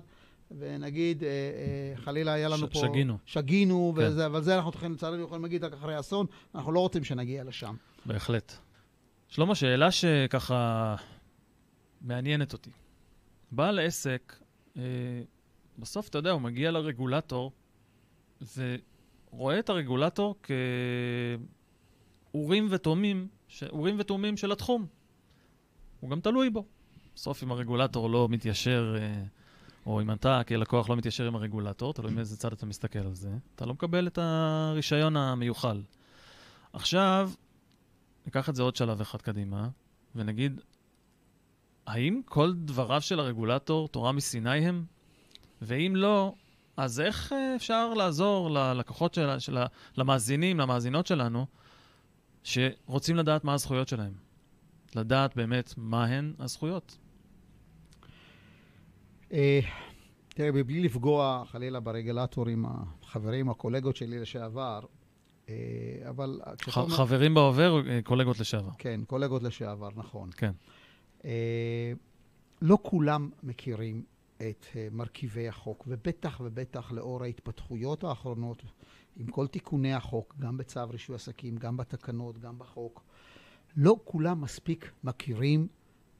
ונגיד, 0.58 1.24
אה, 1.24 1.30
אה, 1.30 1.94
חלילה 1.98 2.34
היה 2.34 2.50
לנו 2.50 2.68
ש- 2.68 2.74
פה... 2.74 2.80
שגינו. 2.80 3.18
שגינו, 3.26 3.94
כן. 3.96 4.02
וזה, 4.04 4.26
אבל 4.26 4.42
זה 4.42 4.56
אנחנו 4.56 4.72
צריכים, 4.72 4.94
לצערנו 4.94 5.24
יכולים 5.24 5.44
להגיד 5.44 5.64
רק 5.64 5.74
אחרי 5.74 6.00
אסון, 6.00 6.26
אנחנו 6.56 6.72
לא 6.72 6.80
רוצים 6.80 7.04
שנגיע 7.04 7.44
לשם. 7.44 7.76
בהחלט. 8.06 8.54
שלמה, 9.28 9.56
שאלה 9.56 9.92
שככה 9.92 10.96
מעניינת 12.02 12.54
אותי. 12.54 12.70
בעל 13.52 13.80
עסק, 13.80 14.36
אה, 14.78 14.82
בסוף, 15.80 16.10
אתה 16.10 16.18
יודע, 16.18 16.32
הוא 16.32 16.42
מגיע 16.42 16.72
לרגולטור, 16.72 17.52
ורואה 19.32 19.60
את 19.60 19.70
הרגולטור 19.70 20.36
כאורים 22.32 22.68
ותומים, 22.70 23.28
אורים 23.70 23.96
ותומים 24.00 24.38
של 24.38 24.52
התחום. 24.52 24.86
הוא 26.02 26.10
גם 26.10 26.20
תלוי 26.20 26.50
בו. 26.50 26.66
בסוף 27.16 27.44
אם 27.44 27.52
הרגולטור 27.52 28.10
לא 28.10 28.28
מתיישר, 28.30 28.96
אה, 28.98 29.24
או 29.86 30.02
אם 30.02 30.12
אתה 30.12 30.42
כלקוח 30.48 30.90
לא 30.90 30.96
מתיישר 30.96 31.28
עם 31.28 31.36
הרגולטור, 31.36 31.94
תלוי 31.94 32.14
מאיזה 32.14 32.38
צד 32.38 32.54
אתה 32.54 32.66
מסתכל 32.66 33.00
על 33.00 33.14
זה, 33.14 33.30
אתה 33.56 33.66
לא 33.66 33.74
מקבל 33.74 34.08
את 34.08 34.18
הרישיון 34.22 35.18
המיוחל. 35.18 35.82
עכשיו, 36.74 37.32
ניקח 38.26 38.50
את 38.50 38.56
זה 38.56 38.64
עוד 38.64 38.76
שלב 38.76 39.02
אחד 39.02 39.22
קדימה, 39.22 39.70
ונגיד, 40.16 40.62
האם 41.88 42.22
כל 42.26 42.54
דבריו 42.54 43.02
של 43.02 43.20
הרגולטור 43.20 43.88
תורה 43.88 44.12
מסיני 44.12 44.68
הם? 44.68 44.86
ואם 45.62 45.94
לא, 45.96 46.34
אז 46.78 47.00
איך 47.00 47.34
אה, 47.34 47.56
אפשר 47.56 47.94
לעזור 47.94 48.52
ללקוחות 48.52 49.14
של, 49.14 49.40
של, 49.40 49.58
למאזינים, 49.98 50.60
למאזינות 50.60 51.08
שלנו, 51.08 51.46
שרוצים 52.44 53.16
לדעת 53.16 53.44
מה 53.44 53.54
הזכויות 53.54 53.88
שלהם? 53.88 54.31
לדעת 54.96 55.36
באמת 55.36 55.74
מהן 55.78 56.34
הזכויות. 56.40 56.98
אה, 59.34 59.60
תראה, 60.30 60.52
מבלי 60.52 60.80
לפגוע 60.80 61.44
חלילה 61.46 61.80
ברגולטורים, 61.80 62.66
החברים, 62.66 63.50
הקולגות 63.50 63.96
שלי 63.96 64.20
לשעבר, 64.20 64.80
אה, 65.50 65.56
אבל... 66.10 66.42
חברים 66.90 67.38
או 67.38 67.54
אה, 67.60 68.00
קולגות 68.04 68.40
לשעבר? 68.40 68.70
כן, 68.78 69.02
קולגות 69.08 69.44
לשעבר, 69.44 69.90
נכון. 69.96 70.30
כן. 70.38 70.52
לא 72.62 72.78
כולם 72.82 73.30
מכירים 73.44 74.04
את 74.38 74.66
מרכיבי 74.92 75.48
החוק, 75.48 75.84
ובטח 75.88 76.42
ובטח 76.44 76.92
לאור 76.92 77.24
ההתפתחויות 77.24 78.04
האחרונות, 78.04 78.64
עם 79.16 79.28
כל 79.28 79.48
תיקוני 79.48 79.94
החוק, 79.94 80.36
גם 80.40 80.58
בצו 80.58 80.90
רישוי 80.90 81.16
עסקים, 81.16 81.58
גם 81.58 81.78
בתקנות, 81.78 82.38
גם 82.38 82.60
בחוק, 82.60 83.04
לא 83.76 83.96
כולם 84.04 84.42
מספיק 84.42 84.92
מכירים 85.04 85.68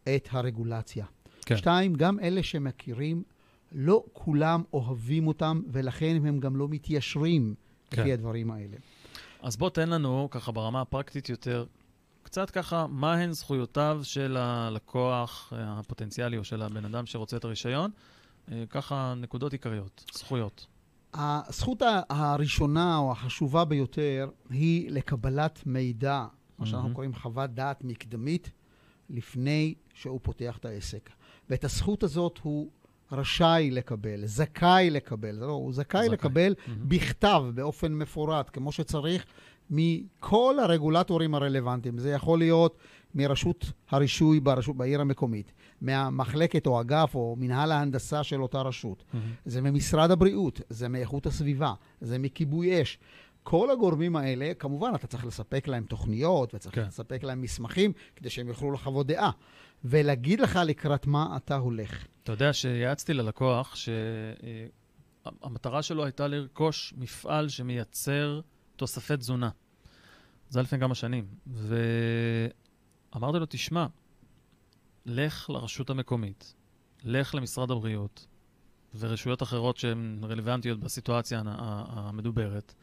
את 0.04 0.28
הרגולציה. 0.32 1.06
כן. 1.46 1.58
שתיים, 1.58 1.96
גם 1.96 2.20
אלה 2.20 2.44
שמכירים, 2.44 3.24
לא 3.72 4.04
כולם 4.14 4.64
אוהבים 4.74 5.28
אותם, 5.28 5.62
ולכן 5.72 6.18
הם 6.26 6.40
גם 6.40 6.56
לא 6.56 6.68
מתיישרים 6.68 7.56
כן. 7.90 8.02
לפי 8.02 8.14
הדברים 8.14 8.52
האלה. 8.52 8.78
אז 9.42 9.58
בוא 9.58 9.70
תן 9.70 9.90
לנו, 9.90 10.28
ככה 10.32 10.52
ברמה 10.52 10.82
הפרקטית 10.82 11.30
יותר, 11.30 11.66
קצת 12.24 12.50
ככה, 12.50 12.88
מהן 12.88 13.32
זכויותיו 13.32 14.00
של 14.04 14.38
הלקוח 14.38 15.54
אה, 15.56 15.80
הפוטנציאלי 15.80 16.38
או 16.38 16.44
של 16.44 16.62
הבן 16.62 16.86
אדם 16.86 17.06
שרוצה 17.06 17.38
את 17.38 17.44
הרישיון? 17.44 17.92
אה, 18.52 18.64
ככה 18.70 19.14
נקודות 19.18 19.52
עיקריות, 19.52 20.06
זכויות. 20.14 20.66
הזכות 21.14 21.82
הראשונה 22.10 22.98
או 22.98 23.12
החשובה 23.12 23.66
ביותר 23.66 24.30
היא 24.50 24.92
לקבלת 24.92 25.64
מידע, 25.66 26.26
מה 26.62 26.68
שאנחנו 26.68 26.94
קוראים 26.94 27.16
חוות 27.16 27.50
דעת 27.50 27.84
מקדמית, 27.84 28.52
לפני 29.10 29.74
שהוא 29.94 30.20
פותח 30.24 30.58
את 30.58 30.66
העסק. 30.66 31.10
ואת 31.50 31.64
הזכות 31.64 32.04
הזאת 32.04 32.40
הוא 32.44 32.70
רשאי 33.12 33.72
לקבל, 33.72 34.26
זכאי 34.26 34.90
לקבל, 34.90 35.36
לא, 35.36 35.52
הוא 35.52 35.74
זכאי, 35.74 36.06
זכאי. 36.06 36.10
לקבל 36.10 36.54
mm-hmm. 36.54 36.72
בכתב, 36.88 37.44
באופן 37.54 37.94
מפורט, 37.94 38.50
כמו 38.54 38.72
שצריך, 38.72 39.26
מכל 39.70 40.56
הרגולטורים 40.62 41.36
הרלוונטיים. 41.36 41.98
זה 41.98 42.12
יכול 42.12 42.40
להיות 42.40 42.78
מרשות 43.16 43.72
הרישוי 43.90 44.40
ברשות, 44.40 44.78
בעיר 44.78 45.02
המקומית, 45.02 45.52
מהמחלקת 45.82 46.68
או 46.68 46.82
אגף 46.82 47.16
או 47.16 47.36
מנהל 47.40 47.72
ההנדסה 47.72 48.24
של 48.24 48.42
אותה 48.42 48.62
רשות. 48.62 49.04
Mm-hmm. 49.04 49.18
זה 49.46 49.62
ממשרד 49.62 50.12
הבריאות, 50.12 50.62
זה 50.70 50.88
מאיכות 50.88 51.26
הסביבה, 51.26 51.74
זה 52.02 52.18
מכיבוי 52.18 52.82
אש. 52.82 53.00
כל 53.44 53.72
הגורמים 53.72 54.16
האלה, 54.16 54.54
כמובן, 54.60 54.92
אתה 54.96 55.08
צריך 55.08 55.26
לספק 55.26 55.68
להם 55.68 55.84
תוכניות 55.84 56.56
וצריך 56.56 56.76
כן. 56.76 56.88
לספק 56.88 57.24
להם 57.24 57.42
מסמכים 57.42 57.94
כדי 58.16 58.30
שהם 58.30 58.48
יוכלו 58.48 58.72
לחוות 58.72 59.08
דעה. 59.08 59.32
ולהגיד 59.84 60.40
לך 60.40 60.60
לקראת 60.66 61.08
מה 61.08 61.38
אתה 61.38 61.56
הולך. 61.56 62.06
אתה 62.24 62.32
יודע 62.32 62.54
שיעצתי 62.54 63.14
ללקוח 63.14 63.76
שהמטרה 65.26 65.82
שלו 65.82 66.04
הייתה 66.04 66.28
לרכוש 66.28 66.94
מפעל 66.98 67.50
שמייצר 67.50 68.42
תוספי 68.76 69.18
תזונה. 69.18 69.50
זה 70.50 70.60
היה 70.60 70.64
לפני 70.64 70.80
כמה 70.80 70.96
שנים. 70.96 71.28
ואמרתי 71.48 73.40
לו, 73.40 73.46
תשמע, 73.50 73.86
לך 75.06 75.50
לרשות 75.50 75.90
המקומית, 75.90 76.56
לך 77.04 77.36
למשרד 77.36 77.72
הבריאות 77.72 78.28
ורשויות 79.00 79.44
אחרות 79.44 79.78
שהן 79.78 80.20
רלוונטיות 80.24 80.80
בסיטואציה 80.80 81.42
המדוברת, 81.46 82.74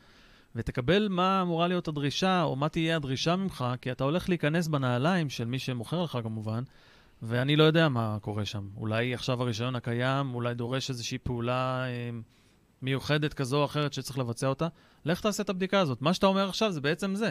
ותקבל 0.55 1.09
מה 1.11 1.43
אמורה 1.43 1.69
להיות 1.69 1.89
הדרישה, 1.89 2.43
או 2.43 2.57
מה 2.57 2.69
תהיה 2.69 2.97
הדרישה 2.97 3.37
ממך, 3.37 3.65
כי 3.81 3.93
אתה 3.93 4.05
הולך 4.05 4.29
להיכנס 4.29 4.69
בנעליים 4.69 5.31
של 5.31 5.45
מי 5.45 5.59
שמוכר 5.59 6.03
לך 6.03 6.19
כמובן, 6.23 6.63
ואני 7.23 7.57
לא 7.57 7.65
יודע 7.65 7.89
מה 7.89 8.19
קורה 8.21 8.45
שם. 8.45 8.69
אולי 8.77 9.15
עכשיו 9.15 9.43
הרישיון 9.43 9.77
הקיים, 9.77 10.35
אולי 10.35 10.55
דורש 10.55 10.91
איזושהי 10.91 11.19
פעולה 11.19 11.85
אה, 11.87 12.11
מיוחדת 12.83 13.35
כזו 13.35 13.61
או 13.61 13.65
אחרת 13.65 13.93
שצריך 13.93 14.19
לבצע 14.19 14.47
אותה. 14.47 14.69
לך 15.05 15.21
תעשה 15.21 15.43
את 15.43 15.51
הבדיקה 15.51 15.81
הזאת. 15.81 16.03
מה 16.03 16.15
שאתה 16.15 16.27
אומר 16.27 16.49
עכשיו 16.49 16.73
זה 16.73 16.81
בעצם 16.81 17.15
זה. 17.15 17.31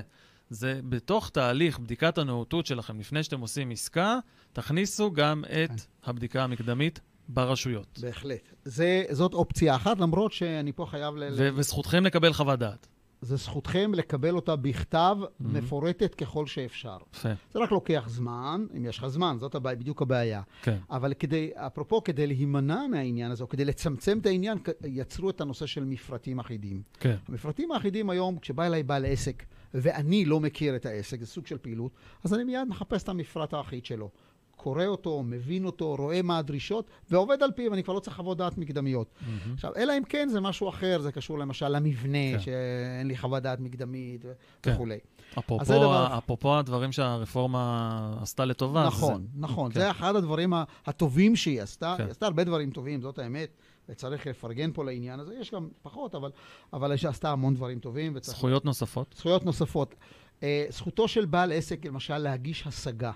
זה 0.49 0.79
בתוך 0.89 1.29
תהליך 1.29 1.79
בדיקת 1.79 2.17
הנאותות 2.17 2.65
שלכם, 2.65 2.99
לפני 2.99 3.23
שאתם 3.23 3.39
עושים 3.39 3.71
עסקה, 3.71 4.19
תכניסו 4.53 5.11
גם 5.11 5.43
את 5.45 5.69
כן. 5.69 5.75
הבדיקה 6.03 6.43
המקדמית 6.43 6.99
ברשויות. 7.27 7.99
בהחלט. 8.01 8.53
זה, 8.65 9.03
זאת 9.11 9.33
אופציה 9.33 9.75
אחת, 9.75 9.99
למרות 9.99 10.31
שאני 10.31 10.71
פה 10.71 10.85
חייב 10.85 11.15
ל... 11.15 11.23
ו- 11.37 11.49
וזכותכם 11.55 12.05
לקבל 12.05 12.33
חוות 12.33 12.59
דעת. 12.59 12.87
זה 13.27 13.35
זכותכם 13.35 13.91
לקבל 13.93 14.35
אותה 14.35 14.55
בכתב, 14.55 15.17
mm-hmm. 15.21 15.43
מפורטת 15.43 16.15
ככל 16.15 16.45
שאפשר. 16.47 16.97
יפה. 17.13 17.29
זה 17.53 17.59
רק 17.59 17.71
לוקח 17.71 18.05
זמן, 18.09 18.65
אם 18.77 18.85
יש 18.85 18.97
לך 18.97 19.07
זמן, 19.07 19.37
זאת 19.39 19.55
הבע... 19.55 19.75
בדיוק 19.75 20.01
הבעיה. 20.01 20.41
כן. 20.61 20.77
אבל 20.89 21.13
כדי, 21.13 21.51
אפרופו, 21.55 22.03
כדי 22.03 22.27
להימנע 22.27 22.87
מהעניין 22.91 23.31
הזה, 23.31 23.43
או 23.43 23.49
כדי 23.49 23.65
לצמצם 23.65 24.19
את 24.19 24.25
העניין, 24.25 24.57
יצרו 24.85 25.29
את 25.29 25.41
הנושא 25.41 25.65
של 25.65 25.83
מפרטים 25.83 26.39
אחידים. 26.39 26.81
כן. 26.99 27.15
המפרטים 27.27 27.71
האחידים 27.71 28.09
היום, 28.09 28.39
כשבא 28.39 28.65
אליי 28.65 28.83
בעל 28.83 29.05
עסק, 29.05 29.43
ואני 29.73 30.25
לא 30.25 30.39
מכיר 30.39 30.75
את 30.75 30.85
העסק, 30.85 31.19
זה 31.19 31.25
סוג 31.25 31.47
של 31.47 31.57
פעילות, 31.57 31.91
אז 32.23 32.33
אני 32.33 32.43
מיד 32.43 32.67
מחפש 32.67 33.03
את 33.03 33.09
המפרט 33.09 33.53
האחיד 33.53 33.85
שלו. 33.85 34.09
קורא 34.57 34.85
אותו, 34.85 35.23
מבין 35.23 35.65
אותו, 35.65 35.95
רואה 35.95 36.21
מה 36.21 36.37
הדרישות, 36.37 36.89
ועובד 37.09 37.43
על 37.43 37.51
פיו, 37.51 37.73
אני 37.73 37.83
כבר 37.83 37.93
לא 37.93 37.99
צריך 37.99 38.15
חוות 38.15 38.37
דעת 38.37 38.57
מקדמיות. 38.57 39.07
Mm-hmm. 39.07 39.53
עכשיו, 39.53 39.71
אלא 39.75 39.93
אם 39.97 40.03
כן 40.03 40.29
זה 40.29 40.41
משהו 40.41 40.69
אחר, 40.69 41.01
זה 41.01 41.11
קשור 41.11 41.39
למשל 41.39 41.69
למבנה, 41.69 42.31
כן. 42.33 42.39
שאין 42.39 43.07
לי 43.07 43.17
חוות 43.17 43.43
דעת 43.43 43.59
מקדמית 43.59 44.25
כן. 44.61 44.73
וכולי. 44.73 44.97
אפרופו, 45.39 45.65
דבר... 45.73 46.17
אפרופו 46.17 46.57
הדברים 46.57 46.91
שהרפורמה 46.91 48.17
עשתה 48.21 48.45
לטובה. 48.45 48.85
נכון, 48.85 49.21
זה... 49.21 49.41
נכון. 49.41 49.71
כן. 49.71 49.79
זה 49.79 49.91
אחד 49.91 50.15
הדברים 50.15 50.53
הטובים 50.85 51.35
שהיא 51.35 51.61
עשתה. 51.61 51.95
כן. 51.97 52.03
היא 52.03 52.11
עשתה 52.11 52.25
הרבה 52.25 52.43
דברים 52.43 52.71
טובים, 52.71 53.01
זאת 53.01 53.19
האמת. 53.19 53.49
וצריך 53.89 54.27
לפרגן 54.27 54.71
פה 54.73 54.85
לעניין 54.85 55.19
הזה. 55.19 55.35
יש 55.39 55.51
גם 55.51 55.69
פחות, 55.81 56.15
אבל, 56.15 56.31
אבל 56.73 56.91
היא 56.91 57.09
עשתה 57.09 57.31
המון 57.31 57.55
דברים 57.55 57.79
טובים. 57.79 58.13
וצריך... 58.15 58.37
זכויות 58.37 58.65
נוספות? 58.65 59.15
זכויות 59.17 59.45
נוספות. 59.45 59.95
Uh, 60.39 60.43
זכותו 60.69 61.07
של 61.07 61.25
בעל 61.25 61.51
עסק, 61.51 61.85
למשל, 61.85 62.17
להגיש 62.17 62.67
השגה. 62.67 63.11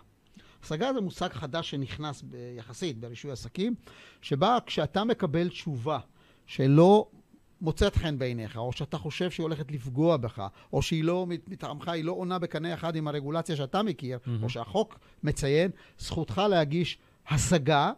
השגה 0.64 0.94
זה 0.94 1.02
מושג 1.02 1.30
חדש 1.34 1.70
שנכנס 1.70 2.22
ב- 2.30 2.36
יחסית 2.58 3.00
ברישוי 3.00 3.32
עסקים, 3.32 3.76
שבה 4.22 4.58
כשאתה 4.66 5.04
מקבל 5.04 5.50
תשובה 5.50 6.00
שלא 6.46 7.08
מוצאת 7.62 7.96
חן 7.96 8.18
בעיניך, 8.18 8.58
או 8.58 8.72
שאתה 8.72 8.98
חושב 8.98 9.32
שהיא 9.32 9.44
הולכת 9.44 9.72
לפגוע 9.72 10.18
בך, 10.18 10.48
או 10.74 10.82
שהיא 10.82 11.04
לא, 11.04 11.28
מטעמך, 11.48 11.88
היא 11.88 12.04
לא 12.04 12.12
עונה 12.12 12.40
בקנה 12.40 12.74
אחד 12.74 12.96
עם 12.96 13.08
הרגולציה 13.08 13.56
שאתה 13.56 13.84
מכיר, 13.84 14.20
mm-hmm. 14.24 14.44
או 14.44 14.50
שהחוק 14.50 15.00
מציין, 15.24 15.72
זכותך 16.00 16.42
להגיש 16.50 16.98
השגה 17.30 17.92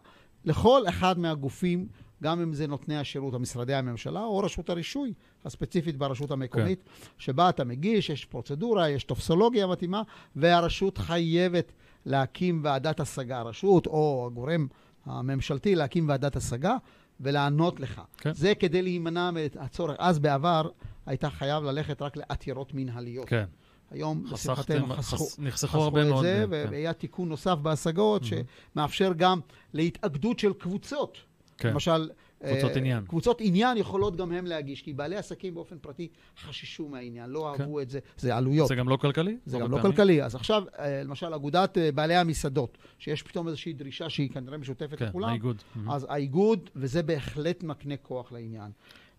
לכל 0.44 0.82
אחד 0.88 1.18
מהגופים, 1.18 1.88
גם 2.22 2.40
אם 2.40 2.54
זה 2.54 2.66
נותני 2.66 2.96
השירות, 2.96 3.34
המשרדי 3.34 3.74
הממשלה, 3.74 4.24
או 4.24 4.38
רשות 4.38 4.70
הרישוי 4.70 5.12
הספציפית 5.44 5.96
ברשות 5.96 6.30
המקומית, 6.30 6.82
כן. 6.82 6.90
שבה 7.18 7.48
אתה 7.48 7.64
מגיש, 7.64 8.10
יש 8.10 8.24
פרוצדורה, 8.24 8.90
יש 8.90 9.04
טופסולוגיה 9.04 9.66
מתאימה, 9.66 10.02
והרשות 10.36 10.98
חייבת 10.98 11.72
להקים 12.06 12.60
ועדת 12.64 13.00
השגה, 13.00 13.38
הרשות 13.38 13.86
או 13.86 14.28
הגורם 14.30 14.66
הממשלתי 15.06 15.74
להקים 15.74 16.08
ועדת 16.08 16.36
השגה 16.36 16.76
ולענות 17.20 17.80
לך. 17.80 18.00
כן. 18.18 18.32
זה 18.32 18.54
כדי 18.54 18.82
להימנע 18.82 19.30
מהצורך. 19.30 19.96
אז 19.98 20.18
בעבר 20.18 20.68
היית 21.06 21.24
חייב 21.24 21.64
ללכת 21.64 22.02
רק 22.02 22.16
לעתירות 22.16 22.74
מנהליות. 22.74 23.28
כן. 23.28 23.44
היום, 23.90 24.24
לשמחתנו, 24.32 24.94
חסכו, 24.94 25.26
נחסכו 25.38 25.78
הרבה 25.78 26.04
מאוד. 26.04 26.22
זה, 26.22 26.44
כן. 26.50 26.66
והיה 26.70 26.92
תיקון 26.92 27.28
נוסף 27.28 27.54
בהשגות, 27.62 28.22
mm-hmm. 28.22 28.74
שמאפשר 28.74 29.12
גם 29.16 29.40
להתאגדות 29.72 30.38
של 30.38 30.52
קבוצות. 30.52 31.18
כן. 31.58 31.70
למשל, 31.70 32.10
קבוצות 32.48 32.72
uh, 32.74 32.78
עניין. 32.78 33.04
קבוצות 33.04 33.40
עניין 33.40 33.76
יכולות 33.76 34.16
גם 34.16 34.32
הם 34.32 34.46
להגיש, 34.46 34.82
כי 34.82 34.92
בעלי 34.92 35.16
עסקים 35.16 35.54
באופן 35.54 35.78
פרטי 35.78 36.08
חששו 36.42 36.88
מהעניין, 36.88 37.30
לא 37.30 37.52
כן. 37.56 37.62
אהבו 37.62 37.80
את 37.80 37.90
זה, 37.90 37.98
זה 38.16 38.36
עלויות. 38.36 38.68
זה 38.68 38.74
גם 38.74 38.88
לא 38.88 38.96
כלכלי? 38.96 39.36
זה 39.46 39.58
גם 39.58 39.70
לא 39.70 39.76
פעמים. 39.76 39.96
כלכלי. 39.96 40.22
אז 40.22 40.34
עכשיו, 40.34 40.62
uh, 40.66 40.80
למשל, 41.04 41.34
אגודת 41.34 41.76
uh, 41.76 41.80
בעלי 41.94 42.16
המסעדות, 42.16 42.78
שיש 42.98 43.22
פתאום 43.22 43.48
איזושהי 43.48 43.72
דרישה 43.72 44.10
שהיא 44.10 44.30
כנראה 44.30 44.58
משותפת 44.58 44.98
כן, 44.98 45.06
לכולם. 45.06 45.28
האיגוד. 45.28 45.62
אז 45.90 46.06
האיגוד, 46.08 46.70
וזה 46.76 47.02
בהחלט 47.02 47.62
מקנה 47.62 47.96
כוח 47.96 48.32
לעניין. 48.32 48.70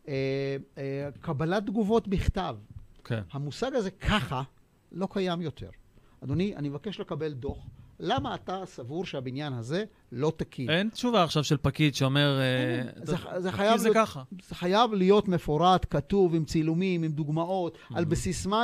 Uh, 0.06 0.08
uh, 0.08 0.80
קבלת 1.22 1.66
תגובות 1.66 2.08
בכתב. 2.08 2.56
כן. 3.04 3.22
המושג 3.32 3.76
הזה 3.76 3.92
ככה 3.92 4.44
לא 4.92 5.08
קיים 5.12 5.42
יותר. 5.42 5.70
אדוני, 6.24 6.56
אני 6.56 6.70
מבקש 6.70 7.00
לקבל 7.00 7.34
דוח. 7.34 7.58
למה 8.00 8.36
אתה 8.36 8.62
סבור 8.66 9.06
שהבניין 9.06 9.54
הזה 9.54 9.84
לא 10.12 10.34
תקין? 10.38 10.70
אין 10.70 10.90
תשובה 10.90 11.24
עכשיו 11.24 11.44
של 11.44 11.58
פקיד 11.58 11.96
שאומר, 11.96 12.40
אה, 12.40 12.92
זה, 13.04 13.16
זה, 13.38 13.52
חייב 13.52 13.78
זה 13.78 13.90
ככה. 13.94 14.24
זה 14.48 14.56
חייב 14.56 14.94
להיות 14.94 15.28
מפורט, 15.28 15.86
כתוב, 15.90 16.36
עם 16.36 16.46
צילומים, 16.46 17.04
עם 17.04 17.12
דוגמאות, 17.12 17.78
על 17.94 18.04
mm-hmm. 18.04 18.08
בסיס 18.08 18.46
מה, 18.46 18.64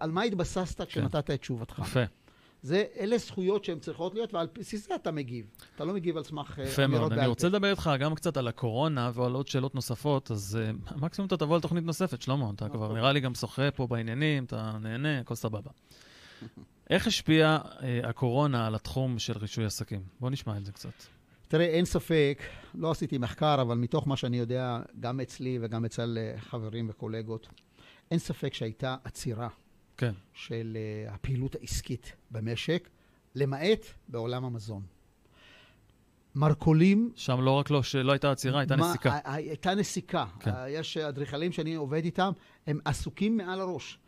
על 0.00 0.10
מה 0.10 0.22
התבססת 0.22 0.82
כשנתת 0.82 1.26
כן. 1.26 1.34
את 1.34 1.40
תשובתך. 1.40 1.82
יפה. 1.82 2.04
זה, 2.62 2.84
אלה 3.00 3.18
זכויות 3.18 3.64
שהן 3.64 3.78
צריכות 3.78 4.14
להיות, 4.14 4.34
ועל 4.34 4.46
בסיס 4.58 4.88
זה 4.88 4.94
אתה 4.94 5.10
מגיב. 5.10 5.46
אתה 5.76 5.84
לא 5.84 5.94
מגיב 5.94 6.16
על 6.16 6.24
סמך 6.24 6.58
אה, 6.58 6.64
יפה 6.64 6.86
מאוד. 6.86 7.12
אני 7.12 7.26
רוצה 7.26 7.48
לדבר 7.48 7.70
איתך 7.70 7.90
גם 8.00 8.14
קצת 8.14 8.36
על 8.36 8.48
הקורונה 8.48 9.10
ועל 9.14 9.32
עוד 9.32 9.48
שאלות 9.48 9.74
נוספות, 9.74 10.30
אז 10.30 10.58
uh, 10.58 10.96
מקסימום 11.00 11.26
אתה 11.26 11.36
תבוא 11.36 11.58
לתוכנית 11.58 11.84
נוספת, 11.84 12.22
שלמה. 12.22 12.50
אתה 12.54 12.68
כבר 12.68 12.92
נראה 12.92 13.12
לי 13.12 13.20
גם 13.20 13.34
שוחה 13.34 13.70
פה 13.70 13.86
בעניינים, 13.86 14.44
אתה 14.44 14.76
נהנה, 14.80 15.20
הכל 15.20 15.34
סבבה. 15.34 15.70
איך 16.90 17.06
השפיעה 17.06 17.58
אה, 17.82 18.00
הקורונה 18.08 18.66
על 18.66 18.74
התחום 18.74 19.18
של 19.18 19.38
רישוי 19.38 19.64
עסקים? 19.64 20.02
בוא 20.20 20.30
נשמע 20.30 20.56
את 20.56 20.64
זה 20.64 20.72
קצת. 20.72 20.92
תראה, 21.48 21.66
אין 21.66 21.84
ספק, 21.84 22.42
לא 22.74 22.90
עשיתי 22.90 23.18
מחקר, 23.18 23.62
אבל 23.62 23.76
מתוך 23.76 24.08
מה 24.08 24.16
שאני 24.16 24.38
יודע, 24.38 24.80
גם 25.00 25.20
אצלי 25.20 25.58
וגם 25.62 25.84
אצל 25.84 26.18
אה, 26.20 26.40
חברים 26.40 26.86
וקולגות, 26.90 27.48
אין 28.10 28.18
ספק 28.18 28.54
שהייתה 28.54 28.96
עצירה 29.04 29.48
כן. 29.96 30.12
של 30.32 30.76
uh, 30.76 31.14
הפעילות 31.14 31.54
העסקית 31.54 32.12
במשק, 32.30 32.88
למעט 33.34 33.86
בעולם 34.08 34.44
המזון. 34.44 34.82
מרכולים... 36.34 37.12
שם 37.16 37.40
לא 37.40 37.50
רק 37.50 37.70
לא, 37.70 37.82
שלא 37.82 38.12
הייתה 38.12 38.30
עצירה, 38.30 38.60
הייתה 38.60 38.76
מה, 38.76 38.88
נסיקה. 38.88 39.18
הייתה 39.24 39.74
נסיקה. 39.74 40.26
כן. 40.40 40.50
אה, 40.50 40.70
יש 40.70 40.96
אדריכלים 40.96 41.52
שאני 41.52 41.74
עובד 41.74 42.04
איתם, 42.04 42.32
הם 42.66 42.78
עסוקים 42.84 43.36
מעל 43.36 43.60
הראש. 43.60 43.98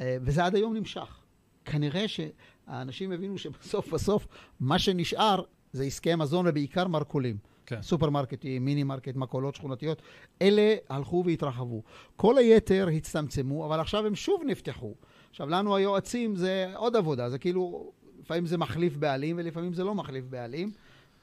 אה, 0.00 0.16
וזה 0.22 0.44
עד 0.44 0.54
היום 0.54 0.74
נמשך. 0.74 1.19
כנראה 1.64 2.04
שהאנשים 2.08 3.12
הבינו 3.12 3.38
שבסוף 3.38 3.92
בסוף 3.94 4.26
מה 4.60 4.78
שנשאר 4.78 5.42
זה 5.72 5.84
עסקי 5.84 6.14
מזון 6.14 6.46
ובעיקר 6.48 6.88
מרכולים. 6.88 7.36
כן. 7.66 7.82
סופרמרקטים, 7.82 8.64
מיני 8.64 8.84
מרקט, 8.84 9.16
מכולות 9.16 9.54
שכונתיות, 9.54 10.02
אלה 10.42 10.74
הלכו 10.88 11.22
והתרחבו. 11.26 11.82
כל 12.16 12.38
היתר 12.38 12.88
הצטמצמו, 12.88 13.66
אבל 13.66 13.80
עכשיו 13.80 14.06
הם 14.06 14.14
שוב 14.14 14.42
נפתחו. 14.46 14.94
עכשיו, 15.30 15.48
לנו 15.48 15.76
היועצים 15.76 16.36
זה 16.36 16.72
עוד 16.74 16.96
עבודה, 16.96 17.30
זה 17.30 17.38
כאילו, 17.38 17.92
לפעמים 18.20 18.46
זה 18.46 18.58
מחליף 18.58 18.96
בעלים 18.96 19.36
ולפעמים 19.38 19.72
זה 19.72 19.84
לא 19.84 19.94
מחליף 19.94 20.24
בעלים. 20.24 20.70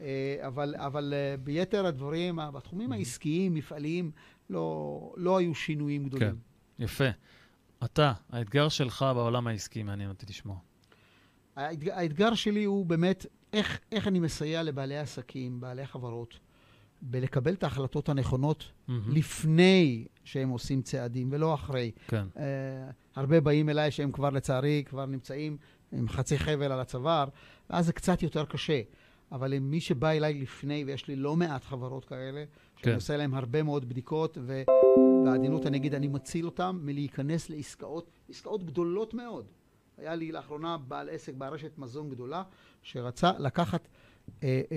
אה, 0.02 0.38
אבל, 0.48 0.76
אבל 0.78 1.14
אה, 1.16 1.38
ביתר 1.38 1.86
הדברים, 1.86 2.40
בתחומים 2.54 2.92
העסקיים, 2.92 3.54
מפעליים, 3.54 4.12
לא, 4.50 5.14
לא 5.18 5.38
היו 5.38 5.56
שינויים 5.56 6.06
גדולים. 6.06 6.30
כן. 6.30 6.84
יפה. 6.84 7.10
אתה, 7.84 8.14
האתגר 8.30 8.70
שלך 8.70 9.06
בעולם 9.16 9.48
העסקי, 9.48 9.84
מעניין 9.84 10.10
אותי 10.10 10.26
לשמוע. 10.30 10.58
האתג- 11.56 11.90
האתגר 11.92 12.34
שלי 12.34 12.64
הוא 12.64 12.86
באמת 12.86 13.26
איך, 13.54 13.80
איך 13.92 14.08
אני 14.08 14.20
מסייע 14.20 14.64
לבעלי 14.64 14.98
עסקים, 14.98 15.60
בעלי 15.60 15.86
חברות, 15.88 16.40
בלקבל 17.02 17.54
את 17.54 17.64
ההחלטות 17.64 18.10
הנכונות 18.10 18.72
מהמם. 18.88 19.12
לפני 19.16 20.06
שהם 20.24 20.50
עושים 20.50 20.82
צעדים 20.82 21.30
ולא 21.32 21.54
אחרי. 21.54 21.92
כן. 22.08 22.26
Uh, 22.36 22.40
הרבה 23.16 23.42
באים 23.42 23.70
אליי 23.70 23.92
שהם 23.92 24.12
כבר 24.12 24.30
לצערי 24.30 24.84
כבר 24.86 25.06
נמצאים 25.06 25.58
עם 25.92 26.10
חצי 26.10 26.40
חבל 26.40 26.72
על 26.72 26.80
הצוואר, 26.80 27.28
ואז 27.70 27.86
זה 27.86 27.94
קצת 27.94 28.24
יותר 28.24 28.46
קשה. 28.46 28.82
אבל 29.32 29.60
מי 29.60 29.82
שבא 29.82 30.10
אליי 30.10 30.34
לפני, 30.34 30.84
ויש 30.88 31.08
לי 31.08 31.16
לא 31.16 31.36
מעט 31.36 31.64
חברות 31.64 32.06
כאלה, 32.06 32.44
שאני 32.78 32.92
כן. 32.92 32.96
עושה 32.96 33.18
להם 33.18 33.34
הרבה 33.34 33.64
מאוד 33.64 33.90
בדיקות, 33.90 34.38
ו- 34.42 34.64
בעדינות 35.26 35.68
אני 35.68 35.78
אגיד, 35.78 35.96
אני 35.96 36.08
מציל 36.08 36.46
אותם 36.46 36.80
מלהיכנס 36.84 37.50
לעסקאות, 37.50 38.10
עסקאות 38.30 38.64
גדולות 38.64 39.14
מאוד. 39.14 39.46
היה 39.98 40.16
לי 40.16 40.32
לאחרונה 40.32 40.78
בעל 40.78 41.10
עסק 41.10 41.34
ברשת 41.34 41.78
מזון 41.78 42.10
גדולה, 42.10 42.44
שרצה 42.82 43.32
לקחת 43.40 43.88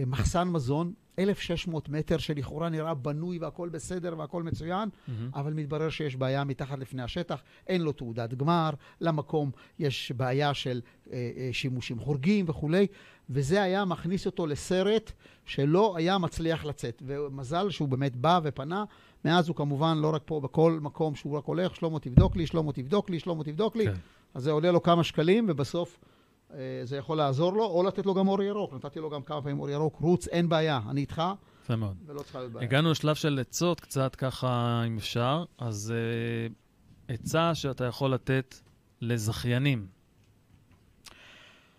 מחסן 0.07 0.49
מזון, 0.49 0.93
1,600 1.21 1.89
מטר, 1.89 2.19
שלכאורה 2.19 2.69
נראה 2.69 2.95
בנוי 2.95 3.39
והכול 3.39 3.69
בסדר 3.69 4.15
והכול 4.19 4.43
מצוין, 4.43 4.89
מהמם. 5.09 5.31
אבל 5.35 5.53
מתברר 5.53 5.91
שיש 5.91 6.17
בעיה 6.17 6.45
מתחת 6.45 6.79
לפני 6.79 7.03
השטח, 7.03 7.43
אין 7.67 7.83
לו 7.83 7.93
תעודת 7.93 8.35
גמר, 8.35 8.71
למקום 9.01 9.51
יש 9.79 10.13
בעיה 10.17 10.55
של 10.55 10.81
אה, 11.13 11.31
אה, 11.37 11.49
שימושים 11.53 11.99
חורגים 11.99 12.45
וכולי, 12.49 12.87
וזה 13.31 13.63
היה 13.63 13.85
מכניס 13.85 14.27
אותו 14.27 14.47
לסרט 14.47 15.13
שלא 15.45 15.97
היה 15.97 16.19
מצליח 16.19 16.65
לצאת. 16.65 17.03
ומזל 17.07 17.71
שהוא 17.71 17.89
באמת 17.89 18.17
בא 18.17 18.41
ופנה, 18.43 18.85
מאז 19.25 19.49
הוא 19.49 19.57
כמובן 19.57 19.99
לא 19.99 20.15
רק 20.15 20.23
פה, 20.25 20.41
בכל 20.41 20.79
מקום 20.83 21.15
שהוא 21.15 21.39
רק 21.39 21.45
הולך, 21.45 21.77
שלמה 21.77 22.01
תבדוק 22.01 22.37
לי, 22.37 22.47
שלמה 22.47 22.73
תבדוק 22.73 23.11
לי, 23.11 23.21
שלמה 23.21 23.45
תבדוק 23.45 23.77
לי, 23.77 23.87
כן. 23.87 23.95
אז 24.35 24.43
זה 24.43 24.51
עולה 24.51 24.73
לו 24.73 24.83
כמה 24.83 25.05
שקלים, 25.05 25.47
ובסוף 25.49 25.99
אה, 26.03 26.10
זה 26.85 26.97
יכול 26.97 27.17
לעזור 27.17 27.53
לו, 27.53 27.65
או 27.65 27.83
לתת 27.83 28.07
לו 28.07 28.15
גם 28.15 28.29
אור 28.29 28.43
ירוק. 28.43 28.73
נתתי 28.75 29.01
לו 29.01 29.11
גם 29.11 29.23
כמה 29.23 29.43
פעמים 29.43 29.61
אור 29.61 29.71
ירוק, 29.71 29.97
רוץ, 30.01 30.29
אין 30.29 30.49
בעיה, 30.49 30.81
אני 30.91 31.01
איתך, 31.01 31.23
יפה 31.63 31.77
מאוד. 31.77 31.97
ולא 32.07 32.23
צריכה 32.23 32.39
להיות 32.39 32.53
בעיה. 32.53 32.67
הגענו 32.67 32.91
לשלב 32.91 33.15
של 33.15 33.39
עצות 33.39 33.81
קצת 33.81 34.15
ככה, 34.15 34.83
אם 34.87 34.97
אפשר. 34.97 35.45
אז 35.59 35.95
uh, 36.49 36.53
עצה 37.09 37.55
שאתה 37.55 37.85
יכול 37.85 38.15
לתת 38.15 38.55
לזכיינים. 39.01 39.87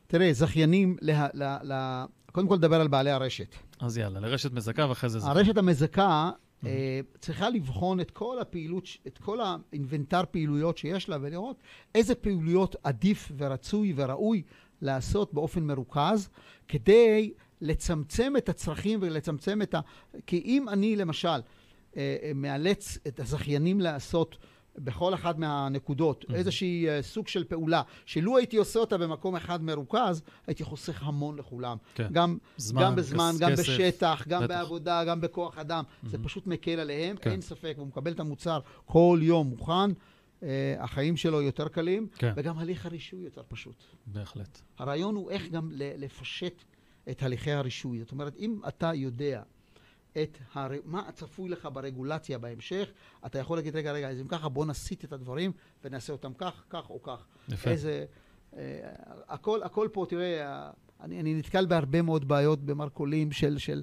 תראה, 0.07 0.33
זכיינים, 0.33 0.97
לה, 1.01 1.27
לה, 1.33 1.57
לה, 1.61 2.05
קודם 2.31 2.47
כל 2.47 2.55
לדבר 2.55 2.81
על 2.81 2.87
בעלי 2.87 3.11
הרשת. 3.11 3.55
אז 3.79 3.97
יאללה, 3.97 4.19
לרשת 4.19 4.51
מזכה 4.51 4.85
ואחרי 4.89 5.09
זה 5.09 5.19
זכיין. 5.19 5.37
הרשת 5.37 5.57
המזכה 5.57 6.31
אה, 6.65 6.99
צריכה 7.19 7.49
לבחון 7.49 7.99
את 7.99 8.11
כל 8.11 8.39
הפעילות, 8.39 8.83
את 9.07 9.17
כל 9.17 9.39
האינבנטר 9.41 10.21
פעילויות 10.31 10.77
שיש 10.77 11.09
לה 11.09 11.17
ולראות 11.21 11.63
איזה 11.95 12.15
פעילויות 12.15 12.75
עדיף 12.83 13.31
ורצוי 13.37 13.93
וראוי 13.95 14.43
לעשות 14.81 15.33
באופן 15.33 15.63
מרוכז 15.63 16.29
כדי 16.67 17.31
לצמצם 17.61 18.33
את 18.37 18.49
הצרכים 18.49 18.99
ולצמצם 19.01 19.61
את 19.61 19.73
ה... 19.75 19.79
כי 20.27 20.41
אם 20.45 20.69
אני 20.69 20.95
למשל 20.95 21.27
אה, 21.27 21.41
אה, 21.97 22.31
מאלץ 22.35 22.97
את 23.07 23.19
הזכיינים 23.19 23.79
לעשות 23.81 24.37
בכל 24.77 25.13
אחת 25.13 25.37
מהנקודות 25.37 26.25
Mhm. 26.29 26.33
איזושהי 26.33 26.89
אה, 26.89 27.01
סוג 27.01 27.27
של 27.27 27.43
פעולה, 27.43 27.81
שלו 28.05 28.37
הייתי 28.37 28.57
עושה 28.57 28.79
אותה 28.79 28.97
במקום 28.97 29.35
אחד 29.35 29.63
מרוכז, 29.63 30.21
הייתי 30.47 30.63
חוסך 30.63 31.03
המון 31.03 31.37
לכולם. 31.37 31.77
כן. 31.95 32.07
גם 32.11 32.37
זמן, 32.57 32.81
גם 32.81 32.95
בזמן, 32.95 33.31
כס- 33.35 33.39
גם 33.39 33.51
כסף, 33.51 33.61
בשטח, 33.63 34.23
גם 34.27 34.43
בטח. 34.43 34.49
בעבודה, 34.55 35.03
גם 35.05 35.21
בכוח 35.21 35.57
אדם. 35.57 35.83
זה 36.03 36.17
Mhm. 36.17 36.25
פשוט 36.25 36.47
מקל 36.47 36.79
עליהם, 36.79 37.15
כן. 37.17 37.31
אין 37.31 37.41
ספק, 37.41 37.73
והוא 37.77 37.87
מקבל 37.87 38.11
את 38.11 38.19
המוצר 38.19 38.59
כל 38.85 39.19
יום 39.21 39.47
מוכן, 39.47 39.91
החיים 40.79 41.17
שלו 41.17 41.41
יותר 41.41 41.67
קלים, 41.67 42.07
כן, 42.15 42.33
וגם 42.35 42.57
הליך 42.57 42.85
הרישוי 42.85 43.23
יותר 43.23 43.41
פשוט. 43.47 43.83
בהחלט. 44.05 44.61
הרעיון 44.77 45.15
הוא 45.15 45.31
איך 45.31 45.49
גם 45.49 45.69
לפשט 45.73 46.63
את 47.09 47.23
הליכי 47.23 47.51
הרישוי. 47.51 47.99
זאת 47.99 48.11
אומרת, 48.11 48.35
אם 48.37 48.59
אתה 48.67 48.93
יודע 48.93 49.41
את 50.11 50.37
הר... 50.53 50.71
מה 50.85 51.11
צפוי 51.11 51.49
לך 51.49 51.69
ברגולציה 51.73 52.37
בהמשך, 52.37 52.91
אתה 53.25 53.39
יכול 53.39 53.57
להגיד, 53.57 53.75
רגע, 53.75 53.91
רגע, 53.91 54.09
אז 54.09 54.21
אם 54.21 54.27
ככה, 54.27 54.49
בוא 54.49 54.65
נסיט 54.65 55.03
את 55.03 55.13
הדברים 55.13 55.51
ונעשה 55.83 56.13
אותם 56.13 56.33
כך, 56.37 56.63
כך 56.69 56.89
או 56.89 57.03
כך. 57.03 57.25
יפה. 57.49 57.69
איזה... 57.69 58.05
אה, 58.57 58.61
הכל, 59.27 59.63
הכל 59.63 59.87
פה, 59.91 60.05
תראה, 60.09 60.47
אה, 60.47 60.71
אני, 61.01 61.19
אני 61.19 61.33
נתקל 61.33 61.65
בהרבה 61.65 62.01
מאוד 62.01 62.27
בעיות 62.27 62.59
במרכולים 62.63 63.31
של, 63.31 63.57
של 63.57 63.81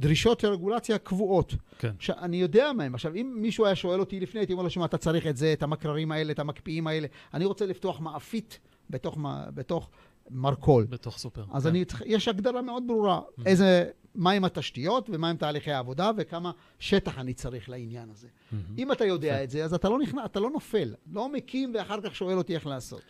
דרישות 0.00 0.40
של 0.40 0.48
רגולציה 0.48 0.98
קבועות. 0.98 1.54
כן. 1.78 1.92
שאני 1.98 2.36
יודע 2.36 2.72
מהם. 2.72 2.94
עכשיו, 2.94 3.14
אם 3.14 3.34
מישהו 3.36 3.66
היה 3.66 3.74
שואל 3.74 4.00
אותי 4.00 4.20
לפני, 4.20 4.40
הייתי 4.40 4.52
אומר 4.52 4.62
לו, 4.62 4.70
שמע, 4.70 4.84
אתה 4.84 4.98
צריך 4.98 5.26
את 5.26 5.36
זה, 5.36 5.52
את 5.52 5.62
המקררים 5.62 6.12
האלה, 6.12 6.32
את 6.32 6.38
המקפיאים 6.38 6.86
האלה. 6.86 7.06
אני 7.34 7.44
רוצה 7.44 7.66
לפתוח 7.66 8.00
מאפית 8.00 8.58
בתוך, 8.90 9.18
בתוך 9.54 9.90
מרכול. 10.30 10.86
בתוך 10.90 11.18
סופר. 11.18 11.44
אז 11.52 11.62
כן. 11.62 11.68
אני 11.68 11.84
יש 12.06 12.28
הגדרה 12.28 12.62
מאוד 12.62 12.82
ברורה, 12.86 13.20
איזה, 13.46 13.90
מהם 14.14 14.44
התשתיות 14.44 15.10
ומהם 15.12 15.36
תהליכי 15.36 15.72
העבודה 15.72 16.10
וכמה 16.16 16.50
שטח 16.78 17.18
אני 17.18 17.34
צריך 17.34 17.68
לעניין 17.68 18.10
הזה. 18.10 18.28
מהמם. 18.52 18.64
אם 18.78 18.92
אתה 18.92 19.04
יודע 19.04 19.28
יפה. 19.28 19.44
את 19.44 19.50
זה, 19.50 19.64
אז 19.64 19.74
אתה 19.74 19.88
לא 19.88 19.98
נכנע, 19.98 20.24
אתה 20.24 20.40
לא 20.40 20.50
נופל. 20.50 20.94
לא 21.12 21.32
מקים 21.32 21.72
ואחר 21.74 22.00
כך 22.00 22.16
שואל 22.16 22.38
אותי 22.38 22.54
איך 22.54 22.66
לעשות. 22.66 23.02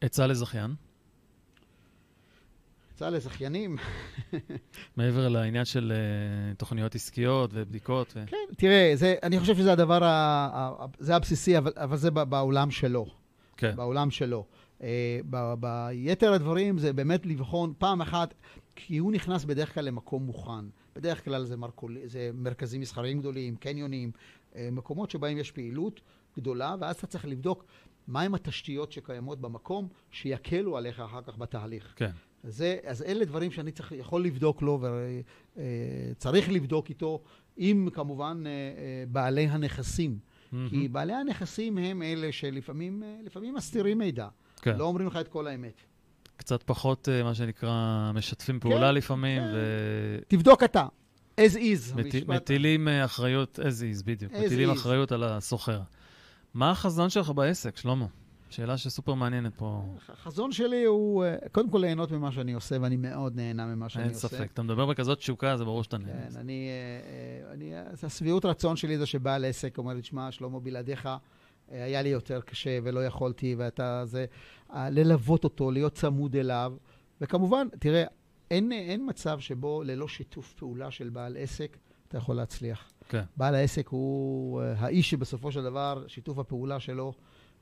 עצה 0.00 0.26
לזכיין, 0.26 0.74
יצא 2.98 3.08
לזכיינים. 3.08 3.76
מעבר 4.96 5.28
לעניין 5.28 5.64
של 5.64 5.92
אה, 5.94 6.54
תוכניות 6.54 6.94
עסקיות 6.94 7.50
ובדיקות. 7.54 8.12
ו... 8.16 8.24
כן, 8.26 8.36
תראה, 8.56 8.92
זה, 8.94 9.14
אני 9.22 9.40
חושב 9.40 9.54
שזה 9.56 9.72
הדבר, 9.72 10.04
ה, 10.04 10.48
ה, 10.52 10.86
זה 10.98 11.16
הבסיסי, 11.16 11.58
אבל, 11.58 11.72
אבל 11.76 11.96
זה 11.96 12.10
בעולם 12.10 12.70
שלו. 12.70 13.06
כן. 13.56 13.76
בעולם 13.76 14.10
שלו. 14.10 14.44
אה, 14.82 15.20
ב- 15.30 15.54
ביתר 15.60 16.32
הדברים 16.32 16.78
זה 16.78 16.92
באמת 16.92 17.26
לבחון 17.26 17.72
פעם 17.78 18.00
אחת, 18.00 18.34
כי 18.76 18.98
הוא 18.98 19.12
נכנס 19.12 19.44
בדרך 19.44 19.74
כלל 19.74 19.84
למקום 19.84 20.22
מוכן. 20.22 20.64
בדרך 20.96 21.24
כלל 21.24 21.44
זה, 21.44 21.56
מרקול, 21.56 21.96
זה 22.04 22.30
מרכזים 22.34 22.80
מסחריים 22.80 23.18
גדולים, 23.18 23.56
קניונים, 23.56 24.10
אה, 24.56 24.68
מקומות 24.72 25.10
שבהם 25.10 25.38
יש 25.38 25.50
פעילות 25.50 26.00
גדולה, 26.36 26.74
ואז 26.80 26.96
אתה 26.96 27.06
צריך 27.06 27.24
לבדוק 27.24 27.64
מהם 28.08 28.34
התשתיות 28.34 28.92
שקיימות 28.92 29.40
במקום, 29.40 29.88
שיקלו 30.10 30.76
עליך 30.76 31.00
אחר 31.00 31.22
כך 31.22 31.38
בתהליך. 31.38 31.92
כן. 31.96 32.10
זה, 32.44 32.76
אז 32.86 33.02
אלה 33.02 33.24
דברים 33.24 33.50
שאני 33.50 33.72
צריך, 33.72 33.92
יכול 33.92 34.24
לבדוק 34.24 34.62
לו 34.62 34.80
וצריך 35.56 36.50
לבדוק 36.50 36.88
איתו, 36.88 37.22
עם 37.56 37.88
כמובן 37.92 38.42
אה, 38.46 38.50
אה, 38.50 38.56
בעלי 39.08 39.46
הנכסים. 39.46 40.18
מהמם. 40.52 40.68
כי 40.68 40.88
בעלי 40.88 41.12
הנכסים 41.12 41.78
הם 41.78 42.02
אלה 42.02 42.32
שלפעמים 42.32 43.02
אה, 43.02 43.16
לפעמים 43.24 43.54
מסתירים 43.54 43.98
מידע. 43.98 44.28
כן. 44.62 44.76
לא 44.76 44.84
אומרים 44.84 45.06
לך 45.06 45.16
את 45.16 45.28
כל 45.28 45.46
האמת. 45.46 45.80
קצת 46.36 46.62
פחות, 46.62 47.08
אה, 47.08 47.22
מה 47.22 47.34
שנקרא, 47.34 48.10
משתפים 48.14 48.60
פעולה 48.60 48.88
כן, 48.88 48.94
לפעמים, 48.94 49.42
כן. 49.42 49.50
ו... 49.54 50.18
תבדוק 50.28 50.62
אתה, 50.62 50.86
as 51.40 51.54
is. 51.54 51.96
מת- 51.96 52.04
המשפט- 52.14 52.28
מטילים 52.28 52.88
אה, 52.88 53.04
אחריות 53.04 53.58
as 53.62 53.62
is, 54.00 54.04
בדיוק. 54.04 54.32
As 54.32 54.36
מטילים 54.46 54.70
is. 54.70 54.72
אחריות 54.72 55.12
על 55.12 55.24
הסוחר. 55.24 55.80
מה 56.54 56.70
החזון 56.70 57.10
שלך 57.10 57.30
בעסק, 57.30 57.76
שלמה? 57.76 58.06
שאלה 58.50 58.76
שסופר 58.76 59.14
מעניינת 59.14 59.54
פה. 59.54 59.82
החזון 60.08 60.52
שלי 60.52 60.84
הוא 60.84 61.24
אה, 61.24 61.36
קודם 61.52 61.70
כל 61.70 61.78
ליהנות 61.78 62.12
ממה 62.12 62.32
שאני 62.32 62.52
עושה, 62.52 62.76
ואני 62.80 62.96
מאוד 62.96 63.36
נהנה 63.36 63.66
ממה 63.66 63.88
שאני 63.88 64.04
אין 64.04 64.12
עושה. 64.12 64.28
ספק. 64.28 64.50
אתה 64.52 64.62
מדבר 64.62 64.86
בכזאת 64.86 65.18
תשוקה, 65.18 65.56
זה 65.56 65.64
ברור 65.64 65.82
שאתה 65.82 65.98
נהנה. 65.98 66.30
כן, 66.30 66.36
אני, 66.36 66.68
אה, 66.68 67.48
אה, 67.48 67.54
אני, 67.54 67.78
אז 67.92 68.04
השביעות 68.04 68.44
רצון 68.44 68.76
שלי 68.76 68.98
זה 68.98 69.06
שבעל 69.06 69.44
עסק 69.44 69.78
אומר 69.78 69.94
לי, 69.94 70.02
שמע, 70.02 70.30
שלמה, 70.32 70.60
בלעדיך 70.60 71.08
היה 71.68 72.02
לי 72.02 72.08
יותר 72.08 72.40
קשה 72.40 72.78
ולא 72.82 73.06
יכולתי, 73.06 73.54
ואתה 73.58 74.06
זה, 74.06 74.26
ללוות 74.74 75.44
אותו, 75.44 75.70
להיות 75.70 75.94
צמוד 75.94 76.36
אליו. 76.36 76.74
וכמובן, 77.20 77.66
תראה, 77.78 78.04
אין, 78.50 78.72
אין 78.72 79.08
מצב 79.08 79.40
שבו 79.40 79.82
ללא 79.82 80.08
שיתוף 80.08 80.52
פעולה 80.52 80.90
של 80.90 81.08
בעל 81.08 81.36
עסק, 81.36 81.76
אתה 82.08 82.18
יכול 82.18 82.36
להצליח. 82.36 82.92
כן. 83.08 83.22
בעל 83.36 83.54
העסק 83.54 83.88
הוא 83.88 84.62
האיש 84.62 85.10
שבסופו 85.10 85.52
של 85.52 85.62
דבר, 85.62 86.04
שיתוף 86.06 86.38
הפעולה 86.38 86.80
שלו, 86.80 87.12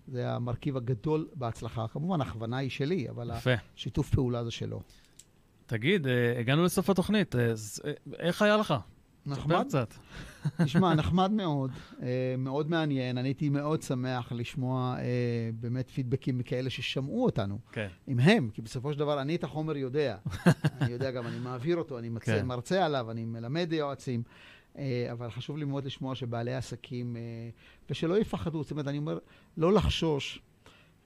זה 0.09 0.33
המרכיב 0.33 0.77
הגדול 0.77 1.29
בהצלחה. 1.35 1.89
כמובן, 1.89 2.21
הכוונה 2.21 2.57
היא 2.57 2.71
שלי, 2.71 3.11
אבל 3.11 3.31
יפה. 3.37 3.51
השיתוף 3.77 4.11
פעולה 4.11 4.45
זה 4.45 4.51
שלו. 4.51 4.81
תגיד, 5.67 6.07
אה, 6.07 6.39
הגענו 6.41 6.65
לסוף 6.65 6.91
התוכנית, 6.91 7.37
אה, 7.37 7.47
אז, 7.47 7.81
אה, 7.85 7.93
איך 8.19 8.43
היה 8.43 8.57
לך? 8.57 8.75
נחמד? 9.27 9.65
קצת. 9.69 9.95
תשמע, 10.65 10.95
נחמד 11.01 11.31
מאוד, 11.31 11.71
מאוד 12.39 12.71
מעניין. 12.71 13.19
אני 13.19 13.29
הייתי 13.29 13.49
מאוד 13.49 13.83
שמח 13.83 14.33
לשמוע 14.33 14.97
באמת 15.61 15.91
פידבקים 15.91 16.39
מכאלה 16.39 16.71
ששמעו 16.71 17.25
אותנו. 17.25 17.59
כן. 17.73 17.89
אם 18.09 18.21
הם, 18.21 18.51
כי 18.55 18.63
בסופו 18.63 18.93
של 18.93 18.99
דבר 18.99 19.23
אני 19.23 19.37
את 19.37 19.45
החומר 19.45 19.77
יודע. 19.77 20.17
אני 20.81 20.93
יודע 20.93 21.11
גם, 21.11 21.27
אני 21.27 21.39
מעביר 21.39 21.77
אותו, 21.77 21.99
אני 21.99 22.09
מצא, 22.09 22.39
כן. 22.41 22.47
מרצה 22.47 22.85
עליו, 22.85 23.11
אני 23.11 23.25
מלמד 23.25 23.73
יועצים. 23.73 24.23
אה, 24.79 25.09
אבל 25.13 25.31
חשוב 25.31 25.59
לי 25.59 25.65
מאוד 25.65 25.85
לשמוע 25.85 26.15
שבעלי 26.15 26.55
עסקים, 26.55 27.17
אה, 27.17 27.21
ושלא 27.91 28.19
יפחדו, 28.19 28.63
זאת 28.63 28.71
אומרת, 28.71 28.89
אני 28.89 28.99
אומר, 28.99 29.19
לא 29.57 29.73
לחשוש 29.73 30.43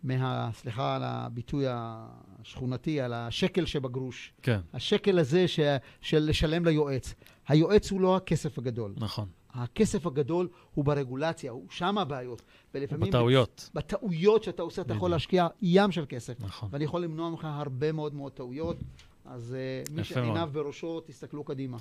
מה... 0.03 0.51
סליחה 0.55 0.97
על 0.97 1.03
הביטוי 1.05 1.65
השכונתי, 1.69 3.01
על 3.01 3.13
השקל 3.13 3.65
שבגרוש. 3.65 4.33
כן, 4.43 4.61
השקל 4.73 5.19
הזה 5.19 5.49
ש... 5.49 5.61
של 6.01 6.19
לשלם 6.19 6.65
ליועץ. 6.65 7.15
היועץ 7.49 7.91
הוא 7.91 8.01
לא 8.01 8.17
הכסף 8.17 8.59
הגדול. 8.59 8.95
נכון. 8.97 9.29
הכסף 9.51 10.07
הגדול 10.07 10.49
הוא 10.75 10.85
ברגולציה, 10.85 11.51
הוא 11.51 11.67
שם 11.71 11.99
הבעיות. 11.99 12.43
ולפעמים... 12.75 13.09
בטעויות. 13.09 13.71
בטעויות 13.75 14.43
שאתה 14.43 14.63
עושה, 14.63 14.83
אתה 14.83 14.95
יכול. 14.95 15.11
להשקיע 15.11 15.47
ים 15.63 15.93
של 15.93 16.05
כסף. 16.09 16.41
נכון. 16.41 16.69
ואני 16.73 16.85
יכול 16.85 17.03
למנוע 17.03 17.31
ממך 17.31 17.49
הרבה 17.51 17.93
מאוד 17.93 18.15
מאוד 18.15 18.33
טעויות. 18.33 18.77
אז 19.25 19.57
uh, 19.89 19.93
מי. 19.93 20.05
שעיניו 20.05 20.51
בראשו, 20.53 21.01
תסתכלו 21.01 21.45
קדימה. 21.45 21.79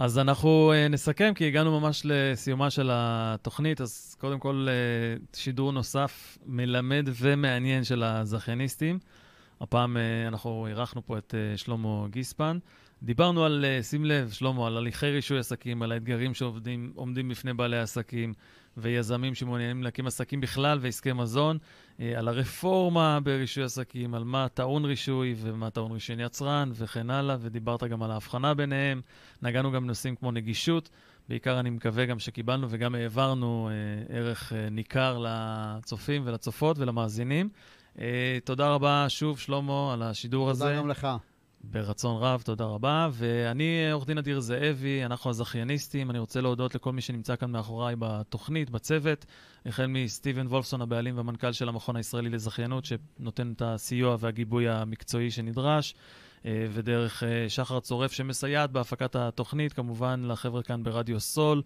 אז 0.00 0.18
אנחנו 0.18 0.72
אה, 0.72 0.88
נסכם, 0.88 1.32
כי 1.34 1.46
הגענו 1.46 1.80
ממש 1.80 2.02
לסיומה 2.04 2.70
של 2.70 2.90
התוכנית, 2.92 3.80
אז 3.80 4.16
קודם 4.20 4.38
כל 4.38 4.66
אה, 4.68 5.16
שידור 5.32 5.72
נוסף 5.72 6.38
מלמד 6.46 7.08
ומעניין 7.14 7.84
של 7.84 8.02
הזכייניסטים. 8.02 8.98
הפעם 9.60 9.96
אה, 9.96 10.28
אנחנו 10.28 10.66
אירחנו 10.66 11.06
פה 11.06 11.18
את 11.18 11.34
שלמה 11.56 12.06
גיספן. 12.10 12.58
דיברנו 13.02 13.44
על, 13.44 13.64
שים 13.82 14.04
לב, 14.04 14.30
שלמה, 14.30 14.66
על 14.66 14.76
הליכי 14.76 15.06
רישוי 15.06 15.38
עסקים, 15.38 15.82
על 15.82 15.92
האתגרים 15.92 16.34
שעומדים 16.34 16.92
עומדים 16.94 17.28
בפני 17.28 17.54
בעלי 17.54 17.78
עסקים 17.78 18.34
ויזמים 18.76 19.34
שמעוניינים 19.34 19.82
להקים 19.82 20.06
עסקים 20.06 20.40
בכלל 20.40 20.78
ועסקי 20.80 21.12
מזון, 21.12 21.58
על 22.16 22.28
הרפורמה 22.28 23.18
ברישוי 23.22 23.64
עסקים, 23.64 24.14
על 24.14 24.24
מה 24.24 24.48
טעון 24.48 24.84
רישוי 24.84 25.34
ומה 25.38 25.70
טעון 25.70 25.92
רישיון 25.92 26.20
יצרן 26.20 26.70
וכן 26.74 27.10
הלאה, 27.10 27.36
ודיברת 27.40 27.84
גם 27.84 28.02
על 28.02 28.10
ההבחנה 28.10 28.54
ביניהם. 28.54 29.00
נגענו 29.42 29.72
גם 29.72 29.82
בנושאים 29.82 30.16
כמו 30.16 30.32
נגישות. 30.32 30.90
בעיקר 31.28 31.60
אני 31.60 31.70
מקווה 31.70 32.06
גם 32.06 32.18
שקיבלנו 32.18 32.66
וגם 32.70 32.94
העברנו 32.94 33.70
אה, 33.70 34.16
ערך 34.16 34.52
אה, 34.52 34.70
ניכר 34.70 35.18
לצופים 35.20 36.22
ולצופות 36.24 36.78
ולמאזינים. 36.78 37.48
אה, 37.98 38.38
תודה 38.44 38.68
רבה 38.68 39.06
שוב, 39.08 39.38
שלמה, 39.38 39.92
על 39.92 40.02
השידור 40.02 40.50
הזה. 40.50 40.64
תודה 40.64 40.76
גם 40.76 40.88
לך. 40.88 41.08
ברצון 41.64 42.22
רב, 42.22 42.42
תודה 42.44 42.64
רבה. 42.64 43.08
ואני 43.12 43.90
עורך 43.92 44.06
דין 44.06 44.18
אדיר 44.18 44.40
זאבי, 44.40 45.04
אנחנו 45.04 45.30
הזכייניסטים. 45.30 46.10
אני 46.10 46.18
רוצה 46.18 46.40
להודות 46.40 46.74
לכל 46.74 46.92
מי 46.92 47.00
שנמצא 47.00 47.36
כאן 47.36 47.50
מאחוריי 47.50 47.96
בתוכנית, 47.98 48.70
בצוות, 48.70 49.26
החל 49.66 49.86
מסטיבן 49.86 50.46
וולפסון, 50.46 50.80
הבעלים 50.80 51.16
והמנכ"ל 51.16 51.52
של 51.52 51.68
המכון 51.68 51.96
הישראלי 51.96 52.30
לזכיינות, 52.30 52.84
שנותן 52.84 53.52
את 53.52 53.62
הסיוע 53.62 54.16
והגיבוי 54.20 54.68
המקצועי 54.68 55.30
שנדרש. 55.30 55.94
אה, 56.46 56.66
ודרך 56.70 57.22
אה, 57.22 57.48
שחר 57.48 57.80
צורף 57.80 58.12
שמסייעת 58.12 58.70
בהפקת 58.70 59.16
התוכנית, 59.16 59.72
כמובן 59.72 60.22
לחבר'ה 60.24 60.62
כאן 60.62 60.82
ברדיו 60.82 61.20
סול, 61.20 61.62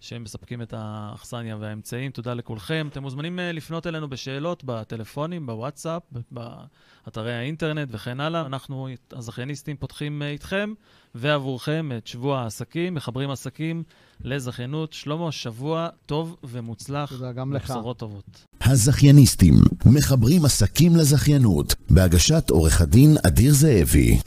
שהם 0.00 0.22
מספקים 0.22 0.62
את 0.62 0.74
האכסניה 0.76 1.56
והאמצעים. 1.56 2.10
תודה 2.10 2.34
לכולכם. 2.34 2.88
אתם 2.90 3.02
מוזמנים 3.02 3.38
אה, 3.38 3.52
לפנות 3.52 3.86
אלינו 3.86 4.08
בשאלות 4.08 4.64
בטלפונים, 4.64 5.46
בוואטסאפ, 5.46 6.02
באתרי 6.30 7.34
האינטרנט 7.34 7.88
וכן 7.92 8.20
הלאה. 8.20 8.46
אנחנו, 8.46 8.88
הזכייניסטים, 9.12 9.76
פותחים 9.76 10.22
אה, 10.22 10.28
איתכם 10.28 10.72
ועבורכם 11.14 11.90
את 11.96 12.06
שבוע 12.06 12.40
העסקים, 12.40 12.94
מחברים 12.94 13.30
עסקים 13.30 13.82
לזכיינות. 14.20 14.92
שלמה, 14.92 15.32
שבוע 15.32 15.88
טוב 16.06 16.36
ומוצלח. 16.44 17.10
תודה 17.10 17.32
גם 17.32 17.52
לך. 17.52 17.70
בשורות 17.70 17.98
טובות. 17.98 18.46
הזכייניסטים, 18.60 19.54
מחברים 19.86 20.44
עסקים 20.44 20.96
לזכיינות, 20.96 21.74
בהגשת 21.90 22.50
עורך 22.50 22.80
הדין 22.80 23.16
אדיר 23.26 23.52
זאבי. 23.52 24.18